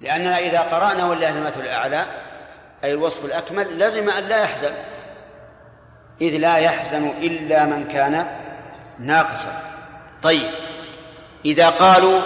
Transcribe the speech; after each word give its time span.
لأننا 0.00 0.38
إذا 0.38 0.60
قرأنا 0.60 1.08
ولله 1.08 1.30
المثل 1.30 1.60
الأعلى 1.60 2.06
أي 2.84 2.92
الوصف 2.92 3.24
الأكمل 3.24 3.78
لزم 3.78 4.10
أن 4.10 4.24
لا 4.24 4.42
يحزن. 4.42 4.70
إذ 6.20 6.36
لا 6.36 6.56
يحزن 6.56 7.12
إلا 7.22 7.64
من 7.64 7.88
كان 7.88 8.26
ناقصا. 8.98 9.62
طيب 10.22 10.50
إذا 11.44 11.68
قالوا 11.68 12.20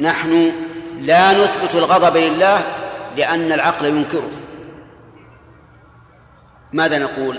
نحن 0.00 0.52
لا 1.00 1.32
نثبت 1.32 1.74
الغضب 1.74 2.16
لله 2.16 2.62
لأن 3.16 3.52
العقل 3.52 3.86
ينكره 3.86 4.30
ماذا 6.72 6.98
نقول؟ 6.98 7.38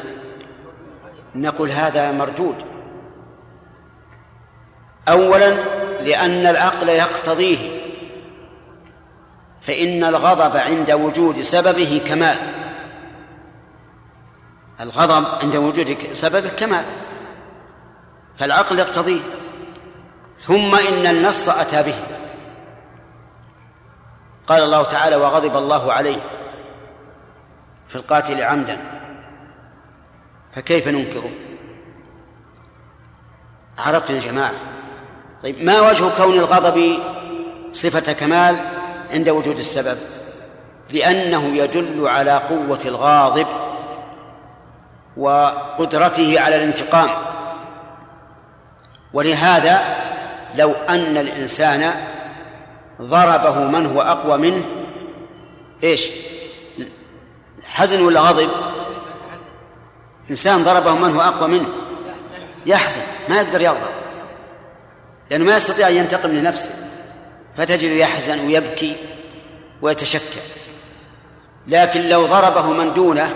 نقول 1.35 1.71
هذا 1.71 2.11
مردود. 2.11 2.55
أولا 5.09 5.49
لأن 6.01 6.45
العقل 6.45 6.89
يقتضيه. 6.89 7.72
فإن 9.67 10.03
الغضب 10.03 10.57
عند 10.57 10.91
وجود 10.91 11.41
سببه 11.41 12.01
كمال. 12.07 12.37
الغضب 14.79 15.25
عند 15.41 15.55
وجود 15.55 15.97
سببه 16.13 16.49
كمال. 16.49 16.85
فالعقل 18.37 18.79
يقتضيه. 18.79 19.21
ثم 20.37 20.75
إن 20.75 21.07
النص 21.07 21.49
أتى 21.49 21.83
به. 21.83 21.95
قال 24.47 24.63
الله 24.63 24.83
تعالى 24.83 25.15
وغضب 25.15 25.57
الله 25.57 25.93
عليه 25.93 26.19
في 27.87 27.95
القاتل 27.95 28.41
عمدا. 28.41 28.77
فكيف 30.55 30.87
ننكره؟ 30.87 31.31
عرفتم 33.77 34.15
يا 34.15 34.19
جماعة؟ 34.19 34.53
طيب 35.43 35.63
ما 35.63 35.81
وجه 35.81 36.17
كون 36.17 36.33
الغضب 36.33 36.99
صفة 37.73 38.13
كمال؟ 38.13 38.72
عند 39.13 39.29
وجود 39.29 39.57
السبب 39.57 39.97
لأنه 40.91 41.55
يدل 41.55 42.07
على 42.07 42.31
قوة 42.31 42.79
الغاضب 42.85 43.47
وقدرته 45.17 46.39
على 46.39 46.55
الانتقام. 46.55 47.09
ولهذا 49.13 49.81
لو 50.55 50.71
أن 50.89 51.17
الإنسان 51.17 51.93
ضربه 53.01 53.59
من 53.59 53.85
هو 53.85 54.01
أقوى 54.01 54.37
منه 54.37 54.65
إيش؟ 55.83 56.09
حزن 57.63 58.01
ولا 58.01 58.19
غضب؟ 58.19 58.49
إنسان 60.29 60.63
ضربه 60.63 60.95
من 60.95 61.15
هو 61.15 61.21
أقوى 61.21 61.47
منه. 61.47 61.69
يحزن 62.65 63.01
ما 63.29 63.35
يقدر 63.35 63.61
يغضب 63.61 63.93
لأنه 65.31 65.45
ما 65.45 65.55
يستطيع 65.55 65.87
أن 65.87 65.95
ينتقم 65.95 66.29
لنفسه. 66.29 66.82
فتجد 67.57 67.91
يحزن 67.91 68.45
ويبكي 68.45 68.95
ويتشكى 69.81 70.39
لكن 71.67 72.01
لو 72.09 72.25
ضربه 72.25 72.67
من 72.67 72.93
دونه 72.93 73.33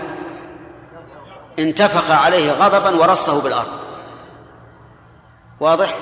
انتفخ 1.58 2.10
عليه 2.10 2.52
غضبا 2.52 3.00
ورصه 3.00 3.42
بالأرض. 3.42 3.72
واضح؟ 5.60 5.94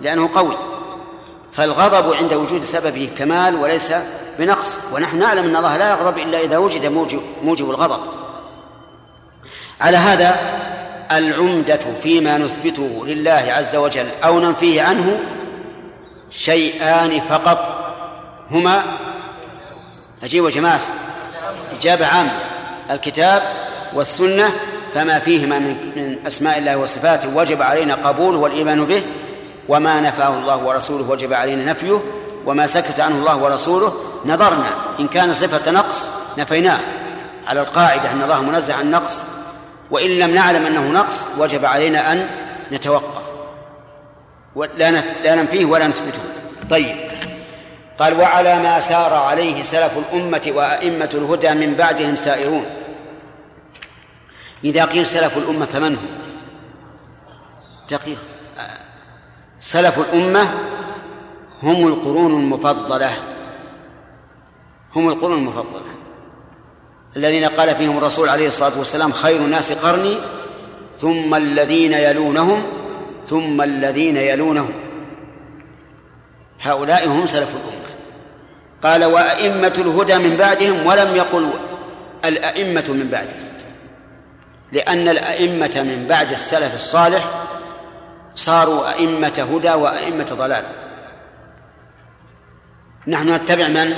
لأنه 0.00 0.30
قوي. 0.34 0.56
فالغضب 1.52 2.14
عند 2.14 2.32
وجود 2.32 2.62
سببه 2.62 3.10
كمال 3.18 3.54
وليس 3.54 3.92
بنقص. 4.38 4.76
ونحن 4.92 5.18
نعلم 5.18 5.44
أن 5.44 5.56
الله 5.56 5.76
لا 5.76 5.90
يغضب 5.90 6.18
إلا 6.18 6.40
إذا 6.40 6.58
وجد 6.58 6.86
موجب, 6.86 7.20
موجب 7.42 7.70
الغضب. 7.70 8.00
على 9.80 9.96
هذا 9.96 10.36
العمدة 11.12 11.80
فيما 12.02 12.38
نثبته 12.38 13.06
لله 13.06 13.44
عز 13.48 13.76
وجل 13.76 14.08
أو 14.24 14.40
ننفيه 14.40 14.82
عنه 14.82 15.20
شيئان 16.30 17.20
فقط. 17.20 17.58
هما 18.50 18.82
أجيب 20.22 20.48
جماعة 20.48 20.80
إجابة 21.80 22.06
عامة. 22.06 22.32
الكتاب 22.90 23.42
والسنة 23.92 24.52
فما 24.94 25.18
فيهما 25.18 25.58
من 25.58 26.16
أسماء 26.26 26.58
الله 26.58 26.76
وصفاته. 26.76 27.36
وجب 27.36 27.62
علينا 27.62 27.94
قبوله 27.94 28.38
والإيمان 28.38 28.84
به 28.84 29.02
وما 29.68 30.00
نفاه 30.00 30.38
الله 30.38 30.56
ورسوله 30.56 31.10
وجب 31.10 31.32
علينا 31.32 31.72
نفيه 31.72 32.02
وما 32.46 32.66
سكت 32.66 33.00
عنه 33.00 33.14
الله 33.14 33.36
ورسوله 33.36 33.94
نظرنا. 34.26 34.70
إن 35.00 35.08
كان 35.08 35.34
صفة 35.34 35.70
نقص 35.70 36.08
نفيناه. 36.38 36.80
على 37.46 37.60
القاعدة 37.60 38.12
أن 38.12 38.22
الله 38.22 38.42
منزه 38.42 38.74
عن 38.74 38.90
نقص. 38.90 39.22
وإن 39.90 40.10
لم 40.10 40.34
نعلم 40.34 40.66
أنه 40.66 40.82
نقص 40.82 41.24
وجب 41.38 41.64
علينا 41.64 42.12
أن 42.12 42.28
نتوقف. 42.72 43.29
لا 44.56 44.90
لا 45.24 45.34
ننفيه 45.34 45.64
ولا 45.64 45.88
نثبته. 45.88 46.20
طيب. 46.70 46.96
قال 47.98 48.20
وعلى 48.20 48.58
ما 48.58 48.80
سار 48.80 49.14
عليه 49.14 49.62
سلف 49.62 49.98
الأمة 49.98 50.52
وأئمة 50.54 51.10
الهدى 51.14 51.54
من 51.54 51.74
بعدهم 51.74 52.16
سائرون. 52.16 52.64
إذا 54.64 54.84
قيل 54.84 55.06
سلف 55.06 55.38
الأمة 55.38 55.66
فمن 55.66 55.96
هم 55.96 56.08
دقيق. 57.90 58.18
سلف 59.60 59.98
الأمة 59.98 60.54
هم 61.62 61.86
القرون 61.86 62.30
المفضلة. 62.30 63.10
هم 64.96 65.08
القرون 65.08 65.38
المفضلة. 65.38 65.90
الذين 67.16 67.44
قال 67.44 67.76
فيهم 67.76 67.98
الرسول 67.98 68.28
عليه 68.28 68.46
الصلاة 68.46 68.78
والسلام 68.78 69.12
خير 69.12 69.36
الناس 69.36 69.72
قرني 69.72 70.16
ثم 70.98 71.34
الذين 71.34 71.92
يلونهم 71.92 72.79
ثم 73.30 73.62
الذين 73.62 74.16
يلونهم. 74.16 74.74
هؤلاء 76.60 77.08
هم 77.08 77.26
سلف 77.26 77.50
الأمة. 77.56 77.80
قال 78.82 79.04
وأئمة 79.04 79.74
الهدى 79.78 80.18
من 80.18 80.36
بعدهم 80.36 80.86
ولم 80.86 81.16
يقل 81.16 81.50
الأئمة 82.24 82.84
من 82.88 83.08
بعدهم. 83.12 83.48
لأن 84.72 85.08
الأئمة 85.08 85.72
من 85.76 86.06
بعد 86.08 86.30
السلف 86.30 86.74
الصالح 86.74 87.24
صاروا 88.34 88.92
أئمة 88.92 89.48
هدى 89.54 89.70
وأئمة 89.70 90.24
ضلال. 90.24 90.64
نحن 93.06 93.34
نتبع 93.34 93.68
من؟ 93.68 93.94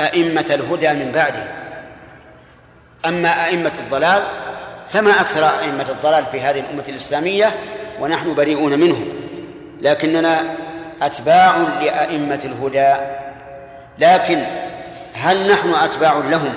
أئمة 0.00 0.46
الهدى 0.50 0.92
من 0.92 1.12
بعدهم. 1.12 1.48
أما 3.06 3.44
أئمة 3.46 3.72
الضلال 3.78 4.22
فما 4.88 5.20
أكثر 5.20 5.44
أئمة 5.44 5.86
الضلال 5.90 6.26
في 6.32 6.40
هذه 6.40 6.60
الأمة 6.60 6.84
الإسلامية 6.88 7.54
ونحن 8.00 8.34
بريئون 8.34 8.78
منهم. 8.78 9.08
لكننا 9.80 10.42
أتباع 11.02 11.56
لأئمة 11.56 12.40
الهدى. 12.44 12.94
لكن 13.98 14.42
هل 15.14 15.52
نحن 15.52 15.74
أتباع 15.74 16.14
لهم 16.14 16.54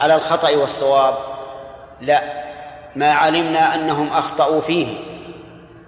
على 0.00 0.14
الخطأ 0.14 0.50
والصواب؟ 0.50 1.14
لا. 2.00 2.22
ما 2.96 3.12
علمنا 3.12 3.74
أنهم 3.74 4.12
أخطأوا 4.12 4.60
فيه. 4.60 4.98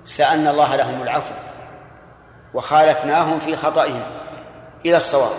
سألنا 0.04 0.50
الله 0.50 0.76
لهم 0.76 1.02
العفو 1.02 1.34
وخالفناهم 2.54 3.40
في 3.40 3.56
خطئهم 3.56 4.02
إلى 4.86 4.96
الصواب. 4.96 5.36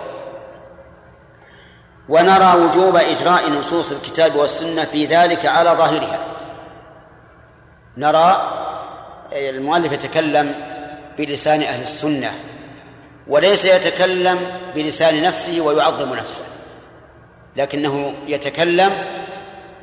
ونرى 2.08 2.54
وجوب 2.64 2.96
إجراء 2.96 3.50
نصوص 3.50 3.92
الكتاب 3.92 4.36
والسنة 4.36 4.84
في 4.84 5.06
ذلك 5.06 5.46
على 5.46 5.70
ظاهرها. 5.70 6.18
نرى 7.96 8.42
المؤلف 9.32 9.92
يتكلم 9.92 10.54
بلسان 11.18 11.62
أهل 11.62 11.82
السنة 11.82 12.32
وليس 13.28 13.64
يتكلم 13.64 14.38
بلسان 14.74 15.22
نفسه 15.22 15.60
ويعظم 15.60 16.14
نفسه 16.14 16.42
لكنه 17.56 18.14
يتكلم 18.26 18.92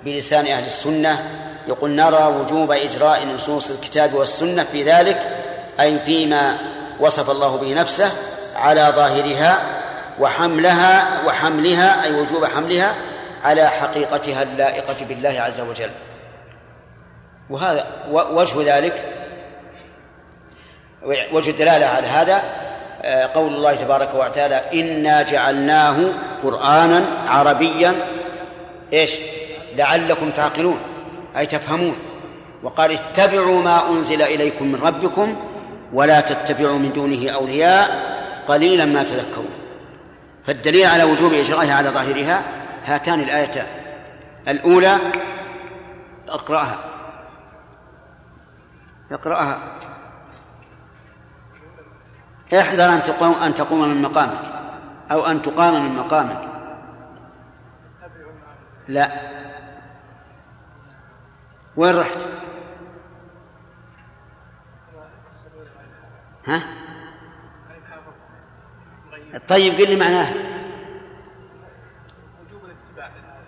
بلسان 0.06 0.48
أهل 0.48 0.64
السنة 0.64 1.24
يقول 1.68 1.90
نرى 1.90 2.24
وجوب 2.24 2.72
إجراء 2.72 3.26
نصوص 3.26 3.70
الكتاب 3.70 4.14
والسنة 4.14 4.64
في 4.64 4.84
ذلك 4.84 5.38
أي 5.80 6.00
فيما 6.00 6.58
وصف 7.00 7.30
الله 7.30 7.58
به 7.58 7.74
نفسه 7.74 8.12
على 8.56 8.94
ظاهرها 8.96 9.62
وحملها 10.20 11.22
وحملها 11.26 12.04
أي 12.04 12.14
وجوب 12.14 12.46
حملها 12.46 12.96
على 13.44 13.70
حقيقتها 13.70 14.44
اللائقة 14.44 15.06
بالله 15.06 15.42
عز 15.42 15.60
وجل. 15.60 15.90
وهذا 17.50 17.88
وجه 18.12 18.78
ذلك 18.78 19.19
وجه 21.06 21.50
الدلالة 21.50 21.86
على 21.86 22.08
هذا 22.08 22.44
آه، 23.02 23.26
قول 23.26 23.54
الله 23.54 23.76
تبارك 23.76 24.16
وتعالى 24.16 24.62
إنا 24.74 25.22
جعلناه 25.22 25.98
قرآنا 26.44 27.06
عربيا. 27.28 27.96
إيش؟ 28.94 29.16
لعلكم 29.76 30.30
تعقلون 30.30 30.80
أي 31.38 31.46
تفهمون. 31.46 31.96
وقال 32.64 32.92
اتبعوا 32.92 33.62
ما 33.62 33.90
أنزل 33.90 34.22
إليكم 34.22 34.68
من 34.68 34.80
ربكم 34.84 35.36
ولا 35.94 36.22
تتبعوا 36.22 36.78
من 36.78 36.94
دونه 36.94 37.30
أولياء 37.30 37.90
قليلا 38.48 38.86
ما 38.86 39.04
تذكرون. 39.04 39.50
فالدليل 40.46 40.86
على 40.86 41.04
وجوب 41.04 41.34
إجرائها 41.34 41.76
على 41.76 41.90
ظاهرها 41.90 42.42
هاتان 42.86 43.20
الآيتان. 43.20 43.68
الأولى 44.48 44.98
اقرأها. 46.30 46.78
اقرأها. 49.12 49.60
احذر 52.54 52.94
أن 52.94 53.04
تقوم 53.04 53.34
أن 53.34 53.54
تقوم 53.54 53.90
من 53.90 54.02
مقامك. 54.02 54.54
أو 55.12 55.26
أن 55.26 55.42
تقام 55.42 55.84
من 55.84 55.96
مقامك. 55.96 56.50
لا. 58.88 59.12
وين 61.78 61.96
رحت؟ 61.96 62.28
ها؟ 66.46 66.62
طيب 69.48 69.74
قل 69.74 69.90
لي 69.90 69.96
معناها. 69.96 70.34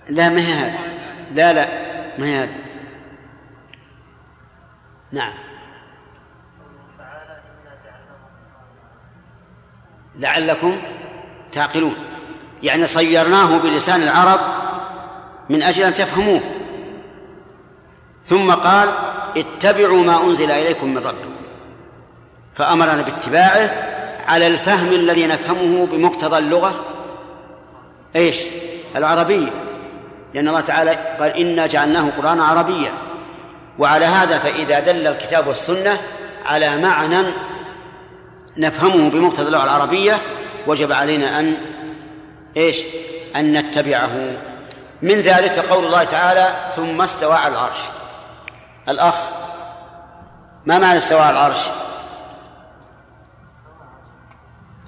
لا 0.09 0.29
ما 0.29 0.39
هي 0.39 0.53
هذا 0.53 0.79
لا 1.33 1.53
لا 1.53 1.67
ما 2.17 2.25
هي 2.25 2.43
هذا 2.43 2.55
نعم. 5.11 5.33
لعلكم 10.19 10.77
تعقلون. 11.51 11.95
يعني 12.63 12.87
صيرناه 12.87 13.57
بلسان 13.57 14.01
العرب 14.01 14.39
من 15.49 15.63
أجل 15.63 15.83
أن 15.83 15.93
تفهموه. 15.93 16.41
ثم 18.25 18.51
قال 18.51 18.89
اتبعوا 19.37 20.03
ما 20.03 20.23
أنزل 20.23 20.51
إليكم 20.51 20.87
من 20.93 20.97
ربكم. 20.97 21.31
فأمرنا 22.55 23.01
باتباعه 23.01 23.71
على 24.27 24.47
الفهم 24.47 24.87
الذي 24.87 25.27
نفهمه 25.27 25.85
بمقتضى 25.85 26.37
اللغة. 26.37 26.85
إيش؟ 28.15 28.39
العربية. 28.95 29.51
لأن 30.33 30.47
الله 30.47 30.61
تعالى 30.61 31.15
قال 31.19 31.37
إنا 31.37 31.67
جعلناه 31.67 32.09
قرآنا 32.17 32.43
عربيا. 32.43 32.91
وعلى 33.79 34.05
هذا 34.05 34.39
فإذا 34.39 34.79
دل 34.79 35.07
الكتاب 35.07 35.47
والسنة 35.47 35.97
على 36.45 36.77
معنى 36.77 37.21
نفهمه 38.57 39.09
بمقتضى 39.09 39.47
اللغة 39.47 39.63
العربية 39.63 40.21
وجب 40.67 40.91
علينا 40.91 41.39
أن 41.39 41.57
إيش؟ 42.57 42.83
أن 43.35 43.53
نتبعه 43.53 44.11
من 45.01 45.21
ذلك 45.21 45.59
قول 45.59 45.85
الله 45.85 46.03
تعالى 46.03 46.55
ثم 46.75 47.01
استوى 47.01 47.33
على 47.35 47.53
العرش 47.53 47.79
الأخ 48.89 49.15
ما 50.65 50.77
معنى 50.77 50.97
استوى 50.97 51.21
على 51.21 51.31
العرش؟ 51.31 51.59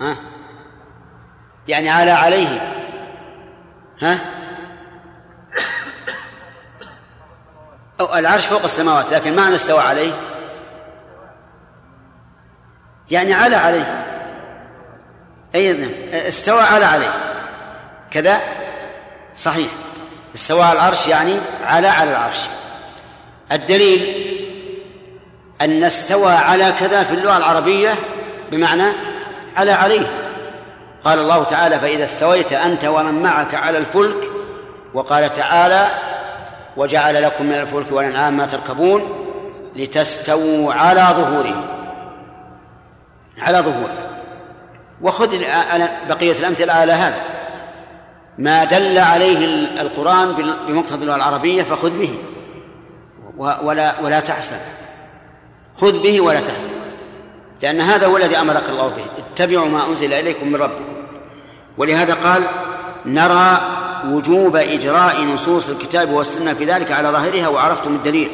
ها؟ 0.02 0.16
يعني 1.68 1.90
على 1.90 2.12
عليه 2.12 2.62
ها؟ 4.02 4.20
أو 8.00 8.16
العرش 8.16 8.46
فوق 8.46 8.64
السماوات 8.64 9.14
لكن 9.14 9.36
معنى 9.36 9.56
استوى 9.56 9.80
عليه 9.80 10.14
يعني 13.14 13.34
على 13.34 13.56
عليه. 13.56 14.06
أي 15.56 15.74
نعم. 15.74 15.90
استوى 16.14 16.62
على 16.62 16.86
عليه. 16.86 17.14
كذا؟ 18.12 18.40
صحيح. 19.36 19.70
استوى 20.36 20.62
على 20.62 20.74
العرش 20.74 21.08
يعني 21.08 21.36
على 21.66 21.88
على 21.88 22.12
العرش. 22.12 22.40
الدليل 23.52 24.30
أن 25.62 25.84
استوى 25.84 26.32
على 26.32 26.74
كذا 26.80 27.04
في 27.04 27.14
اللغة 27.14 27.38
العربية 27.38 27.96
بمعنى 28.52 28.94
على 29.58 29.72
عليه. 29.72 30.08
قال 31.04 31.20
الله 31.20 31.44
تعالى 31.44 31.80
فإذا 31.80 32.04
استويت 32.04 32.54
أنت 32.54 32.86
ومن 32.86 33.24
معك 33.24 33.56
على 33.56 33.78
الفلك 33.78 34.30
وقال 34.94 35.30
تعالى 35.30 35.88
وجعل 36.78 37.24
لكم 37.24 37.46
من 37.46 37.54
الفلك 37.54 37.92
والأنعام 37.92 38.38
ما 38.38 38.46
تركبون 38.46 39.30
لتستووا 39.76 40.74
على 40.74 41.02
ظهوره 41.02 41.83
على 43.40 43.58
ظهوره 43.58 44.10
وخذ 45.02 45.38
بقية 46.10 46.40
الأمثلة 46.40 46.74
على 46.74 46.92
هذا. 46.92 47.22
ما 48.38 48.64
دل 48.64 48.98
عليه 48.98 49.46
القرآن 49.82 50.56
بمقتضى 50.68 51.02
اللغة 51.02 51.16
العربية 51.16 51.64
فخذ 51.64 51.90
به. 51.90 52.18
ولا 53.38 53.96
ولا 54.02 54.20
تحزن. 54.20 54.58
خذ 55.76 56.04
به 56.04 56.22
ولا 56.22 56.40
تحزن. 56.40 56.70
لأن 57.62 57.82
هذا 57.82 58.08
هو 58.08 58.18
الذي 58.18 58.38
أمرك 58.38 58.70
الله 58.70 58.88
به. 58.88 59.06
اتبعوا 59.18 59.70
ما 59.70 59.88
أنزل 59.88 60.14
إليكم 60.14 60.48
من 60.48 60.56
ربكم. 60.56 60.94
ولهذا 61.78 62.14
قال 62.14 62.44
نرى 63.06 63.62
وجوب 64.06 64.56
إجراء 64.56 65.22
نصوص 65.22 65.70
الكتاب 65.70 66.10
والسنة 66.10 66.54
في 66.54 66.66
ذلك 66.66 66.92
على 66.92 67.10
ظاهرها 67.10 67.48
وعرفتم 67.48 67.96
الدليل. 67.96 68.32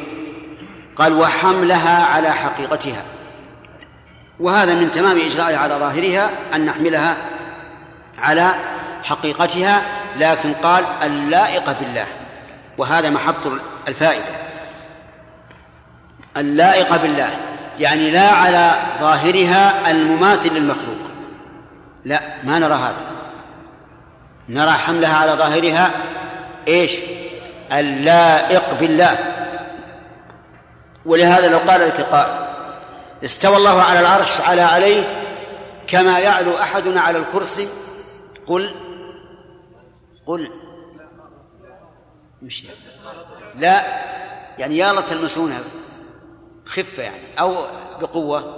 قال 0.96 1.12
وحملها 1.12 2.04
على 2.04 2.30
حقيقتها. 2.30 3.02
وهذا 4.40 4.74
من 4.74 4.90
تمام 4.90 5.18
إجرائها 5.18 5.58
على 5.58 5.74
ظاهرها 5.74 6.30
أن 6.54 6.64
نحملها 6.64 7.16
على 8.18 8.50
حقيقتها 9.04 9.82
لكن 10.18 10.52
قال 10.52 10.84
اللائقة 11.02 11.76
بالله 11.80 12.06
وهذا 12.78 13.10
محط 13.10 13.46
الفائدة. 13.88 14.32
اللائقة 16.36 16.96
بالله 16.96 17.28
يعني 17.78 18.10
لا 18.10 18.28
على 18.28 18.72
ظاهرها 19.00 19.90
المماثل 19.90 20.52
للمخلوق. 20.52 20.98
لا 22.04 22.20
ما 22.44 22.58
نرى 22.58 22.74
هذا. 22.74 23.04
نرى 24.48 24.70
حملها 24.70 25.16
على 25.16 25.32
ظاهرها 25.32 25.90
إيش؟ 26.68 26.96
اللائق 27.72 28.80
بالله. 28.80 29.18
ولهذا 31.04 31.48
لو 31.48 31.58
قال 31.58 31.80
لك 31.80 32.00
قائل 32.00 32.49
استوى 33.24 33.56
الله 33.56 33.82
على 33.82 34.00
العرش 34.00 34.40
على 34.40 34.62
عليه 34.62 35.20
كما 35.86 36.18
يعلو 36.18 36.58
أحدنا 36.58 37.00
على 37.00 37.18
الكرسي. 37.18 37.68
قل 38.46 38.74
قل. 40.26 40.50
مش 42.42 42.64
لا 43.58 43.84
يعني 44.58 44.76
يا 44.76 45.00
تلمسونها 45.00 45.60
خفة 46.66 47.02
يعني. 47.02 47.40
أو 47.40 47.66
بقوة. 48.00 48.56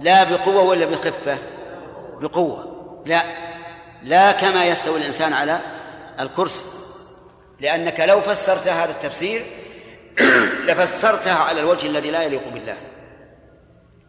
لا 0.00 0.24
بقوة 0.24 0.62
ولا 0.62 0.86
بخفة. 0.86 1.38
بقوة. 2.20 2.78
لا. 3.06 3.22
لا 4.02 4.32
كما 4.32 4.64
يستوي 4.64 4.98
الإنسان 4.98 5.32
على 5.32 5.60
الكرسي. 6.20 6.62
لأنك 7.60 8.00
لو 8.00 8.20
فسرت 8.20 8.68
هذا 8.68 8.90
التفسير 8.90 9.46
لفسرتها 10.66 11.38
على 11.38 11.60
الوجه 11.60 11.86
الذي 11.86 12.10
لا 12.10 12.22
يليق 12.22 12.48
بالله. 12.48 12.76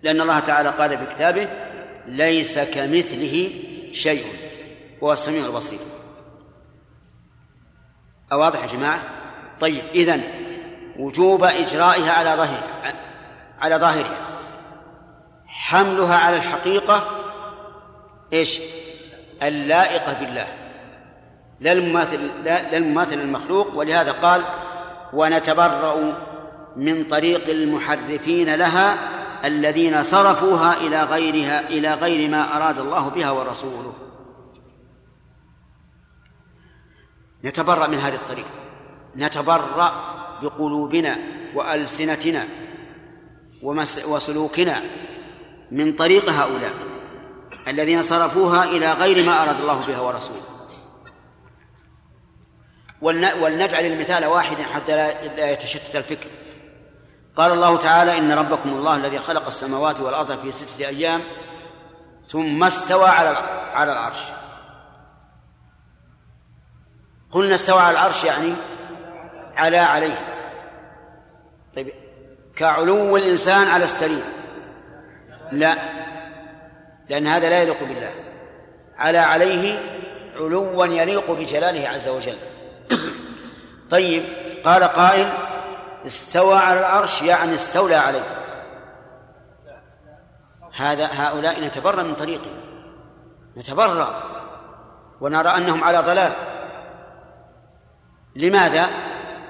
لأن 0.04 0.22
الله 0.22 0.40
تعالى 0.40 0.70
قال 0.70 0.98
في 0.98 1.06
كتابه 1.06 1.48
ليس 2.08 2.60
كمثله 2.60 3.50
شيء 3.94 4.26
هو 5.04 5.14
السميع 5.14 5.46
البصير. 5.46 5.80
أواضح 8.32 8.62
يا 8.62 8.78
جماعة؟ 8.78 9.04
طيب 9.60 9.84
إذن 9.96 10.24
وجوب 11.00 11.44
إجرائها 11.44 12.12
على 12.12 12.30
ظاهرها 12.30 12.94
على 13.60 13.76
ظاهرها. 13.76 14.18
حملها 15.48 16.16
على 16.16 16.38
الحقيقة 16.38 17.08
إيش؟ 18.34 18.60
اللائقة 19.42 20.14
بالله. 20.14 20.48
لا 21.60 21.72
المماثل 21.72 22.20
لا 22.44 22.78
المماثل 22.78 23.20
المخلوق 23.20 23.76
ولهذا 23.76 24.12
قال 24.12 24.42
ونتبرأ 25.14 26.14
من 26.76 27.04
طريق 27.04 27.50
المحرفين 27.50 28.56
لها 28.56 28.98
الذين 29.46 30.04
صرفوها 30.04 30.78
إلى 30.78 31.04
غيرها 31.04 31.70
إلى 31.70 31.94
غير 31.94 32.30
ما 32.30 32.58
أراد 32.58 32.80
الله 32.80 33.10
بها 33.10 33.32
ورسوله. 33.32 33.94
نتبرأ 37.44 37.88
من 37.88 37.98
هذه 37.98 38.16
الطريقة. 38.16 38.50
نتبرأ 39.16 39.92
بقلوبنا 40.42 41.18
وألسنتنا 41.56 42.48
وسلوكنا 44.08 44.82
من 45.72 45.94
طريق 45.94 46.30
هؤلاء 46.30 46.74
الذين 47.68 48.04
صرفوها 48.04 48.64
إلى 48.64 48.94
غير 48.94 49.26
ما 49.26 49.44
أراد 49.44 49.60
الله 49.60 49.86
بها 49.88 50.00
ورسوله. 50.00 50.42
ولنجعل 53.42 53.86
المثال 53.86 54.26
واحدا 54.26 54.64
حتى 54.64 54.96
لا 55.38 55.52
يتشتت 55.52 55.96
الفكر. 55.96 56.30
قال 57.40 57.52
الله 57.52 57.78
تعالى 57.78 58.18
إن 58.18 58.32
ربكم 58.32 58.70
الله 58.70 58.96
الذي 58.96 59.20
خلق 59.20 59.48
السماوات 59.48 60.00
والأرض 60.00 60.42
في 60.42 60.52
ستة 60.52 60.88
أيام 60.88 61.22
ثم 62.32 62.64
استوى 62.64 63.10
على 63.10 63.38
على 63.74 63.92
العرش. 63.92 64.20
قلنا 67.32 67.56
استوى 67.56 67.80
على 67.80 67.92
العرش 67.92 68.24
يعني 68.24 68.54
على 69.56 69.78
عليه. 69.78 70.20
طيب 71.76 71.94
كعلو 72.56 73.18
الإنسان 73.18 73.68
على 73.68 73.84
السرير. 73.84 74.24
لا 75.52 75.76
لأن 77.10 77.28
هذا 77.28 77.50
لا 77.50 77.62
يليق 77.62 77.84
بالله. 77.84 78.14
على 78.98 79.18
عليه 79.18 79.80
علوا 80.36 80.86
يليق 80.86 81.32
بجلاله 81.32 81.90
عز 81.90 82.08
وجل. 82.08 82.38
طيب 83.90 84.24
قال 84.66 84.84
قائل 84.84 85.49
استوى 86.06 86.56
على 86.58 86.80
العرش 86.80 87.22
يعني 87.22 87.56
استولى 87.56 87.96
عليه. 87.96 88.24
هذا 90.76 91.10
هؤلاء 91.12 91.62
نتبرأ 91.62 92.04
من 92.04 92.16
طريقهم. 92.16 92.60
نتبرأ 93.58 94.24
ونرى 95.22 95.50
أنهم 95.50 95.84
على 95.84 95.98
ضلال. 95.98 96.34
لماذا؟ 98.36 98.90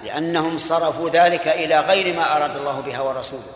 لأنهم 0.03 0.58
صرفوا 0.58 1.10
ذلك 1.10 1.48
إلى 1.48 1.79
غير 1.79 2.15
ما 2.15 2.38
أراد 2.38 2.56
الله 2.56 2.82
بها 2.82 3.01
ورسوله. 3.01 3.51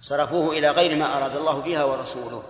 صرفوه 0.00 0.52
إلى 0.52 0.70
غير 0.70 0.98
ما 0.98 1.16
أراد 1.16 1.36
الله 1.36 1.60
بها 1.60 1.84
ورسوله. 1.84 2.42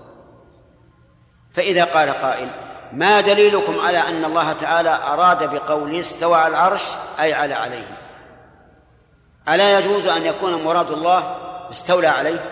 فإذا 1.51 1.85
قال 1.85 2.11
قائل 2.11 2.49
ما 2.93 3.21
دليلكم 3.21 3.81
على 3.81 3.99
أن 3.99 4.25
الله 4.25 4.53
تعالى 4.53 4.91
أراد 4.91 5.55
بقوله 5.55 5.99
استوى 5.99 6.37
على 6.37 6.49
العرش 6.49 6.85
أي 7.21 7.35
على 7.35 7.55
عليه؟ 7.55 7.98
ألا 9.55 9.79
يجوز 9.79 10.07
أن 10.07 10.25
يكون 10.25 10.65
مراد 10.65 10.91
الله 10.91 11.37
استولى 11.71 12.07
عليه؟ 12.07 12.45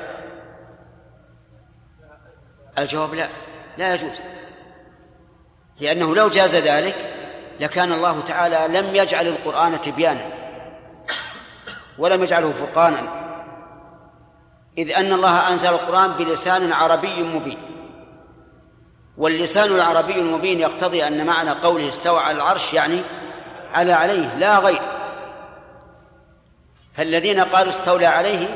الجواب 2.79 3.15
لا 3.15 3.29
لا 3.79 3.95
يجوز. 3.95 4.21
لأنه 5.81 6.15
لو 6.15 6.29
جاز 6.29 6.55
ذلك 6.55 6.97
لكان 7.61 7.93
الله 7.93 8.21
تعالى 8.21 8.79
لم 8.81 8.97
يجعل 8.97 9.27
القرآن 9.27 9.81
تبيانا 9.81 10.27
ولم 11.99 12.23
يجعله 12.23 12.53
فرقانا. 12.53 13.27
إذ 14.79 14.91
أن 14.91 15.13
الله 15.13 15.49
أنزل 15.49 15.69
القرآن 15.69 16.13
بلسان 16.13 16.73
عربي 16.73 17.23
مبين 17.23 17.59
واللسان 19.19 19.75
العربي 19.75 20.19
المبين 20.19 20.61
يقتضي 20.61 21.07
أن 21.07 21.27
معنى 21.27 21.51
قوله 21.51 21.89
استوى 21.89 22.21
على 22.21 22.37
العرش 22.37 22.75
يعني 22.75 23.01
على 23.75 23.93
عليه 23.93 24.37
لا 24.37 24.59
غير. 24.59 24.96
فالذين 26.97 27.41
قالوا 27.41 27.71
استولى 27.71 28.07
عليه 28.07 28.49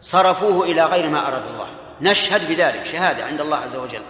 صرفوه 0.00 0.64
إلى 0.64 0.84
غير 0.84 1.08
ما 1.08 1.28
أراد 1.28 1.42
الله. 1.46 1.66
نشهد 2.00 2.48
بذلك 2.48 2.86
شهادة 2.86 3.24
عند 3.24 3.40
الله 3.40 3.56
عز 3.56 3.76
وجل. 3.76 4.02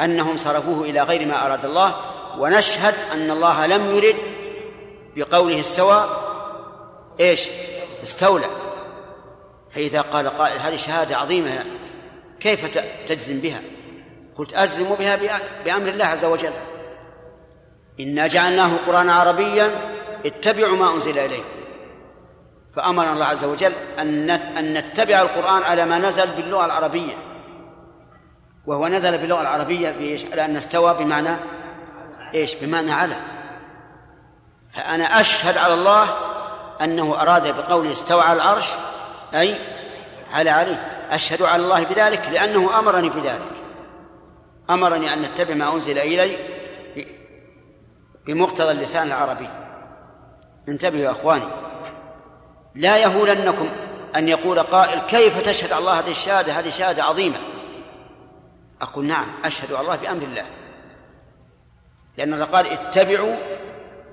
أنهم 0.00 0.36
صرفوه 0.36 0.84
إلى 0.84 1.02
غير 1.02 1.26
ما 1.26 1.46
أراد 1.46 1.64
الله 1.64 1.94
ونشهد 2.38 2.94
أن 3.12 3.30
الله 3.30 3.66
لم 3.66 3.96
يرد 3.96 4.16
بقوله 5.16 5.60
استوى. 5.60 6.06
إيش؟ 7.20 7.48
استولى. 8.02 8.46
فإذا 9.70 10.00
قال 10.00 10.28
قائل 10.28 10.58
هذه 10.58 10.76
شهادة 10.76 11.16
عظيمة 11.16 11.64
كيف 12.40 12.78
تجزم 13.08 13.40
بها؟ 13.40 13.60
قلت 14.36 14.54
أجزم 14.54 14.94
بها 14.94 15.18
بأمر 15.64 15.88
الله 15.88 16.04
عز 16.06 16.24
وجل. 16.24 16.52
إنا 18.00 18.26
جعلناه 18.26 18.70
قرآنا 18.86 19.14
عربيا 19.14 19.70
اتبعوا 20.26 20.76
ما 20.76 20.94
أنزل 20.94 21.18
إليكم. 21.18 21.61
فأمر 22.76 23.12
الله 23.12 23.26
عز 23.26 23.44
وجل 23.44 23.72
أن 23.98 24.30
أن 24.30 24.74
نتبع 24.74 25.22
القرآن 25.22 25.62
على 25.62 25.84
ما 25.84 25.98
نزل 25.98 26.26
باللغة 26.36 26.64
العربية. 26.64 27.14
وهو 28.66 28.88
نزل 28.88 29.18
باللغة 29.18 29.40
العربية 29.40 29.90
بإيش؟ 29.90 30.24
على 30.32 30.44
أن 30.44 30.56
استوى 30.56 30.94
بمعنى 30.94 31.36
إيش؟ 32.34 32.54
بمعنى 32.54 32.92
على. 32.92 33.16
فأنا 34.74 35.20
أشهد 35.20 35.56
على 35.56 35.74
الله 35.74 36.08
أنه 36.80 37.22
أراد 37.22 37.56
بقوله 37.56 37.92
استوى 37.92 38.22
على 38.22 38.36
العرش 38.36 38.70
أي 39.34 39.56
على 40.32 40.50
عليه. 40.50 41.06
أشهد 41.10 41.42
على 41.42 41.62
الله 41.62 41.84
بذلك 41.84 42.28
لأنه 42.32 42.78
أمرني 42.78 43.10
بذلك. 43.10 43.52
أمرني 44.70 45.12
أن 45.12 45.22
نتبع 45.22 45.54
ما 45.54 45.74
أنزل 45.74 45.98
إلي 45.98 46.36
بمقتضى 48.26 48.70
اللسان 48.70 49.06
العربي. 49.06 49.48
انتبهوا 50.68 51.04
يا 51.04 51.10
أخواني. 51.10 51.44
لا 52.74 52.96
يهولنكم 52.96 53.68
أن 54.16 54.28
يقول 54.28 54.58
قائل 54.58 54.98
كيف 54.98 55.42
تشهد 55.42 55.72
على 55.72 55.80
الله 55.80 55.98
هذه 55.98 56.10
الشهادة؟ 56.10 56.52
هذه 56.52 56.70
شهادة 56.70 57.04
عظيمة. 57.04 57.36
أقول 58.80 59.06
نعم 59.06 59.26
أشهد 59.44 59.72
على 59.72 59.80
الله 59.80 59.96
بأمر 59.96 60.22
الله. 60.22 60.44
لأن 62.18 62.34
الله 62.34 62.44
قال 62.44 62.66
اتبعوا 62.66 63.36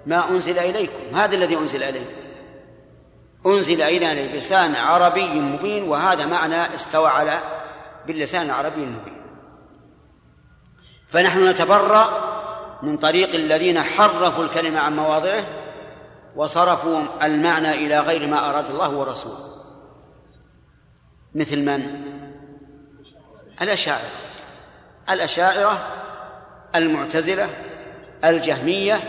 ما 0.05 0.29
أنزل 0.29 0.59
إليكم. 0.59 1.15
هذا 1.15 1.35
الذي 1.35 1.57
أنزل 1.57 1.83
إليكم 1.83 2.19
أنزل 3.45 3.81
إلينا 3.81 4.33
بلسان 4.33 4.75
عربي 4.75 5.27
مبين 5.27 5.83
وهذا 5.83 6.25
معنى 6.25 6.75
استوى 6.75 7.07
على 7.07 7.39
باللسان 8.07 8.45
العربي 8.45 8.83
المبين. 8.83 9.19
فنحن 11.09 11.49
نتبرأ 11.49 12.29
من 12.83 12.97
طريق 12.97 13.35
الذين 13.35 13.81
حرفوا 13.81 14.43
الكلمة 14.43 14.79
عن 14.79 14.95
مواضعه 14.95 15.43
وصرفوا 16.35 17.01
المعنى 17.23 17.71
إلى 17.71 17.99
غير 17.99 18.27
ما 18.27 18.49
أراد 18.49 18.69
الله 18.69 18.89
ورسوله. 18.89 19.49
مثل 21.35 21.59
من؟ 21.59 22.03
الأشاعرة. 23.61 24.09
الأشاعرة 25.09 25.79
المعتزلة 26.75 27.49
الجهمية 28.25 29.03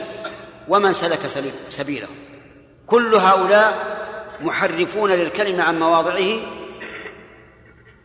ومن 0.69 0.93
سلك 0.93 1.27
سبيله. 1.69 2.09
كل 2.87 3.15
هؤلاء 3.15 3.75
محرفون 4.41 5.11
للكلمة 5.11 5.63
عن 5.63 5.79
مواضعه 5.79 6.37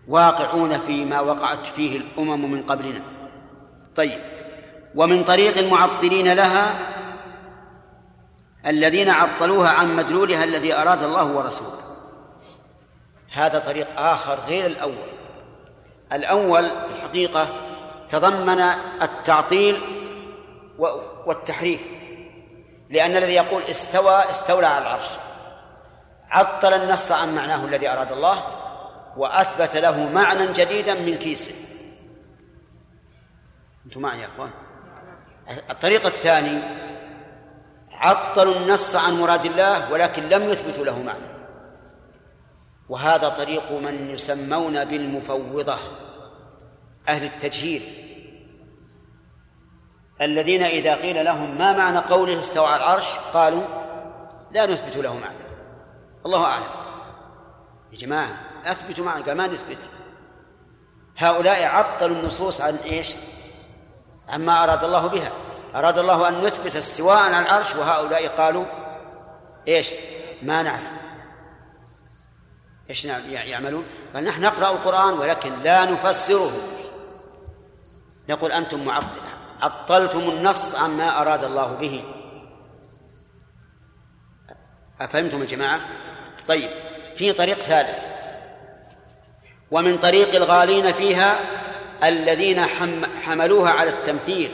واقعون 0.07 0.77
فيما 0.77 1.19
وقعت 1.19 1.67
فيه 1.67 1.97
الأمم 1.97 2.51
من 2.51 2.63
قبلنا. 2.63 3.01
طيب. 3.95 4.19
ومن 4.95 5.23
طريق 5.23 5.57
المعطلين 5.57 6.33
لها 6.33 6.94
الذين 8.67 9.09
عطلوها 9.09 9.69
عن 9.69 9.95
مدلولها 9.95 10.43
الذي 10.43 10.73
أراد 10.73 11.03
الله 11.03 11.25
ورسوله. 11.25 11.79
هذا 13.33 13.59
طريق 13.59 13.99
آخر 13.99 14.39
غير 14.47 14.65
الأول. 14.65 15.07
الأول 16.13 16.69
في 16.69 16.95
الحقيقة 16.95 17.49
تضمن 18.09 18.59
التعطيل 19.01 19.81
والتحريف 21.25 21.81
لأن 22.89 23.17
الذي 23.17 23.33
يقول 23.33 23.61
استوى 23.63 24.31
استولى 24.31 24.67
على 24.67 24.85
العرش. 24.85 25.07
عطل 26.29 26.73
النص 26.73 27.11
عن 27.11 27.35
معناه 27.35 27.65
الذي 27.65 27.89
أراد 27.89 28.11
الله 28.11 28.43
وأثبت 29.17 29.77
له 29.77 30.09
معنى 30.09 30.47
جديدا 30.53 30.93
من 30.93 31.17
كيسه. 31.17 31.55
أنتم 33.85 34.01
معي 34.01 34.21
يا 34.21 34.27
أخوان؟ 34.27 34.51
الطريق 35.69 36.05
الثاني 36.05 36.59
عطلوا 37.99 38.55
النص 38.55 38.95
عن 38.95 39.13
مراد 39.13 39.45
الله 39.45 39.91
ولكن 39.91 40.23
لم 40.23 40.49
يثبتوا 40.49 40.85
له 40.85 41.01
معنى. 41.01 41.35
وهذا 42.89 43.29
طريق 43.29 43.71
من 43.71 44.09
يسمون 44.09 44.85
بالمفوضة 44.85 45.77
أهل 47.07 47.23
التجهيل. 47.23 47.81
الذين 50.21 50.63
إذا 50.63 50.95
قيل 50.95 51.25
لهم 51.25 51.57
ما 51.57 51.73
معنى 51.73 51.97
قوله 51.97 52.39
استوى 52.39 52.67
على 52.67 52.75
العرش 52.75 53.07
قالوا 53.33 53.63
لا 54.51 54.65
نثبت 54.65 54.97
له 54.97 55.19
معنى. 55.19 55.45
الله 56.25 56.45
أعلم. 56.45 56.63
يا 57.91 57.97
جماعة 57.97 58.41
أثبتوا 58.65 59.05
معنى 59.05 59.23
قال 59.23 59.37
ما 59.37 59.47
نثبت. 59.47 59.77
هؤلاء 61.17 61.63
عطلوا 61.63 62.15
النصوص 62.15 62.61
عن 62.61 62.75
إيش؟ 62.75 63.13
عما 64.29 64.63
أراد 64.63 64.83
الله 64.83 65.07
بها. 65.07 65.31
أراد 65.75 65.97
الله 65.97 66.27
أن 66.27 66.43
نثبت 66.43 66.75
استواء 66.75 67.17
على 67.17 67.39
العرش 67.39 67.75
وهؤلاء 67.75 68.27
قالوا 68.27 68.65
إيش؟ 69.67 69.89
ما 70.43 70.63
نعلم. 70.63 70.97
إيش 72.89 73.05
يعملون؟ 73.05 73.85
قال 74.13 74.23
نحن 74.23 74.41
نقرأ 74.41 74.71
القرآن 74.71 75.13
ولكن 75.13 75.59
لا 75.63 75.85
نفسره. 75.85 76.51
نقول 78.29 78.51
أنتم 78.51 78.85
معطلة. 78.85 79.29
عطلتم 79.61 80.19
النص 80.19 80.75
عما 80.75 81.21
أراد 81.21 81.43
الله 81.43 81.67
به. 81.67 82.03
أفهمتم 85.01 85.41
يا 85.41 85.45
جماعة؟ 85.45 85.81
طيب 86.47 86.69
في 87.15 87.33
طريق 87.33 87.59
ثالث. 87.59 88.05
ومن 89.71 89.97
طريق 89.97 90.35
الغالين 90.35 90.93
فيها 90.93 91.39
الذين 92.03 92.65
حملوها 93.23 93.71
على 93.71 93.89
التمثيل. 93.89 94.51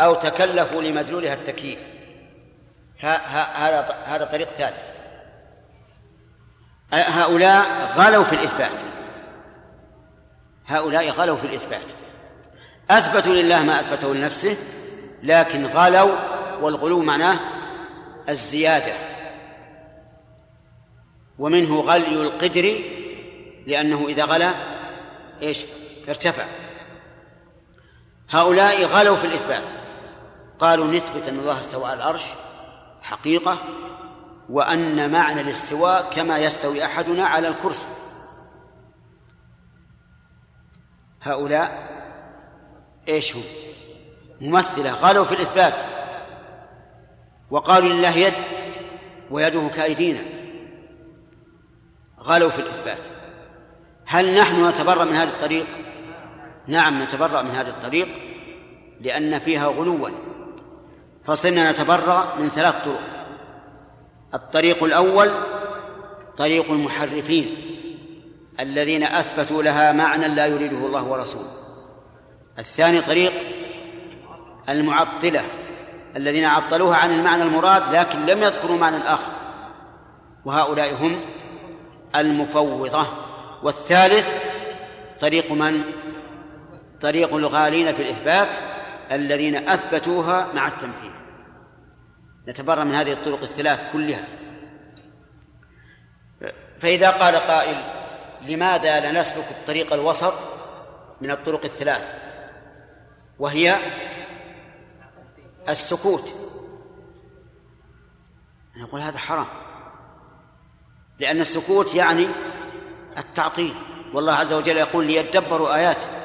أو 0.00 0.14
تكلفوا 0.14 0.82
لمدلولها 0.82 1.34
التكييف. 1.34 1.80
هذا 2.98 4.02
هذا 4.04 4.24
طريق 4.24 4.48
ثالث. 4.48 4.94
هؤلاء 6.92 7.66
غلوا 7.96 8.24
في 8.24 8.34
الإثبات. 8.34 8.80
هؤلاء 10.66 11.08
غلوا 11.08 11.36
في 11.36 11.46
الإثبات. 11.46 11.92
أثبتوا 12.90 13.34
لله 13.34 13.62
ما 13.62 13.80
أثبته 13.80 14.14
لنفسه 14.14 14.56
لكن 15.22 15.66
غلوا 15.66 16.16
والغلو 16.60 17.02
معناه 17.02 17.38
الزيادة. 18.28 18.92
ومنه 21.38 21.80
غلي 21.80 22.22
القدر 22.22 22.80
لأنه 23.66 24.08
إذا 24.08 24.24
غلا 24.24 24.54
إيش؟ 25.42 25.64
ارتفع. 26.08 26.44
هؤلاء 28.30 28.84
غلوا 28.84 29.16
في 29.16 29.26
الإثبات. 29.26 29.83
قالوا 30.58 30.86
نثبت 30.86 31.28
أن 31.28 31.38
الله 31.38 31.60
استوى 31.60 31.84
على 31.84 31.94
العرش 31.94 32.26
حقيقة 33.02 33.58
وأن 34.48 35.10
معنى 35.10 35.40
الاستواء 35.40 36.10
كما 36.14 36.38
يستوي 36.38 36.84
أحدنا 36.84 37.24
على 37.24 37.48
الكرسي 37.48 37.86
هؤلاء 41.22 41.94
إيش 43.08 43.36
هم؟ 43.36 43.42
ممثلة 44.40 44.90
غلوا 44.90 45.24
في 45.24 45.34
الإثبات 45.34 45.74
وقالوا 47.50 47.88
لله 47.88 48.16
يد 48.16 48.34
ويده 49.30 49.68
كأيدينا 49.68 50.20
غلوا 52.20 52.50
في 52.50 52.58
الإثبات 52.58 53.00
هل 54.06 54.34
نحن 54.34 54.68
نتبرأ 54.68 55.04
من 55.04 55.12
هذا 55.12 55.30
الطريق؟ 55.30 55.66
نعم 56.66 57.02
نتبرأ 57.02 57.42
من 57.42 57.50
هذا 57.50 57.70
الطريق 57.70 58.08
لأن 59.00 59.38
فيها 59.38 59.66
غلوا 59.66 60.08
فصرنا 61.24 61.70
نتبرأ 61.70 62.34
من 62.38 62.48
ثلاث 62.48 62.84
طرق. 62.84 63.00
الطريق 64.34 64.84
الأول 64.84 65.30
طريق 66.36 66.70
المحرفين 66.70 67.56
الذين 68.60 69.02
أثبتوا 69.02 69.62
لها 69.62 69.92
معنى 69.92 70.28
لا 70.28 70.46
يريده 70.46 70.76
الله 70.76 71.04
ورسوله. 71.04 71.50
الثاني 72.58 73.00
طريق 73.00 73.32
المعطلة 74.68 75.42
الذين 76.16 76.44
عطلوها 76.44 76.96
عن 76.96 77.10
المعنى 77.10 77.42
المراد 77.42 77.94
لكن 77.94 78.26
لم 78.26 78.42
يذكروا 78.42 78.76
معنى 78.76 78.96
آخر 78.96 79.32
وهؤلاء 80.44 80.94
هم 80.94 81.20
المفوضة. 82.16 83.06
والثالث 83.62 84.28
طريق 85.20 85.52
من؟ 85.52 85.82
طريق 87.00 87.34
الغالين 87.34 87.94
في 87.94 88.02
الإثبات. 88.02 88.48
الذين 89.12 89.68
أثبتوها 89.68 90.52
مع 90.52 90.68
التمثيل. 90.68 91.12
نتبرأ 92.48 92.84
من 92.84 92.94
هذه 92.94 93.12
الطرق 93.12 93.42
الثلاث 93.42 93.92
كلها. 93.92 94.24
فإذا 96.80 97.10
قال 97.10 97.36
قائل 97.36 97.76
لماذا 98.42 99.00
لا 99.00 99.20
نسلك 99.20 99.44
الطريق 99.50 99.92
الوسط 99.92 100.34
من 101.20 101.30
الطرق 101.30 101.64
الثلاث؟ 101.64 102.14
وهي 103.38 103.78
السكوت. 105.68 106.32
نقول 108.76 109.00
هذا 109.00 109.18
حرام. 109.18 109.46
لأن 111.18 111.40
السكوت 111.40 111.94
يعني 111.94 112.28
التعطيل. 113.18 113.74
والله 114.12 114.32
عز 114.32 114.52
وجل 114.52 114.76
يقول 114.76 115.04
ليدبروا 115.06 115.74
آياته. 115.74 116.23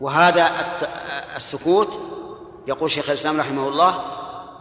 وهذا 0.00 0.50
السكوت. 1.36 2.00
يقول 2.68 2.90
شيخ 2.90 3.08
الإسلام 3.08 3.40
رحمه 3.40 3.68
الله 3.68 4.04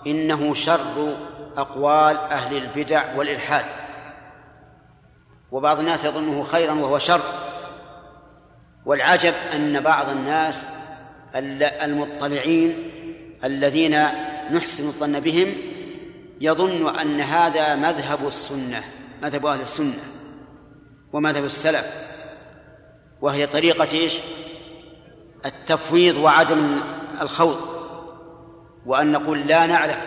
إنه 0.07 0.53
شر 0.53 1.15
أقوال 1.57 2.17
أهل 2.17 2.57
البدع 2.57 3.15
والإلحاد. 3.15 3.65
وبعض 5.51 5.79
الناس 5.79 6.03
يظنه 6.03 6.43
خيرا 6.43 6.73
وهو 6.73 6.99
شر. 6.99 7.21
والعجب 8.85 9.33
أن 9.53 9.79
بعض 9.79 10.09
الناس 10.09 10.67
المطلعين 11.35 12.91
الذين 13.43 14.03
نحسن 14.51 14.83
الظن 14.87 15.19
بهم 15.19 15.53
يظن 16.41 16.99
أن 16.99 17.21
هذا 17.21 17.75
مذهب 17.75 18.27
السنة 18.27 18.83
مذهب 19.21 19.45
أهل 19.45 19.61
السنة 19.61 20.03
ومذهب 21.13 21.45
السلف. 21.45 21.85
وهي 23.21 23.47
طريقة 23.47 23.91
إيش؟ 23.91 24.19
التفويض 25.45 26.17
وعدم 26.17 26.81
الخوض 27.21 27.57
وأن 28.85 29.11
نقول 29.11 29.47
لا 29.47 29.65
نعلم. 29.65 29.97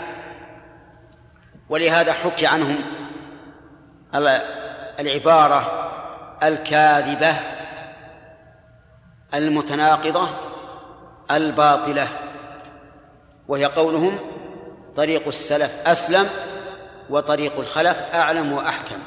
ولهذا 1.68 2.12
حكي 2.12 2.46
عنهم 2.46 2.78
العبارة 5.00 5.90
الكاذبة 6.42 7.36
المتناقضة 9.34 10.28
الباطلة 11.30 12.08
وهي 13.48 13.64
قولهم 13.64 14.18
طريق 14.96 15.28
السلف 15.28 15.86
أسلم 15.86 16.28
وطريق 17.10 17.58
الخلف 17.58 18.14
أعلم 18.14 18.52
وأحكم. 18.52 18.98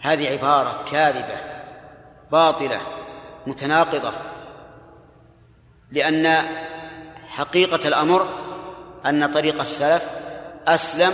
هذه 0.00 0.32
عبارة 0.32 0.84
كاذبة 0.90 1.38
باطلة 2.32 2.80
متناقضة. 3.46 4.12
لأن 5.90 6.26
حقيقة 7.28 7.88
الأمر 7.88 8.28
أن 9.06 9.32
طريق 9.32 9.60
السلف 9.60 10.30
أسلم 10.66 11.12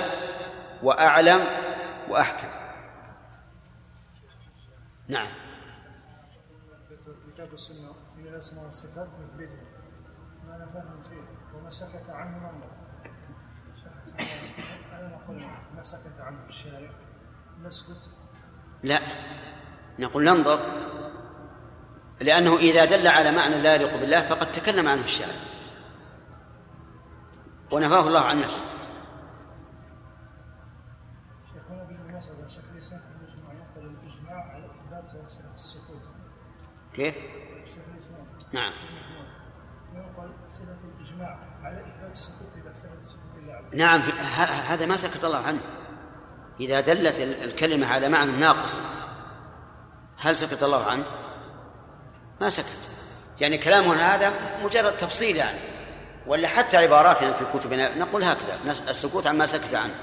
وأعلم 0.83 1.45
وأحكم. 2.09 2.49
نعم. 5.09 5.29
ما 11.65 11.71
سكت 11.71 12.11
عنه 12.11 12.53
نقول 14.93 15.47
ما 15.77 15.83
سكت 15.83 16.21
عنه 16.21 16.39
نسكت 17.63 18.11
لا. 18.83 18.99
نقول 19.99 20.25
ننظر. 20.25 20.59
لأنه 22.23 22.57
إذا 22.57 22.85
دل 22.85 23.09
على 23.09 23.31
معنى 23.33 23.63
لا 23.63 23.75
يليق 23.75 23.97
بالله 23.97 24.23
فقد 24.23 24.53
تكلم 24.53 24.89
عنه 24.89 25.05
الشارع 25.05 25.35
ونفاه 27.71 28.07
الله 28.07 28.21
عن 28.21 28.41
نفسه 28.41 28.65
كيف؟ 36.95 37.15
شيخ 37.15 37.85
الإسلام 37.95 38.27
نعم 38.53 38.73
ينقل 39.95 40.31
صفة 40.51 40.77
الإجماع 40.99 41.39
على 41.63 41.81
إثبات 41.81 42.13
السكوت 42.13 42.77
السكوت 42.99 43.75
نعم 43.75 44.01
هذا 44.71 44.87
ما 44.87 44.97
سكت 44.97 45.25
الله 45.25 45.39
عنه 45.39 45.61
إذا 46.61 46.81
دلت 46.81 47.21
الكلمة 47.21 47.87
على 47.87 48.09
معنى 48.09 48.33
ناقص 48.33 48.83
هل 50.19 50.37
سكت 50.37 50.63
الله 50.63 50.85
عنه؟ 50.85 51.05
ما 52.43 52.51
سكت. 52.51 52.67
يعني 53.41 53.59
كلامنا 53.59 54.15
هذا 54.15 54.33
مجرد 54.65 54.97
تفصيل 54.97 55.37
يعني. 55.37 55.59
ولا 56.27 56.49
حتى 56.49 56.77
عباراتنا 56.77 57.33
في 57.33 57.45
كتبنا 57.55 57.99
نقول 57.99 58.25
هكذا 58.25 58.59
السكوت 58.89 59.27
عما 59.27 59.47
سكت 59.47 59.75
عنه. 59.75 59.95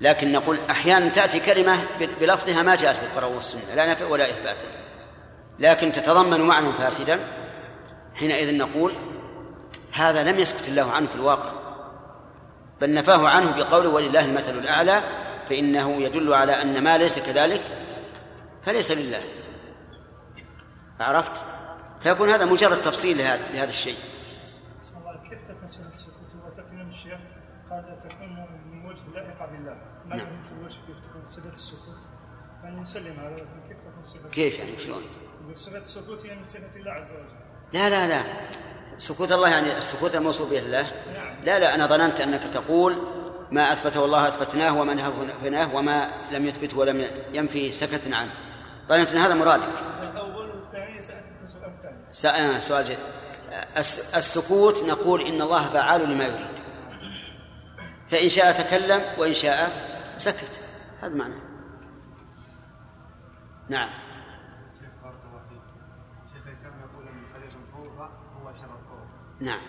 لكن 0.00 0.32
نقول 0.32 0.58
أحيانا 0.70 1.08
تأتي 1.08 1.40
كلمة 1.40 1.78
بلفظها 2.20 2.62
ما 2.62 2.76
جاءت 2.76 2.96
في 2.96 3.02
القرآن 3.02 3.34
والسنة 3.34 3.74
لا 3.76 3.90
نفع 3.90 4.04
ولا 4.04 4.24
إثبات. 4.24 4.56
لكن 5.58 5.92
تتضمن 5.92 6.40
معنى 6.40 6.72
فاسدا. 6.72 7.20
حينئذ 8.14 8.56
نقول 8.56 8.92
هذا 9.92 10.22
لم 10.22 10.38
يسكت 10.38 10.68
الله 10.68 10.92
عنه 10.92 11.06
في 11.06 11.14
الواقع. 11.14 11.52
بل 12.80 12.94
نفاه 12.94 13.28
عنه 13.28 13.50
بقوله 13.50 13.88
ولله 13.88 14.24
المثل 14.24 14.58
الأعلى 14.58 15.02
فإنه 15.48 16.02
يدل 16.02 16.34
على 16.34 16.62
أن 16.62 16.84
ما 16.84 16.98
ليس 16.98 17.18
كذلك 17.18 17.60
فليس 18.62 18.90
لله. 18.90 19.20
عرفت؟ 21.00 21.42
فيكون 22.00 22.28
هذا 22.30 22.44
مجرد 22.44 22.82
تفصيل 22.82 23.18
لهذا 23.18 23.68
الشيء. 23.68 23.96
كيف 25.30 25.48
تكون 25.48 25.68
سنة 25.68 25.90
السكوت 25.94 26.18
الشيخ 26.98 27.18
قال 27.70 27.98
تكون 28.08 28.46
من 28.72 28.86
وجه 28.86 29.00
لائقة 29.14 29.46
بالله 29.46 29.76
ما 30.06 30.16
نعم. 30.16 30.26
الوجه 30.58 30.76
كيف 30.86 30.96
تكون 31.36 31.52
السكوت 31.52 31.96
يعني؟ 32.64 32.80
نسلم 32.80 33.20
على 33.20 33.36
كيف 33.68 33.76
تكون 33.78 34.04
صفة 34.06 34.30
كيف 34.30 34.58
يعني 34.58 34.78
شلون؟ 34.78 35.02
صفة 35.54 35.78
السكوت 35.78 36.24
يعني 36.24 36.44
صفة 36.44 36.76
الله 36.76 36.92
عز 36.92 37.10
وجل 37.12 37.26
لا 37.72 37.88
لا 37.90 38.06
لا. 38.06 38.22
سكوت 38.98 39.32
الله 39.32 39.48
يعني 39.48 39.78
السكوت 39.78 40.14
الموصوف 40.14 40.50
به 40.50 40.58
الله 40.58 40.90
نعم. 41.12 41.44
لا 41.44 41.58
لا 41.58 41.74
أنا 41.74 41.86
ظننت 41.86 42.20
أنك 42.20 42.42
تقول 42.54 42.98
ما 43.50 43.72
أثبته 43.72 44.04
الله 44.04 44.28
أثبتناه 44.28 44.80
وما 44.80 44.94
نهاه 44.94 45.74
وما 45.76 46.10
لم 46.30 46.46
يثبته 46.46 46.78
ولم 46.78 47.04
ينفي 47.32 47.72
سكتنا 47.72 48.16
عنه. 48.16 48.30
ظننت 48.88 49.12
أن 49.12 49.18
هذا 49.18 49.34
مرادك. 49.34 49.68
سؤال 52.10 52.84
جيد 52.84 52.98
السكوت 54.16 54.84
نقول 54.84 55.20
إن 55.20 55.42
الله 55.42 55.68
فعال 55.68 56.08
لما 56.08 56.24
يريد. 56.24 56.58
فإن 58.10 58.28
شاء 58.28 58.52
تكلم 58.52 59.02
وإن 59.18 59.34
شاء 59.34 59.70
سكت. 60.16 60.64
هذا 61.00 61.14
معنى. 61.14 61.34
نعم. 63.68 63.90
شيخ 64.80 64.90
بارك 65.02 65.20
الله 65.24 65.42
فيك. 65.48 65.62
شيخ 66.32 66.46
الإسلام 66.46 66.72
يقول 66.80 67.08
إن 67.08 67.22
طريق 67.34 67.50
الفوضى 67.66 68.10
هو 68.42 68.52
شر 68.52 68.74
الطرق 68.74 69.08
نعم. 69.40 69.60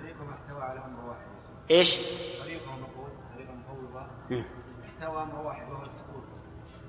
طريقهم 0.00 0.30
احتوى 0.32 0.62
على 0.62 0.84
أمر 0.84 1.08
واحد. 1.08 1.28
إيش؟ 1.70 1.96
طريقهم 2.42 2.80
نقول 2.80 3.10
طريق 3.34 3.48
المفوضة 3.50 4.06
احتوى 4.84 5.22
أمر 5.22 5.38
واحد 5.40 5.70
وهو 5.70 5.84
السكوت 5.84 6.24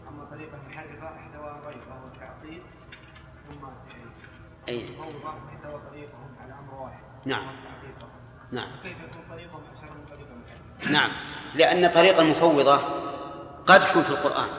اما 0.08 0.26
طريق 0.26 0.54
المحرفة 0.54 1.08
احتوى 1.08 1.52
امرين 1.52 1.80
وهو 1.90 2.08
التعطيل 2.08 2.64
ثم 3.50 3.66
التحريف 3.66 4.30
أي 4.70 4.86
نعم. 7.26 7.48
نعم. 8.52 8.68
نعم. 10.92 11.10
لأن 11.56 11.88
طريق 11.92 12.20
المفوضة 12.20 12.80
قدح 13.68 13.92
في 13.92 14.10
القرآن. 14.10 14.50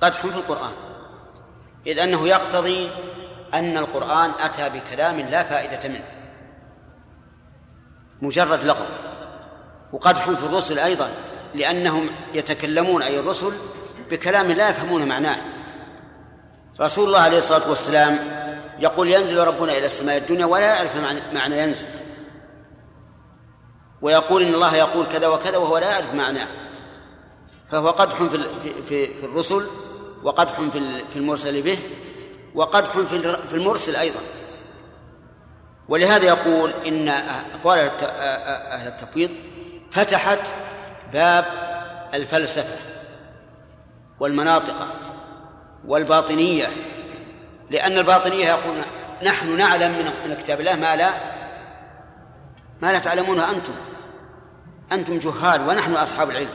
قدح 0.00 0.20
في 0.20 0.36
القرآن. 0.36 0.72
إذ 1.86 1.98
أنه 1.98 2.28
يقتضي 2.28 2.90
أن 3.54 3.76
القرآن 3.76 4.30
أتى 4.40 4.68
بكلام 4.68 5.20
لا 5.20 5.42
فائدة 5.42 5.88
منه. 5.88 6.08
مجرد 8.22 8.64
لغو 8.64 8.84
وقدح 9.92 10.30
في 10.30 10.46
الرسل 10.46 10.78
أيضا 10.78 11.10
لأنهم 11.54 12.10
يتكلمون 12.34 13.02
أي 13.02 13.20
الرسل 13.20 13.52
بكلام 14.10 14.52
لا 14.52 14.68
يفهمون 14.68 15.08
معناه. 15.08 15.40
رسول 16.80 17.06
الله 17.06 17.20
عليه 17.20 17.38
الصلاة 17.38 17.68
والسلام 17.68 18.43
يقول 18.78 19.10
ينزل 19.10 19.38
ربنا 19.38 19.72
إلى 19.72 19.86
السماء 19.86 20.16
الدنيا 20.16 20.46
ولا 20.46 20.66
يعرف 20.66 20.96
معنى 21.32 21.58
ينزل. 21.58 21.86
ويقول 24.02 24.42
إن 24.42 24.54
الله 24.54 24.76
يقول 24.76 25.06
كذا 25.06 25.26
وكذا 25.26 25.56
وهو 25.56 25.78
لا 25.78 25.90
يعرف 25.90 26.14
معناه. 26.14 26.48
فهو 27.70 27.90
قدح 27.90 28.22
في 28.22 28.38
في 28.88 29.14
في 29.14 29.26
الرسل 29.26 29.66
وقدح 30.22 30.60
في 30.60 31.04
في 31.10 31.16
المرسل 31.16 31.62
به 31.62 31.78
وقدح 32.54 32.98
في 33.48 33.54
المرسل 33.54 33.96
أيضا. 33.96 34.20
ولهذا 35.88 36.24
يقول 36.24 36.70
إن 36.70 37.08
أقوال 37.08 37.78
أهل 37.78 38.86
التفويض 38.86 39.30
فتحت 39.90 40.38
باب 41.12 41.44
الفلسفة 42.14 42.76
والمناطق 44.20 44.86
والباطنية 45.86 46.66
لأن 47.70 47.98
الباطنية 47.98 48.46
يقول 48.46 48.76
نحن 49.22 49.56
نعلم 49.56 50.12
من 50.28 50.34
كتاب 50.34 50.60
الله 50.60 50.76
ما 50.76 50.96
لا 50.96 51.10
ما 52.82 52.92
لا 52.92 52.98
تعلمونه 52.98 53.50
أنتم. 53.50 53.72
أنتم 54.92 55.18
جهال 55.18 55.60
ونحن 55.68 55.94
أصحاب 55.94 56.30
العلم. 56.30 56.48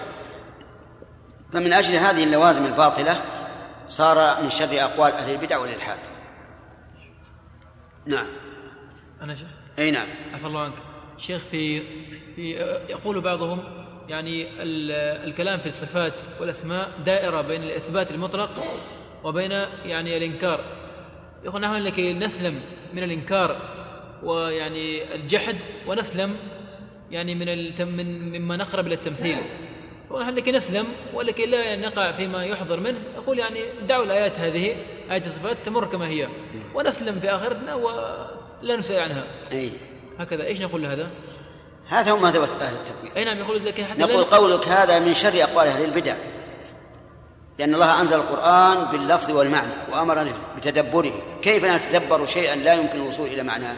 فمن 1.53 1.73
أجل 1.73 1.95
هذه 1.95 2.23
اللوازم 2.23 2.65
الباطلة 2.65 3.21
صار 3.87 4.43
من 4.43 4.49
شر 4.49 4.81
أقوال 4.81 5.11
أهل 5.11 5.31
البدع 5.31 5.57
والإلحاد. 5.57 5.99
نعم. 8.07 8.27
أنا 9.21 9.35
شيخ؟ 9.35 9.47
أي 9.79 9.91
نعم. 9.91 10.07
عفى 10.33 10.47
الله 10.47 10.61
عنك. 10.61 10.73
شيخ 11.17 11.41
في 11.41 11.81
في 12.35 12.51
يقول 12.89 13.21
بعضهم 13.21 13.63
يعني 14.07 14.47
الكلام 15.23 15.59
في 15.59 15.67
الصفات 15.67 16.21
والأسماء 16.39 16.89
دائرة 17.05 17.41
بين 17.41 17.63
الإثبات 17.63 18.11
المطلق 18.11 18.51
وبين 19.23 19.51
يعني 19.85 20.17
الإنكار. 20.17 20.78
يقول 21.43 21.61
نحن 21.61 21.73
لكي 21.73 22.13
نسلم 22.13 22.61
من 22.93 23.03
الإنكار 23.03 23.61
ويعني 24.23 25.15
الجحد 25.15 25.55
ونسلم 25.87 26.35
يعني 27.11 27.35
من 27.35 27.47
من 27.97 28.39
مما 28.39 28.57
نقرب 28.57 28.87
إلى 28.87 28.95
التمثيل. 28.95 29.37
ونحن 30.09 30.35
لكي 30.35 30.51
نسلم 30.51 30.87
ولكي 31.13 31.45
لا 31.45 31.75
نقع 31.75 32.11
فيما 32.11 32.45
يحضر 32.45 32.79
منه. 32.79 32.97
أقول 33.17 33.39
يعني 33.39 33.59
دعوا 33.87 34.03
الآيات 34.03 34.39
هذه 34.39 34.75
إيه 35.11 35.25
الصفات 35.25 35.57
تمر 35.65 35.85
كما 35.85 36.07
هي. 36.07 36.27
ونسلم 36.75 37.19
في 37.19 37.29
آخرتنا 37.29 37.75
ولا 37.75 38.75
نسأل 38.77 38.99
عنها. 38.99 39.27
اي 39.51 39.71
هكذا 40.19 40.45
إيش 40.45 40.61
نقول 40.61 40.83
لهذا؟ 40.83 41.09
هذا 41.87 42.11
هو 42.11 42.17
مذهب 42.17 42.41
أهل 42.41 42.73
التفويض. 42.73 43.17
أي 43.17 43.25
نعم 43.25 43.37
يقول 43.37 43.65
لكن 43.65 43.85
حتى 43.85 44.01
نقول 44.01 44.23
قولك 44.23 44.67
هذا 44.67 44.99
من 44.99 45.13
شر 45.13 45.43
أقوال 45.43 45.67
أهل 45.67 45.85
البدع. 45.85 46.15
لأن 47.59 47.73
الله 47.73 48.01
أنزل 48.01 48.15
القرآن 48.15 48.91
باللفظ 48.91 49.31
والمعنى 49.31 49.73
وأمرنا 49.91 50.31
بتدبره. 50.57 51.11
كيف 51.41 51.65
نتدبر 51.65 52.25
شيئا 52.25 52.55
لا 52.55 52.73
يمكن 52.73 53.01
الوصول 53.01 53.27
إلى 53.27 53.43
معناه 53.43 53.75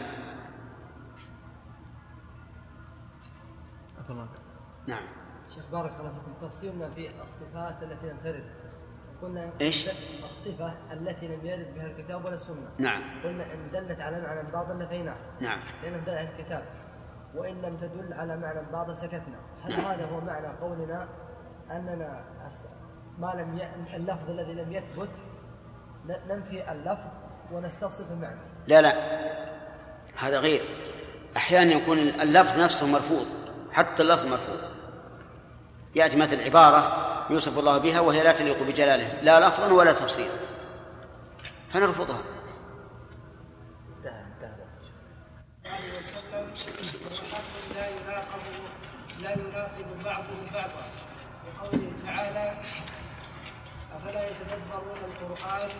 نعم. 4.86 5.04
شيخ 5.54 5.64
بارك 5.72 5.92
الله 6.00 6.12
فيكم. 6.12 6.48
تفصيلنا 6.48 6.90
في 6.90 7.10
الصفات 7.22 7.82
التي 7.82 8.06
لم 8.06 8.18
ترد. 8.18 8.44
قلنا 9.22 9.50
إيش؟ 9.60 9.88
الصفة 10.24 10.74
التي 10.92 11.28
لم 11.28 11.46
يرد 11.46 11.74
بها 11.74 11.86
الكتاب 11.86 12.24
ولا 12.24 12.34
السنة. 12.34 12.70
نعم. 12.78 13.02
قلنا 13.24 13.52
إن 13.54 13.70
دلت 13.70 14.00
على 14.00 14.20
معنى 14.20 14.52
بعض 14.52 14.72
نفيناه 14.72 15.16
نعم. 15.40 15.60
لأنه 15.82 15.96
دل 15.96 16.10
على 16.10 16.28
الكتاب. 16.28 16.64
وإن 17.34 17.62
لم 17.62 17.76
تدل 17.76 18.12
على 18.12 18.36
معنى 18.36 18.72
بعض 18.72 18.92
سكتنا. 18.92 19.40
هل 19.62 19.72
هذا 19.72 20.06
هو 20.06 20.20
معنى 20.20 20.58
قولنا 20.58 21.08
أننا 21.70 22.24
ما 23.18 23.32
لم 23.36 23.58
ي... 23.58 23.96
اللفظ 23.96 24.30
الذي 24.30 24.52
لم 24.52 24.72
يثبت 24.72 25.10
ننفي 26.06 26.72
اللفظ 26.72 27.10
ونستوصف 27.52 28.12
المعنى. 28.12 28.40
لا 28.66 28.80
لا. 28.80 28.94
هذا 30.16 30.38
غير. 30.38 30.62
أحيانا 31.36 31.72
يكون 31.72 31.98
اللفظ 31.98 32.60
نفسه 32.60 32.86
مرفوض 32.86 33.26
حتى 33.72 34.02
اللفظ 34.02 34.26
مرفوض. 34.26 34.60
يأتي 35.94 36.16
مثل 36.16 36.44
عبارة 36.44 37.08
يوصف 37.30 37.58
الله 37.58 37.78
بها 37.78 38.00
وهي 38.00 38.22
لا 38.22 38.32
تليق 38.32 38.62
بجلاله 38.62 39.22
لا 39.22 39.48
لفظا 39.48 39.72
ولا 39.72 39.92
تفصيلا. 39.92 40.34
فنرفضها. 41.72 42.22
يتدبرون 54.32 55.00
القرآن 55.10 55.70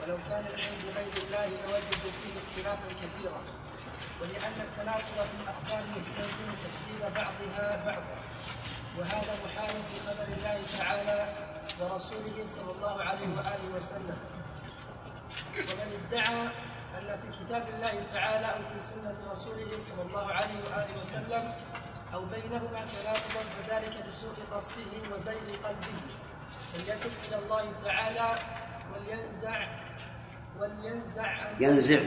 ولو 0.00 0.18
كان 0.28 0.44
من 0.44 0.60
عند 0.68 0.84
غير 0.96 1.14
الله 1.24 1.46
لوجدوا 1.48 2.12
فيه 2.20 2.34
اختلافا 2.42 2.88
كثيرا. 3.02 3.40
ولأن 4.20 4.60
التناقض 4.66 5.18
في 5.30 5.36
الأخبار 5.42 5.82
يستلزم 5.98 6.48
تكذيب 6.64 7.14
بعضها 7.14 7.84
بعضا. 7.86 8.18
وهذا 8.98 9.34
محال 9.44 9.74
في 9.88 9.96
خبر 10.06 10.28
الله 10.36 10.58
تعالى 10.78 11.18
ورسوله 11.80 12.46
صلى 12.46 12.70
الله 12.76 13.02
عليه 13.02 13.28
وآله 13.36 13.76
وسلم. 13.76 14.18
ومن 15.56 15.88
ادعى 16.00 16.42
أن 16.98 17.20
في 17.20 17.44
كتاب 17.44 17.68
الله 17.68 18.04
تعالى 18.12 18.46
أو 18.46 18.62
في 18.72 18.80
سنة 18.80 19.32
رسوله 19.32 19.78
صلى 19.78 20.02
الله 20.02 20.32
عليه 20.32 20.58
وآله 20.64 21.00
وسلم 21.00 21.52
أو 22.14 22.24
بينهما 22.24 22.80
تناقضا 22.94 23.42
فذلك 23.56 24.06
لسوء 24.06 24.34
قصده 24.54 24.92
وزيغ 25.14 25.56
قلبه. 25.64 26.00
فليتب 26.72 27.10
إلى 27.28 27.38
الله 27.38 27.72
تعالى 27.72 28.34
ولينزع 28.92 29.68
ولينزع 30.58 31.26
عن 31.26 31.62
ينزع. 31.62 32.00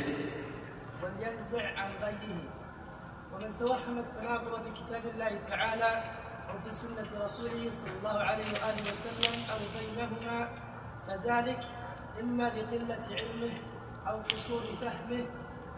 ولينزع 1.04 1.80
عن 1.80 1.92
غيره. 1.92 2.44
ومن 3.34 3.56
توهم 3.56 3.98
التناقض 4.00 4.68
بكتاب 4.68 5.06
الله 5.06 5.42
تعالى 5.42 6.04
أو 6.50 6.60
في 6.60 6.72
سنة 6.72 7.24
رسوله 7.26 7.72
صلى 7.72 7.98
الله 8.00 8.20
عليه 8.20 8.46
وآله 8.54 8.92
وسلم 8.92 9.34
أو 9.52 9.60
بينهما 9.80 10.50
فذلك 11.08 11.60
إما 12.20 12.44
لقلة 12.44 13.06
علمه 13.10 13.62
أو 14.08 14.22
قصور 14.22 14.64
فهمه 14.82 15.26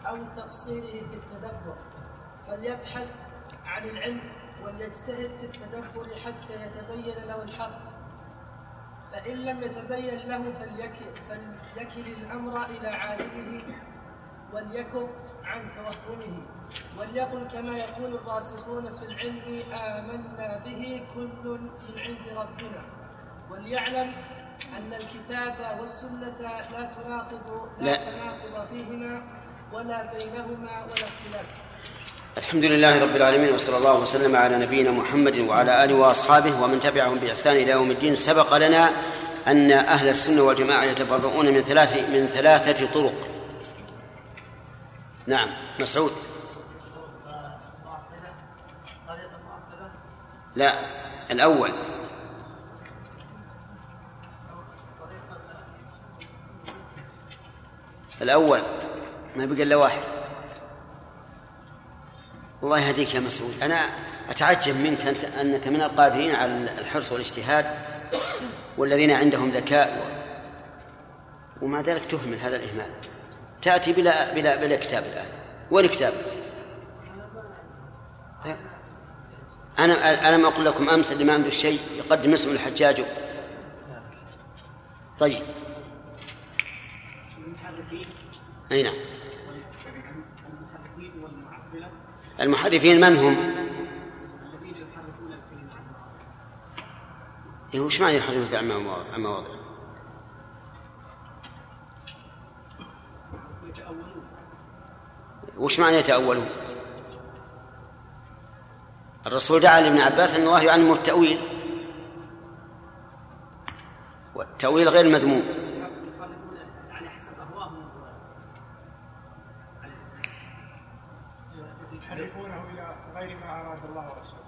أو 0.06 0.24
تقصيره 0.32 1.06
في 1.08 1.14
التدبر. 1.14 1.76
فليبحث 2.46 3.08
عن 3.64 3.88
العلم 3.88 4.32
وليجتهد 4.62 5.32
في 5.32 5.44
التدبر 5.46 6.06
حتى 6.24 6.54
يتبين 6.54 7.24
له 7.26 7.42
الحق. 7.42 7.95
فإن 9.12 9.36
لم 9.36 9.62
يتبين 9.62 10.18
له 10.28 10.52
فليكل, 10.60 11.06
فليكل 11.28 12.06
الأمر 12.12 12.66
إلى 12.66 12.88
عالمه 12.88 13.62
وليكف 14.52 15.08
عن 15.44 15.70
توهمه. 15.76 16.42
وليقل 16.98 17.48
كما 17.48 17.76
يقول 17.76 18.14
الراسخون 18.14 18.98
في 18.98 19.04
العلم 19.04 19.72
آمنا 19.72 20.58
به 20.64 21.06
كل 21.14 21.58
من 21.88 22.00
عند 22.00 22.28
ربنا. 22.38 22.82
وليعلم 23.50 24.12
أن 24.78 24.92
الكتاب 24.92 25.80
والسنة 25.80 26.38
لا 26.72 26.84
تناقض 26.94 27.68
لا, 27.78 27.84
لا. 27.84 27.96
تناقض 27.96 28.66
فيهما 28.66 29.22
ولا 29.72 30.12
بينهما 30.12 30.84
ولا 30.84 31.04
اختلاف. 31.06 31.65
الحمد 32.36 32.64
لله 32.64 33.02
رب 33.02 33.16
العالمين 33.16 33.54
وصلى 33.54 33.76
الله 33.76 34.00
وسلم 34.00 34.36
على 34.36 34.58
نبينا 34.58 34.90
محمد 34.90 35.38
وعلى 35.38 35.84
آله 35.84 35.94
وأصحابه 35.94 36.62
ومن 36.62 36.80
تبعهم 36.80 37.18
بإحسان 37.18 37.56
إلى 37.56 37.70
يوم 37.70 37.90
الدين. 37.90 38.14
سبق 38.14 38.56
لنا 38.56 38.90
أن 39.46 39.72
أهل 39.72 40.08
السنة 40.08 40.42
والجماعة 40.42 40.84
يتبرؤون 40.84 41.46
من 41.54 41.62
ثلاث 41.62 42.10
من 42.10 42.26
ثلاثة 42.26 42.86
طرق. 42.94 43.14
نعم 45.26 45.48
مسعود. 45.80 46.12
لا 50.56 50.72
الأول. 51.30 51.72
الأول 58.22 58.60
ما 59.36 59.46
بقى 59.46 59.62
إلا 59.62 59.76
واحد. 59.76 60.15
الله 62.62 62.78
يهديك 62.78 63.14
يا 63.14 63.20
مسعود. 63.20 63.62
أنا 63.62 63.80
أتعجب 64.30 64.76
منك 64.76 65.00
أنت 65.00 65.24
أنك 65.24 65.68
من 65.68 65.82
القادرين 65.82 66.34
على 66.34 66.78
الحرص 66.78 67.12
والاجتهاد 67.12 67.66
والذين 68.78 69.10
عندهم 69.10 69.50
ذكاء 69.50 70.16
ومع 71.62 71.80
ذلك 71.80 72.02
تهمل 72.10 72.38
هذا 72.38 72.56
الإهمال. 72.56 72.90
تأتي 73.62 73.92
بلا 73.92 74.34
بلا 74.34 74.56
بلا 74.56 74.76
كتاب 74.76 75.04
الآن. 75.04 75.28
وين 75.70 75.86
كتاب؟ 75.86 76.12
أنا 79.78 80.28
ألم 80.28 80.46
أقول 80.46 80.64
لكم 80.64 80.88
أمس 80.88 81.12
اللي 81.12 81.24
ما 81.24 81.32
عنده 81.32 81.50
شيء 81.50 81.80
يقدم 81.98 82.32
اسم 82.32 82.50
الحجاج. 82.50 83.04
طيب. 85.18 85.42
أي 88.72 88.82
نعم. 88.82 88.94
المحرفين 92.40 93.00
من 93.00 93.16
هم؟ 93.16 93.36
إيه 97.74 97.80
وش 97.80 98.00
معنى 98.00 98.16
يحرفون 98.16 98.56
عن 99.12 99.20
مواضع؟ 99.22 99.48
وش 105.58 105.80
معنى 105.80 105.96
يتأولون؟ 105.96 106.48
الرسول 109.26 109.60
دعا 109.60 109.80
لابن 109.80 109.98
عباس 110.00 110.36
أن 110.36 110.42
الله 110.42 110.62
يعلمه 110.62 110.92
التأويل 110.94 111.38
والتأويل 114.34 114.88
غير 114.88 115.08
مذموم 115.08 115.65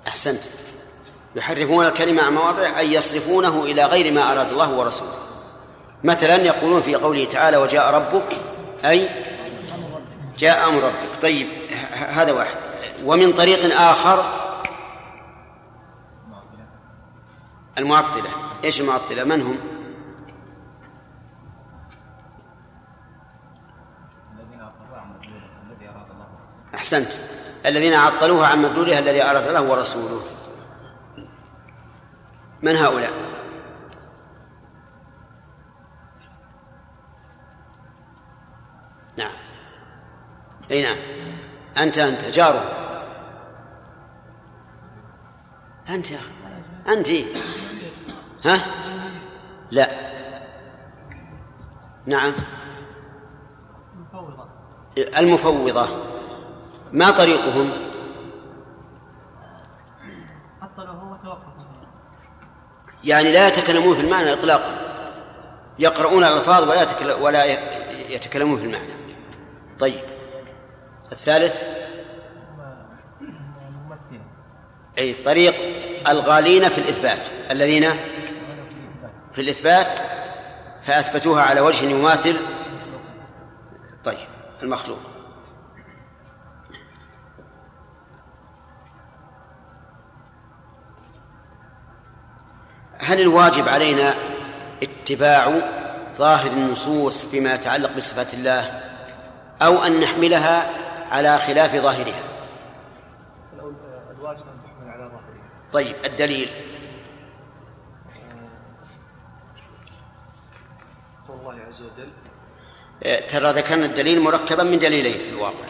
أحسنت. 0.08 0.40
يحرفون 1.36 1.86
الكلمة 1.86 2.22
عن 2.22 2.34
مواضع 2.34 2.78
أي 2.78 2.92
يصرفونه 2.94 3.64
إلى 3.64 3.84
غير 3.84 4.12
ما 4.12 4.32
أراد 4.32 4.48
الله 4.48 4.72
ورسوله. 4.72 5.18
مثلا 6.04 6.36
يقولون 6.36 6.82
في 6.82 6.94
قوله 6.94 7.24
تعالى 7.24 7.56
وجاء 7.56 7.94
ربك 7.94 8.36
أي 8.84 9.08
جاء 10.38 10.68
أمر 10.68 10.82
ربك. 10.82 11.22
طيب 11.22 11.46
هذا 11.92 12.32
واحد. 12.32 12.56
ومن 13.04 13.32
طريق 13.32 13.80
آخر؟ 13.80 14.24
المعطلة. 17.78 18.30
إيش 18.64 18.80
المعطلة؟ 18.80 19.24
من 19.24 19.42
هم؟ 19.42 19.58
أحسنت. 26.74 27.27
الذين 27.68 27.94
عطلوها 27.94 28.46
عن 28.46 28.62
مدلولها 28.62 28.98
الذي 28.98 29.22
أراد 29.22 29.46
الله 29.46 29.62
ورسوله. 29.62 30.20
من 32.62 32.76
هؤلاء؟ 32.76 33.12
نعم. 39.16 39.32
أي 40.70 40.82
نعم. 40.82 40.96
أنت 41.78 41.98
أنت. 41.98 42.24
جاره 42.24 42.64
أنت. 45.88 46.10
يا 46.10 46.20
أنت. 46.88 47.08
إيه؟ 47.08 47.24
ها؟ 48.44 48.58
لا. 49.70 49.90
نعم. 52.06 52.32
مفوضة 53.96 54.48
المفوضة. 55.18 56.07
ما 56.92 57.10
طريقهم؟ 57.10 57.70
يعني 63.04 63.32
لا 63.32 63.48
يتكلمون 63.48 63.94
في 63.94 64.00
المعنى 64.00 64.32
اطلاقا. 64.32 64.78
يقرؤون 65.78 66.24
الألفاظ 66.24 66.68
ولا 66.68 67.14
ولا 67.14 67.44
يتكلمون 68.08 68.58
في 68.58 68.64
المعنى. 68.64 68.92
طيب. 69.80 70.00
الثالث؟ 71.12 71.62
أي 74.98 75.14
طريق 75.14 75.54
الغالين 76.08 76.68
في 76.68 76.78
الإثبات. 76.78 77.28
الذين 77.50 77.90
في 79.32 79.40
الإثبات 79.40 79.88
فأثبتوها 80.82 81.42
على 81.42 81.60
وجه 81.60 81.84
يماثل. 81.84 82.36
طيب. 84.04 84.28
المخلوق. 84.62 85.17
هل 92.98 93.20
الواجب 93.20 93.68
علينا 93.68 94.14
اتباع 94.82 95.52
ظاهر 96.14 96.50
النصوص 96.50 97.26
فيما 97.26 97.54
يتعلق 97.54 97.96
بصفات 97.96 98.34
الله 98.34 98.82
أو 99.62 99.78
أن 99.78 100.00
نحملها 100.00 100.70
على 101.10 101.38
خلاف 101.38 101.76
ظاهرها؟ 101.76 102.22
الواجب 104.18 104.40
ان 104.40 104.58
تحمل 104.64 104.90
على 104.90 105.04
ظهره 105.04 105.70
طيب 105.72 105.96
الدليل. 106.04 106.48
الله 111.30 111.54
عز 111.68 111.82
وجل 111.82 112.10
ترى 113.28 113.52
ذكرنا 113.52 113.86
الدليل 113.86 114.20
مركبا 114.20 114.62
من 114.62 114.78
دليلين 114.78 115.18
في 115.18 115.28
الواقع. 115.28 115.66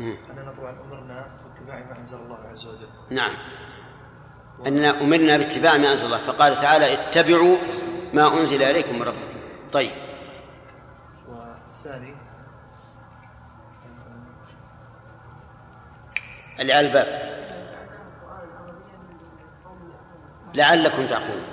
مم. 0.00 0.16
اننا 0.30 0.52
طبعا 0.58 0.70
امرنا 0.70 1.26
باتباع 1.44 1.78
ما 1.78 1.98
أنزل 1.98 2.18
الله 2.18 2.38
عز 2.52 2.66
وجل. 2.66 2.88
نعم. 3.10 3.32
أننا 4.66 5.00
أمرنا 5.00 5.36
باتباع 5.36 5.76
ما 5.76 5.90
أنزل 5.90 6.06
الله. 6.06 6.18
فقال 6.18 6.56
تعالى 6.56 6.92
اتبعوا 6.92 7.56
ما 8.12 8.38
أنزل 8.38 8.62
إليكم 8.62 8.94
من 8.94 9.02
ربكم. 9.02 9.40
طيب. 9.72 9.90
والثاني 11.28 12.14
اللي 16.60 16.72
على 16.72 16.86
الباب. 16.86 17.36
لعلكم 20.54 21.06
تعقلون. 21.06 21.44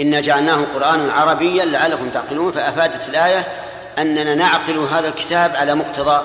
إنا 0.00 0.20
جعلناه 0.20 0.64
قرآنا 0.74 1.12
عربيا 1.12 1.64
لعلكم 1.64 2.10
تعقلون. 2.10 2.52
فأفادت 2.52 3.08
الآية 3.08 3.46
أننا 3.98 4.34
نعقل 4.34 4.78
هذا 4.78 5.08
الكتاب 5.08 5.56
على 5.56 5.74
مقتضى 5.74 6.22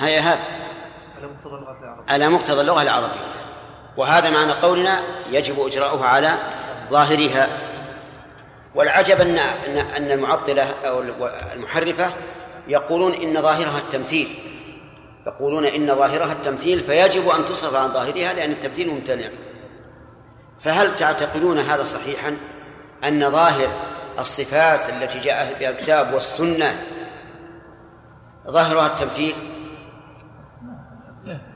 هيا 0.00 0.20
هذا. 0.20 0.38
على 2.08 2.28
مقتضى 2.28 2.60
اللغة 2.60 2.82
العربية. 2.82 3.41
وهذا 3.96 4.30
معنى 4.30 4.52
قولنا 4.52 5.00
يجب 5.30 5.66
إجراؤها 5.66 6.06
على 6.06 6.34
ظاهرها. 6.90 7.48
والعجب 8.74 9.20
أن 9.20 9.38
أن 9.38 9.78
أن 9.78 10.10
المعطلة 10.10 10.74
أو 10.84 11.02
المحرفة 11.54 12.12
يقولون 12.68 13.14
إن 13.14 13.42
ظاهرها 13.42 13.78
التمثيل. 13.78 14.28
يقولون 15.26 15.64
إن 15.64 15.86
ظاهرها 15.86 16.32
التمثيل 16.32 16.80
فيجب 16.80 17.28
أن 17.28 17.44
تصرف 17.44 17.74
عن 17.74 17.92
ظاهرها 17.92 18.32
لأن 18.32 18.50
التمثيل 18.50 18.90
ممتنع. 18.90 19.28
فهل 20.58 20.96
تعتقدون 20.96 21.58
هذا 21.58 21.84
صحيحا 21.84 22.36
أن 23.04 23.30
ظاهر 23.30 23.68
الصفات 24.18 24.88
التي 24.88 25.18
جاء 25.18 25.56
بها 25.60 25.70
الكتاب 25.70 26.14
والسنة 26.14 26.82
ظاهرها 28.48 28.86
التمثيل؟ 28.86 29.34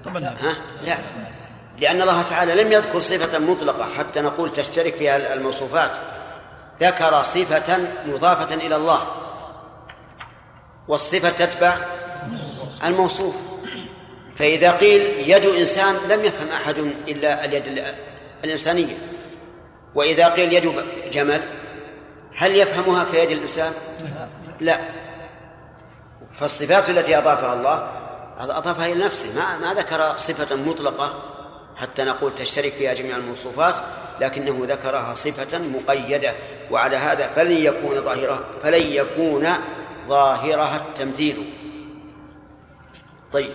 طبعا 0.04 0.20
لا. 0.20 0.28
ها؟ 0.28 0.56
لا. 0.86 0.96
لأن 1.78 2.02
الله 2.02 2.22
تعالى 2.22 2.62
لم 2.64 2.72
يذكر 2.72 3.00
صفة 3.00 3.38
مطلقة 3.38 3.86
حتى 3.98 4.20
نقول 4.20 4.52
تشترك 4.52 4.94
فيها 4.94 5.32
الموصوفات. 5.34 5.90
ذكر 6.80 7.22
صفة 7.22 7.78
مضافة 8.06 8.54
إلى 8.54 8.76
الله. 8.76 9.02
والصفة 10.88 11.30
تتبع 11.30 11.76
الموصوف. 12.84 13.34
فإذا 14.36 14.70
قيل 14.72 15.30
يد 15.30 15.46
إنسان 15.46 15.94
لم 16.08 16.24
يفهم 16.24 16.48
أحد 16.48 16.78
إلا 17.08 17.44
اليد 17.44 17.66
ال- 17.66 17.94
الإنسانية. 18.44 18.96
وإذا 19.94 20.28
قيل 20.28 20.52
يد 20.52 20.84
جمل 21.12 21.42
هل 22.36 22.56
يفهمها 22.56 23.04
كيد 23.12 23.30
الإنسان؟ 23.30 23.72
لا. 24.60 24.78
فالصفات 26.32 26.90
التي 26.90 27.18
أضافها 27.18 27.52
الله 27.54 27.90
أضافها 28.58 28.86
إلى 28.86 29.04
نفسه. 29.04 29.34
ما 29.36 29.58
ما 29.58 29.74
ذكر 29.74 30.16
صفة 30.16 30.56
مطلقة. 30.56 31.14
حتى 31.76 32.04
نقول 32.04 32.34
تشترك 32.34 32.72
فيها 32.72 32.94
جميع 32.94 33.16
الموصوفات 33.16 33.74
لكنه 34.20 34.60
ذكرها 34.62 35.14
صفة 35.14 35.58
مقيدة 35.58 36.34
وعلى 36.70 36.96
هذا 36.96 37.28
فلن 37.28 37.56
يكون 37.56 38.00
ظاهرها 38.00 38.40
فلن 38.62 38.86
يكون 38.86 39.48
ظاهرها 40.08 40.76
التمثيل. 40.76 41.52
طيب. 43.32 43.50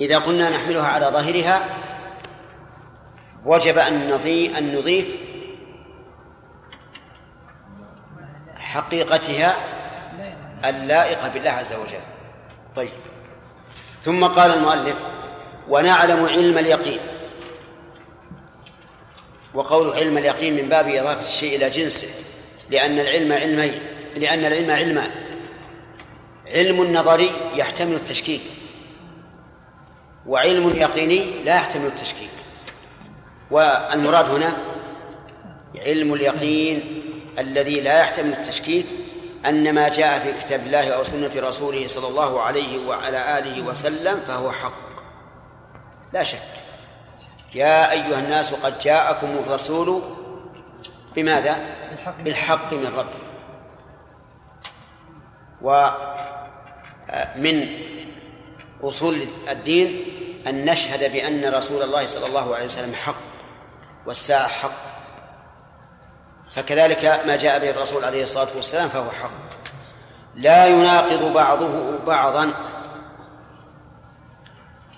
إذا 0.00 0.18
قلنا 0.18 0.50
نحملها 0.50 0.86
على 0.86 1.06
ظاهرها 1.06 1.60
وجب 3.44 3.78
أن 3.78 4.10
نضيف 4.10 4.56
أن 4.56 4.76
نضيف 4.76 5.16
حقيقتها 8.56 9.56
اللائقة 10.64 11.28
بالله 11.28 11.50
عز 11.50 11.72
وجل. 11.72 12.00
طيب. 12.74 13.15
ثم 14.06 14.24
قال 14.24 14.50
المؤلف 14.50 14.96
ونعلم 15.68 16.26
علم 16.26 16.58
اليقين. 16.58 16.98
وقول 19.54 19.92
علم 19.96 20.18
اليقين 20.18 20.56
من 20.56 20.68
باب 20.68 20.88
إضافة 20.88 21.26
الشيء 21.26 21.56
إلى 21.56 21.70
جنسه 21.70 22.08
لأن 22.70 22.98
العلم 22.98 23.32
علمين 23.32 23.80
لأن 24.16 24.38
العلم 24.38 24.70
علمان 24.70 25.10
علم 26.54 26.92
نظري 26.92 27.30
يحتمل 27.54 27.94
التشكيك 27.94 28.40
وعلم 30.26 30.68
يقيني 30.68 31.42
لا 31.44 31.54
يحتمل 31.56 31.86
التشكيك. 31.86 32.30
والمراد 33.50 34.28
هنا 34.28 34.56
علم 35.86 36.14
اليقين 36.14 37.02
الذي 37.38 37.80
لا 37.80 38.00
يحتمل 38.00 38.32
التشكيك 38.32 38.86
أن 39.46 39.74
ما 39.74 39.88
جاء 39.88 40.18
في 40.18 40.32
كتاب 40.32 40.60
الله 40.60 40.90
أو 40.90 41.04
سنة 41.04 41.30
رسوله 41.36 41.88
صلى 41.88 42.08
الله 42.08 42.40
عليه 42.40 42.86
وعلى 42.86 43.38
آله 43.38 43.62
وسلم 43.62 44.20
فهو 44.20 44.52
حق. 44.52 44.86
لا 46.12 46.22
شك. 46.22 46.38
يا 47.54 47.90
أيها 47.90 48.18
الناس 48.18 48.54
قد 48.54 48.78
جاءكم 48.78 49.26
الرسول 49.26 50.02
بماذا؟ 51.16 51.56
بالحق. 52.24 52.72
من 52.72 52.86
ربكم 52.86 53.26
ومن 55.62 57.68
أصول 58.82 59.26
الدين 59.48 60.04
أن 60.46 60.64
نشهد 60.64 61.12
بأن 61.12 61.54
رسول 61.54 61.82
الله 61.82 62.06
صلى 62.06 62.26
الله 62.26 62.54
عليه 62.54 62.66
وسلم 62.66 62.94
حق 62.94 63.16
والساعة 64.06 64.48
حق. 64.48 64.95
فكذلك 66.56 67.22
ما 67.26 67.36
جاء 67.36 67.58
به 67.58 67.70
الرسول 67.70 68.04
عليه 68.04 68.22
الصلاة 68.22 68.48
والسلام 68.56 68.88
فهو 68.88 69.10
حق 69.10 69.30
لا 70.34 70.66
يناقض 70.66 71.32
بعضه 71.32 71.98
بعضا. 72.04 72.52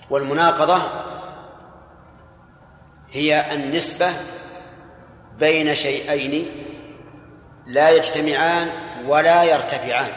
والمناقضة 0.09 0.81
هي 3.11 3.53
النسبة 3.53 4.13
بين 5.39 5.75
شيئين 5.75 6.45
لا 7.65 7.89
يجتمعان 7.89 8.69
ولا 9.05 9.43
يرتفعان. 9.43 10.11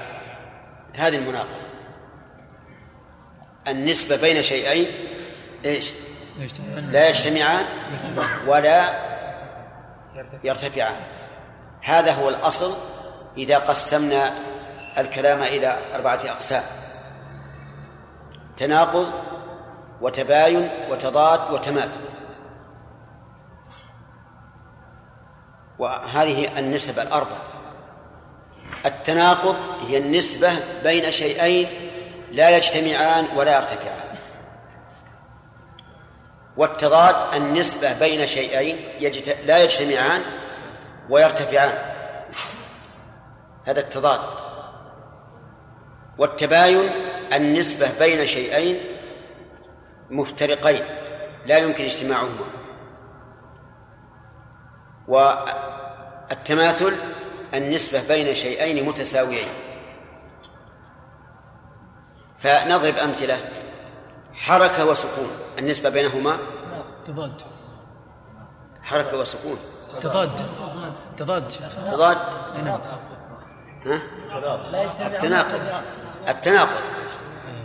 هذه 0.95 1.17
المناقضة. 1.17 1.63
النسبة 3.69 4.21
بين 4.21 4.43
شيئين 4.43 4.87
إيش؟ 5.65 5.91
لا 6.77 7.09
يجتمعان 7.09 7.65
ولا 8.47 8.95
يرتفعان. 10.45 11.01
هذا 11.83 12.13
هو 12.13 12.29
الأصل 12.29 12.75
إذا 13.37 13.59
قسمنا 13.59 14.33
الكلام 14.99 15.43
إلى 15.43 15.79
أربعة 15.95 16.21
أقسام. 16.25 16.63
تناقض 18.57 19.13
وتباين 20.01 20.71
وتضاد 20.91 21.51
وتماثل. 21.53 22.01
وهذه 25.79 26.59
النسب 26.59 26.99
الأربع. 26.99 27.37
التناقض 28.87 29.57
هي 29.87 29.99
النسبة 29.99 30.53
بين 30.83 31.11
شيئين 31.11 31.69
لا 32.31 32.57
يجتمعان 32.57 33.27
ولا 33.37 33.57
يرتفعان 33.57 34.19
والتضاد 36.57 37.35
النسبة 37.35 37.99
بين 37.99 38.27
شيئين. 38.27 38.77
لا 39.47 39.59
يجتمعان 39.59 40.23
ويرتفعان 41.11 41.79
هذا 43.65 43.81
التضاد. 43.81 44.21
والتباين 46.19 46.91
النسبة 47.33 47.99
بين 47.99 48.27
شيئين 48.27 48.81
مفترقين 50.11 50.85
لا 51.47 51.59
يمكن 51.59 51.85
اجتماعهما. 51.85 52.45
والتماثل 55.09 56.97
النسبة 57.55 58.09
بين 58.09 58.35
شيئين 58.35 58.87
متساويين. 58.87 59.49
فنضرب 62.39 62.97
أمثلة. 62.97 63.41
حركة 64.35 64.87
وسكون. 64.87 65.31
النسبة 65.59 65.91
بينهما؟ 65.91 66.39
تضاد. 67.07 67.43
حركة 68.83 69.19
وسكون. 69.19 69.59
تضاد. 70.01 70.31
تضاد. 71.19 71.45
تضاد. 71.87 72.19
نعم. 72.65 72.81
ها؟ 73.87 74.03
التناقض. 75.07 75.61
التناقض. 76.29 76.81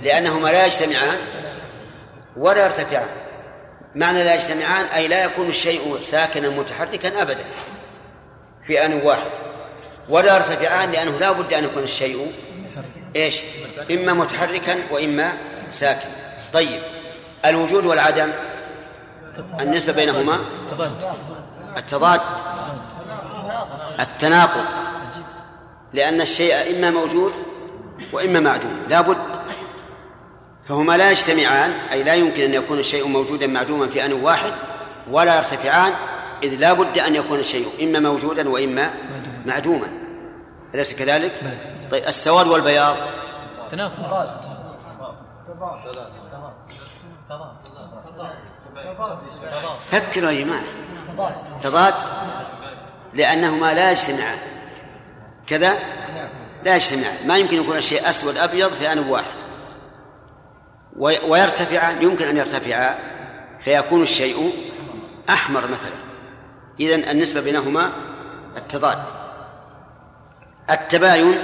لأنهما 0.02 0.50
لا 0.50 0.66
يجتمعان 0.66 1.18
ولا 2.38 2.63
يرتفعان. 2.66 3.08
معنى 3.96 4.24
لا 4.24 4.36
يجتمعان 4.36 4.86
أي 4.86 5.08
لا 5.08 5.24
يكون 5.24 5.48
الشيء 5.48 5.98
ساكنا 6.02 6.50
متحركا 6.50 7.22
أبدا 7.22 7.46
في 8.68 8.86
آن 8.86 8.94
واحد. 8.94 9.32
ولا 10.10 10.36
يرتفعان 10.36 10.92
لأنه 10.92 11.20
لا 11.20 11.32
بد 11.32 11.54
أن 11.54 11.63
يكون 11.63 11.84
الشيء 11.84 12.34
إيش؟ 13.16 13.40
إما 13.92 14.13
متحركا 14.13 14.76
وإما 14.92 15.34
ساكن 15.72 16.10
طيب. 16.54 16.82
الوجود 17.46 17.86
والعدم. 17.86 18.32
النسبة 19.60 19.94
بينهما. 19.94 20.40
تضاد. 20.72 21.04
التضاد 21.78 22.22
التناقض 24.00 24.66
لأن 25.94 26.22
الشيء 26.22 26.78
إما 26.78 26.92
موجود 26.92 27.34
وإما 28.13 28.40
معدوم 28.40 28.82
لا 28.90 29.02
بد. 29.02 29.18
فهما 30.63 30.98
لا 30.98 31.12
يجتمعان 31.12 31.72
أي 31.92 32.04
لا 32.04 32.13
يمكن 32.13 32.44
أن 32.44 32.54
يكون 32.54 32.80
الشيء 32.80 33.08
موجودا 33.08 33.48
معدوما 33.48 33.88
في 33.88 34.06
آن 34.06 34.13
واحد 34.13 34.54
ولا 35.12 35.38
يرتفعان 35.38 35.94
إذ 36.44 36.56
لا 36.56 36.74
بد 36.74 37.00
أن 37.00 37.16
يكون 37.16 37.40
الشيء 37.40 37.68
إما 37.84 38.00
موجودا 38.00 38.50
وإما 38.50 38.94
معدوما. 39.46 39.88
أليس 40.74 40.94
كذلك؟ 40.94 41.34
طيب 41.92 42.04
السواد 42.04 42.48
والبياض. 42.48 42.96
تناقض. 43.72 44.48
فكروا 49.91 50.32
يا 50.32 50.43
جماعة 50.43 50.63
تضاد. 51.63 51.93
لأنهما 53.13 53.73
لا 53.73 53.91
يجتمعان. 53.91 54.38
كذا؟ 55.47 55.78
لا 56.63 56.76
يجتمعان. 56.76 57.28
ما 57.28 57.38
يمكن 57.38 57.58
يكون 57.58 57.78
الشيء 57.78 58.10
أسود 58.10 58.38
أبيض 58.38 58.71
في 58.71 58.91
آن 58.91 59.00
واحد. 59.00 59.38
وي- 60.97 61.19
ويرتفعان. 61.19 62.04
يمكن 62.04 62.28
أن 62.28 62.38
يرتفعا. 62.38 62.95
فيكون 63.60 64.04
الشيء 64.04 64.52
أحمر 65.30 65.67
مثلا. 65.67 65.97
إذن 66.80 67.10
النسبة 67.10 67.41
بينهما 67.41 67.91
التضاد. 68.58 69.04
التباين 70.69 71.38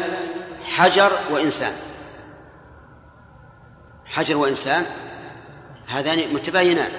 حجر 0.63 1.12
وإنسان. 1.32 1.73
حجر 4.06 4.38
وإنسان 4.38 4.86
هذان 5.88 6.34
متباينان. 6.34 6.91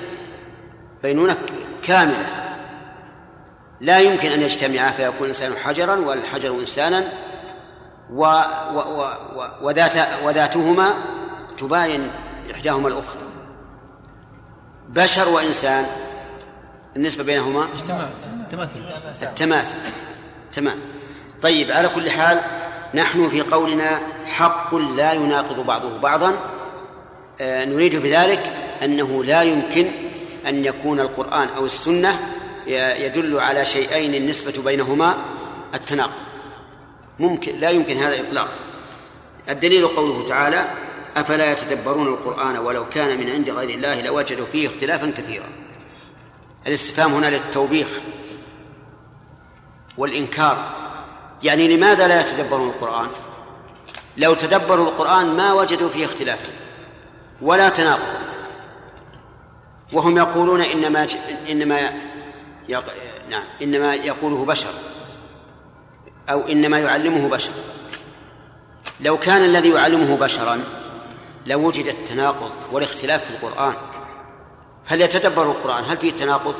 بينونة 1.04 1.36
كاملة. 1.82 2.26
لا 3.80 3.98
يمكن 3.98 4.30
أن 4.30 4.42
يجتمعا 4.42 4.90
فيكون 4.90 5.20
الإنسان 5.20 5.52
حجرا 5.56 5.96
والحجر 5.96 6.60
إنسانا 6.60 7.04
و 8.10 8.22
و 8.22 8.78
و 8.78 9.02
و 9.36 9.66
وذات 9.66 9.94
وذاتهما 10.24 10.94
تباين 11.58 12.10
إحداهما 12.50 12.88
الأخرى. 12.88 13.20
بشر 14.88 15.28
وإنسان 15.28 15.86
النسبة 16.96 17.24
بينهما؟ 17.24 17.68
اجتماع. 17.74 18.08
تماثل. 18.50 18.80
التماثل 19.22 19.76
تمام. 20.52 20.78
طيب 21.42 21.70
على 21.70 21.88
كل 21.88 22.10
حال 22.10 22.40
نحن 22.94 23.28
في 23.28 23.40
قولنا 23.40 24.00
حق 24.26 24.74
لا 24.74 25.12
يناقض 25.12 25.66
بعضه 25.66 25.98
بعضا. 25.98 26.38
آه، 27.40 27.64
نريد 27.64 27.96
بذلك 27.96 28.52
أنه 28.82 29.24
لا 29.24 29.42
يمكن 29.42 29.90
أن 30.46 30.64
يكون 30.64 31.00
القرآن 31.00 31.48
أو 31.56 31.66
السنة 31.66 32.20
يدل 32.66 33.38
على 33.38 33.64
شيئين 33.64 34.14
النسبة 34.14 34.62
بينهما 34.64 35.16
التناقض. 35.74 36.20
ممكن 37.18 37.60
لا 37.60 37.70
يمكن 37.70 37.96
هذا 37.96 38.20
إطلاقا. 38.20 38.56
الدليل 39.48 39.88
قوله 39.88 40.28
تعالى 40.28 40.70
أفلا 41.16 41.52
يتدبرون 41.52 42.06
القرآن 42.06 42.56
ولو 42.56 42.88
كان 42.88 43.18
من 43.18 43.30
عند 43.30 43.50
غير 43.50 43.70
الله 43.70 44.00
لوجدوا 44.00 44.46
فيه 44.52 44.68
اختلافا 44.68 45.12
كثيرا. 45.16 45.46
الاستفهام 46.66 47.14
هنا 47.14 47.26
للتوبيخ 47.26 47.88
والإنكار. 49.98 50.70
يعني 51.42 51.76
لماذا 51.76 52.08
لا 52.08 52.20
يتدبرون 52.20 52.68
القرآن؟ 52.68 53.08
لو 54.16 54.34
تدبروا 54.34 54.86
القرآن 54.86 55.26
ما 55.26 55.52
وجدوا 55.52 55.88
فيه 55.88 56.04
اختلافا 56.04 56.52
ولا 57.42 57.68
تناقضا. 57.68 58.23
وهم 59.94 60.16
يقولون 60.16 60.60
إنما 60.60 61.06
إنما 61.50 61.92
يق... 62.68 62.84
نعم 63.30 63.44
إنما 63.62 63.94
يقوله 63.94 64.44
بشر 64.44 64.70
أو 66.28 66.40
إنما 66.40 66.78
يعلمه 66.78 67.28
بشر. 67.28 67.52
لو 69.00 69.18
كان 69.18 69.44
الذي 69.44 69.70
يعلمه 69.70 70.16
بشرا 70.16 70.60
لوجد 71.46 71.86
التناقض 71.86 72.50
والاختلاف 72.72 73.24
في 73.24 73.30
القرآن. 73.30 73.74
فليتدبروا 74.84 75.52
القرآن؟ 75.52 75.84
هل 75.84 75.96
فيه 75.96 76.10
تناقض؟ 76.10 76.54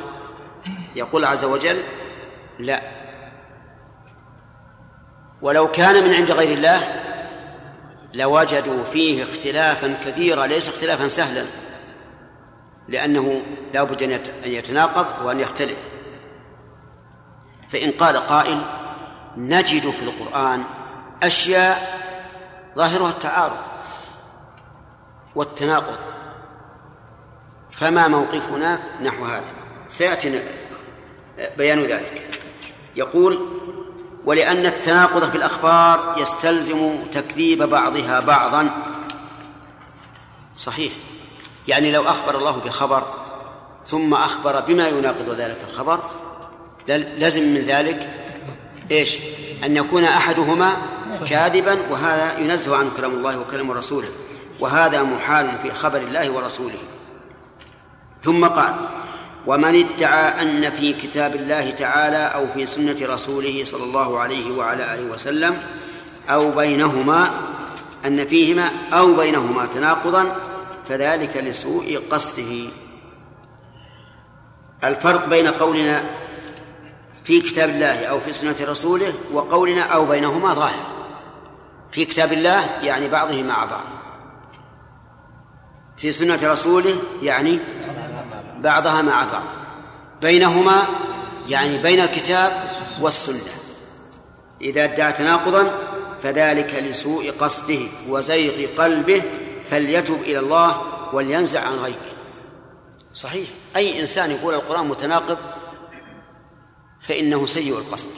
يقول 0.97 1.25
عز 1.25 1.45
وجل 1.45 1.83
لا. 2.59 2.83
ولو 5.43 5.71
كان 5.71 6.05
من 6.05 6.15
عند 6.15 6.33
غير 6.33 6.57
الله 6.57 7.01
لوجدوا 8.15 8.85
فيه 8.85 9.25
اختلافا 9.25 9.97
كثيرا 10.05 10.47
ليس 10.47 10.69
اختلافا 10.69 11.09
سهلا. 11.09 11.45
لأنه 12.89 13.43
لا 13.75 13.83
بد 13.83 14.03
أن 14.03 14.11
يت- 14.11 14.35
أن 14.45 14.51
يتناقض 14.51 15.27
وأن 15.27 15.41
يختلف. 15.41 15.79
فإن 17.73 17.91
قال 17.91 18.17
قائل 18.17 18.63
نجد 19.37 19.91
في 19.91 20.03
القرآن 20.03 20.65
أشياء 21.23 22.01
ظاهرها 22.77 23.11
التعارض 23.11 23.59
والتناقض. 25.35 25.99
فما 27.73 28.09
موقفنا 28.09 28.79
نحو 29.03 29.25
هذا؟ 29.25 29.51
سيأتي 29.89 30.43
بيان 31.59 31.81
ذلك. 31.83 32.41
يقول 32.97 33.49
ولأن 34.25 34.67
التناقض 34.67 35.31
في 35.31 35.37
الأخبار 35.37 36.15
يستلزم 36.19 36.97
تكذيب 37.13 37.63
بعضها 37.63 38.21
بعضا. 38.21 38.71
صحيح. 40.57 40.93
يعني 41.69 41.93
لو 41.93 42.03
أخبر 42.03 42.39
الله 42.39 42.61
بخبر 42.65 43.03
ثم 43.87 44.15
أخبر 44.15 44.61
بما 44.61 44.89
يناقض 44.89 45.31
ذلك 45.31 45.59
الخبر 45.69 46.01
لزم 46.89 47.43
من 47.43 47.61
ذلك 47.61 48.11
إيش؟ 48.91 49.19
أن 49.65 49.77
يكون 49.77 50.05
أحدهما 50.05 50.77
كاذبا 51.29 51.79
وهذا 51.91 52.39
ينزه 52.39 52.77
عنه 52.77 52.91
كلام 52.97 53.13
الله 53.13 53.39
وكلام 53.39 53.71
رسوله 53.71 54.09
وهذا 54.61 55.03
محال 55.03 55.51
في 55.63 55.71
خبر 55.71 55.99
الله 55.99 56.31
ورسوله 56.31 56.79
ثم 58.23 58.45
قال 58.45 58.75
ومن 59.47 59.85
ادعى 59.85 60.43
أن 60.43 60.71
في 60.71 60.93
كتاب 60.93 61.37
الله 61.37 61.71
تعالى 61.71 62.17
أو 62.17 62.47
في 62.55 62.67
سنة 62.67 62.97
رسوله 63.03 63.65
صلى 63.65 63.85
الله 63.85 64.19
عليه 64.19 64.53
وعلى 64.53 64.95
آله 64.95 65.03
وسلم 65.03 65.59
أو 66.29 66.51
بينهما 66.51 67.31
أن 68.07 68.27
فيهما 68.27 68.71
أو 68.93 69.15
بينهما 69.15 69.67
تناقضا 69.67 70.37
فذلك 70.89 71.37
لسوء 71.37 72.03
قصده. 72.11 72.69
الفرق 74.85 75.29
بين 75.29 75.49
قولنا 75.49 76.05
في 77.25 77.41
كتاب 77.41 77.69
الله 77.69 78.07
أو 78.07 78.21
في 78.21 78.33
سنة 78.33 78.57
رسوله 78.61 79.15
وقولنا 79.33 79.83
أو 79.83 80.07
بينهما 80.07 80.55
ظاهر. 80.55 80.87
في 81.93 82.05
كتاب 82.05 82.33
الله 82.33 82.83
يعني 82.83 83.09
بعضه 83.09 83.43
مع 83.43 83.65
بعض. 83.65 83.85
في 85.97 86.13
سنة 86.13 86.39
رسوله 86.43 86.97
يعني 87.23 87.59
بعضها 88.59 89.03
مع 89.03 89.25
بعض. 89.25 89.45
بينهما 90.23 90.87
يعني 91.49 91.83
بين 91.83 92.01
الكتاب 92.01 92.65
والسنة. 93.01 93.53
إذا 94.61 94.85
ادعى 94.85 95.13
تناقضا 95.13 95.79
فذلك 96.23 96.75
لسوء 96.75 97.31
قصده 97.31 97.81
وزيغ 98.09 98.69
قلبه 98.77 99.23
فليتب 99.71 100.23
إلى 100.23 100.39
الله 100.39 100.83
ولينزع 101.13 101.67
عن 101.67 101.73
غيره. 101.73 102.15
صحيح. 103.15 103.49
أي 103.77 104.01
إنسان 104.01 104.31
يقول 104.31 104.55
القرآن 104.55 104.87
متناقض 104.87 105.39
فإنه 107.01 107.47
سيء 107.47 107.79
القصد. 107.79 108.11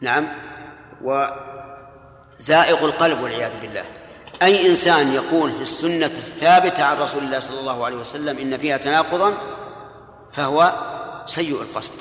نعم. 0.00 0.28
وزائغ 1.02 2.84
القلب 2.84 3.20
والعياذ 3.20 3.60
بالله. 3.60 3.84
أي 4.42 4.66
إنسان 4.68 5.12
يقول 5.12 5.52
في 5.52 5.62
السنة 5.62 6.06
الثابتة 6.06 6.84
عن 6.84 6.96
رسول 6.96 7.24
الله 7.24 7.38
صلى 7.38 7.60
الله 7.60 7.84
عليه 7.84 7.96
وسلم 7.96 8.38
إن 8.38 8.58
فيها 8.58 8.76
تناقضا 8.76 9.34
فهو 10.32 10.72
سيء 11.26 11.62
القصد. 11.62 11.92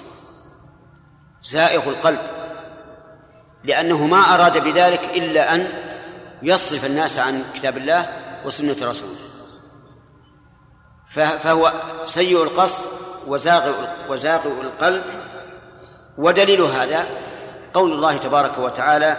زائغ 1.44 1.90
القلب. 1.90 2.20
لأنه 3.64 4.08
ما 4.08 4.36
أراد 4.36 4.64
بذلك 4.64 5.04
إلا 5.04 5.56
أن 5.56 5.68
يصرف 6.44 6.86
الناس 6.86 7.20
عن 7.20 7.44
كتاب 7.56 7.78
الله 7.78 8.10
وسنة 8.46 8.78
رسوله. 8.82 9.16
فهو 11.16 11.74
سيء 12.06 12.44
القصد 12.44 12.82
وزاغ 13.28 13.74
وزاغ 14.10 14.48
القلب. 14.62 15.04
ودليل 16.18 16.62
هذا 16.62 17.08
قول 17.74 17.92
الله 17.92 18.18
تبارك 18.18 18.58
وتعالى 18.58 19.18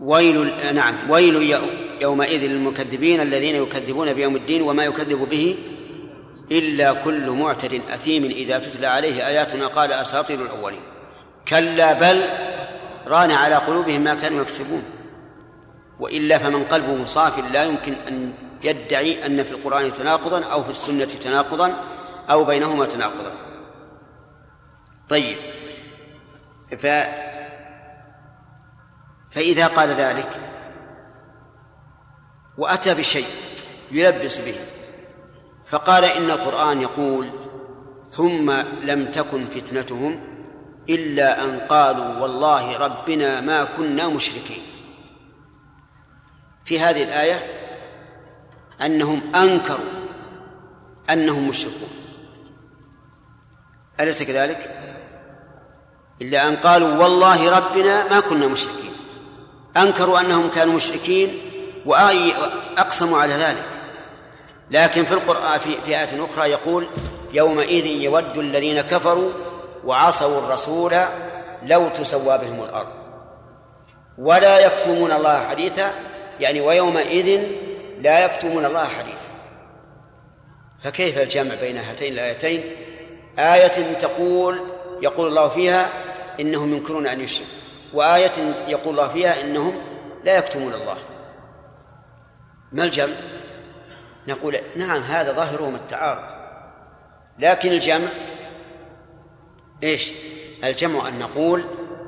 ويل 0.00 0.74
نعم 0.74 1.10
ويل 1.10 1.60
يومئذ 2.00 2.40
للمكذبين 2.40 3.20
الذين 3.20 3.54
يكذبون 3.62 4.12
بيوم 4.12 4.36
الدين 4.36 4.62
وما 4.62 4.84
يكذب 4.84 5.28
به 5.30 5.58
إلا 6.50 6.92
كل 6.92 7.30
معتد 7.30 7.82
أثيم 7.90 8.24
إذا 8.24 8.58
تتلى 8.58 8.86
عليه 8.86 9.26
آياتنا 9.26 9.66
قال 9.66 9.92
أساطير 9.92 10.42
الأولين. 10.42 10.80
كلا 11.48 11.92
بل 11.92 12.22
ران 13.06 13.30
على 13.30 13.54
قلوبهم 13.54 14.00
ما 14.00 14.14
كانوا 14.14 14.42
يكسبون. 14.42 14.82
وإلا 16.00 16.38
فمن 16.38 16.64
قلبه 16.64 17.04
صاف 17.04 17.52
لا 17.52 17.64
يمكن 17.64 17.92
أن 18.08 18.32
يدعي 18.64 19.26
أن 19.26 19.44
في 19.44 19.52
القرآن 19.52 19.92
تناقضا 19.92 20.44
أو 20.44 20.64
في 20.64 20.70
السنة 20.70 21.04
تناقضا 21.04 21.74
أو 22.30 22.44
بينهما 22.44 22.84
تناقضا. 22.86 23.32
طيب. 25.08 25.36
ف 26.78 26.86
فإذا 29.30 29.66
قال 29.66 29.88
ذلك 29.88 30.40
وأتى 32.58 32.94
بشيء 32.94 33.26
يلبس 33.90 34.38
به 34.38 34.54
فقال 35.64 36.04
إن 36.04 36.30
القرآن 36.30 36.80
يقول 36.80 37.30
ثم 38.10 38.52
لم 38.82 39.10
تكن 39.10 39.44
فتنتهم 39.44 40.20
إلا 40.88 41.44
أن 41.44 41.60
قالوا 41.60 42.18
والله 42.18 42.78
ربنا 42.78 43.40
ما 43.40 43.64
كنا 43.64 44.08
مشركين. 44.08 44.62
في 46.64 46.80
هذه 46.80 47.02
الآية 47.02 47.46
أنهم 48.82 49.34
أنكروا 49.34 49.92
أنهم 51.10 51.48
مشركون. 51.48 51.88
أليس 54.00 54.22
كذلك؟ 54.22 54.74
إلا 56.22 56.48
أن 56.48 56.56
قالوا 56.56 56.96
والله 57.02 57.50
ربنا 57.58 58.08
ما 58.08 58.20
كنا 58.20 58.46
مشركين. 58.46 58.92
أنكروا 59.76 60.20
أنهم 60.20 60.48
كانوا 60.48 60.74
مشركين 60.74 61.28
وأقسموا 61.86 63.18
على 63.18 63.32
ذلك. 63.32 63.64
لكن 64.70 65.04
في 65.04 65.14
القرآن 65.14 65.58
في, 65.58 65.76
في 65.84 65.98
آية 65.98 66.24
أخرى 66.24 66.50
يقول 66.50 66.86
يومئذ 67.32 67.86
يود 67.86 68.38
الذين 68.38 68.80
كفروا 68.80 69.32
وعصوا 69.84 70.38
الرسول 70.38 70.94
لو 71.62 71.88
تسوى 71.88 72.38
بهم 72.38 72.62
الأرض. 72.62 72.88
ولا 74.18 74.58
يكتمون 74.58 75.12
الله 75.12 75.48
حديثا 75.48 75.92
يعني 76.40 76.60
ويومئذ 76.60 77.42
لا 78.00 78.24
يكتمون 78.24 78.64
الله 78.64 78.84
حديثا. 78.84 79.28
فكيف 80.78 81.18
الجمع 81.18 81.54
بين 81.54 81.76
هاتين 81.76 82.12
الآيتين؟ 82.12 82.62
آية 83.38 83.98
تقول 83.98 84.60
يقول 85.02 85.26
الله 85.28 85.48
فيها 85.48 85.90
إنهم 86.40 86.74
ينكرون 86.74 87.06
أن 87.06 87.20
يشركوا 87.20 87.52
وآية 87.92 88.32
يقول 88.68 88.88
الله 88.88 89.08
فيها 89.08 89.40
إنهم 89.40 89.74
لا 90.24 90.36
يكتمون 90.36 90.74
الله. 90.74 90.96
ما 92.72 92.84
الجمع؟ 92.84 93.14
نقول 94.28 94.56
نعم 94.76 95.02
هذا 95.02 95.32
ظاهرهم 95.32 95.74
التعارض 95.74 96.38
لكن 97.38 97.72
الجمع 97.72 98.08
إيش؟ 99.82 100.12
الجمع 100.64 101.08
أن 101.08 101.18
نقول 101.18 101.64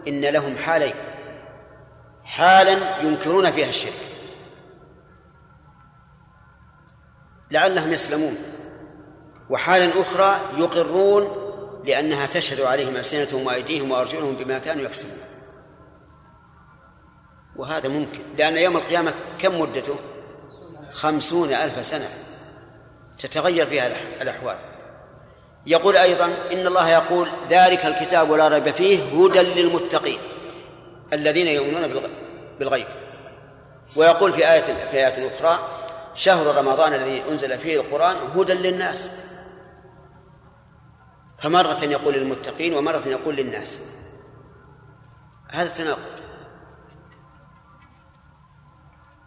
إن 0.09 0.21
لهم 0.21 0.57
حالين. 0.57 0.95
حالا 2.25 3.01
ينكرون 3.01 3.51
فيها 3.51 3.68
الشرك. 3.68 3.93
لعلهم 7.51 7.93
يسلمون. 7.93 8.37
وحالا 9.51 10.01
أخرى 10.01 10.41
يقرون 10.59 11.29
لأنها 11.85 12.27
تشهد 12.27 12.61
عليهم 12.61 12.97
ألسنتهم 12.97 13.47
وأيديهم 13.47 13.91
وأرجلهم 13.91 14.37
بما 14.37 14.59
كانوا 14.59 14.85
يكسبون. 14.85 15.18
وهذا 17.57 17.89
ممكن. 17.89 18.23
لأن 18.39 18.57
يوم 18.57 18.77
القيامة 18.77 19.14
كم 19.39 19.61
مدته؟ 19.61 19.97
خمسون 20.93 21.53
ألف 21.53 21.87
سنة. 21.87 22.09
تتغير 23.18 23.66
فيها 23.66 23.87
الأحوال. 24.23 24.70
يقول 25.67 25.97
أيضا 25.97 26.25
إن 26.25 26.67
الله 26.67 26.89
يقول 26.91 27.29
ذلك 27.51 27.87
الكتاب 27.87 28.31
ولا 28.31 28.49
ريب 28.49 28.71
فيه 28.71 29.03
هدى 29.03 29.41
للمتقين 29.41 30.19
الذين 31.13 31.47
يؤمنون 31.47 32.11
بالغيب. 32.59 32.87
ويقول 33.97 34.33
في 34.33 34.53
آية 34.53 34.61
في 34.61 34.97
آية 34.97 35.29
أخرى 35.29 35.69
شهر 36.15 36.57
رمضان 36.57 36.95
الذي 36.95 37.23
أنزل 37.31 37.59
فيه 37.59 37.81
القرآن 37.81 38.17
هدى 38.17 38.53
للناس. 38.53 39.11
فمرة 41.39 41.85
يقول 41.85 42.15
للمتقين 42.15 42.75
ومرة 42.75 43.03
يقول 43.07 43.37
للناس. 43.37 43.79
هذا 45.51 45.71
تناقض 45.71 46.21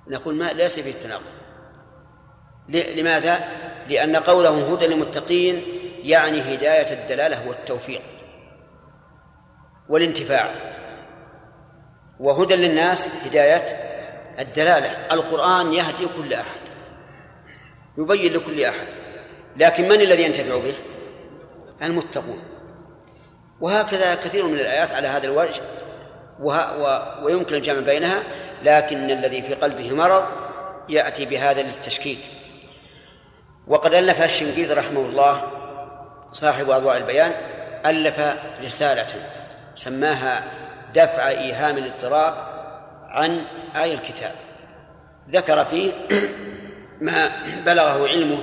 نقول 0.07 0.35
ما 0.35 0.53
ليس 0.53 0.79
فيه 0.79 0.91
التناقض. 0.91 1.23
لماذا؟ 2.69 3.47
لأن 3.87 4.15
قوله 4.15 4.73
هدى 4.73 4.87
للمتقين 4.87 5.82
يعني 6.03 6.41
هداية 6.41 6.93
الدلالة 6.93 7.47
والتوفيق 7.47 8.01
والانتفاع 9.89 10.51
وهدى 12.19 12.55
للناس 12.55 13.09
هداية 13.25 13.65
الدلالة. 14.39 14.89
القرآن 15.11 15.73
يهدي 15.73 16.07
كل 16.17 16.33
أحد 16.33 16.61
يبين 17.97 18.33
لكل 18.33 18.63
أحد 18.63 18.87
لكن 19.57 19.83
من 19.83 20.01
الذي 20.01 20.23
ينتفع 20.23 20.57
به؟ 20.57 20.75
المتقون. 21.83 22.43
وهكذا 23.61 24.15
كثير 24.15 24.45
من 24.45 24.59
الآيات 24.59 24.91
على 24.91 25.07
هذا 25.07 25.25
الوجه 25.25 25.61
و 26.39 26.57
ويمكن 27.23 27.55
الجمع 27.55 27.79
بينها 27.79 28.23
لكن 28.63 29.11
الذي 29.11 29.41
في 29.41 29.53
قلبه 29.53 29.93
مرض 29.93 30.23
يأتي 30.89 31.25
بهذا 31.25 31.61
للتشكيك. 31.61 32.19
وقد 33.67 33.93
ألف 33.93 34.23
الشنقيطي 34.23 34.73
رحمه 34.73 34.99
الله 34.99 35.62
صاحب 36.33 36.69
أضواء 36.69 36.97
البيان 36.97 37.31
ألف 37.85 38.19
رسالة 38.63 39.07
سماها 39.75 40.43
دفع 40.95 41.27
إيهام 41.29 41.77
الاضطراب 41.77 42.33
عن 43.07 43.41
آي 43.75 43.93
الكتاب. 43.93 44.31
ذكر 45.29 45.65
فيه 45.65 45.93
ما 47.01 47.31
بلغه 47.65 48.07
علمه 48.07 48.37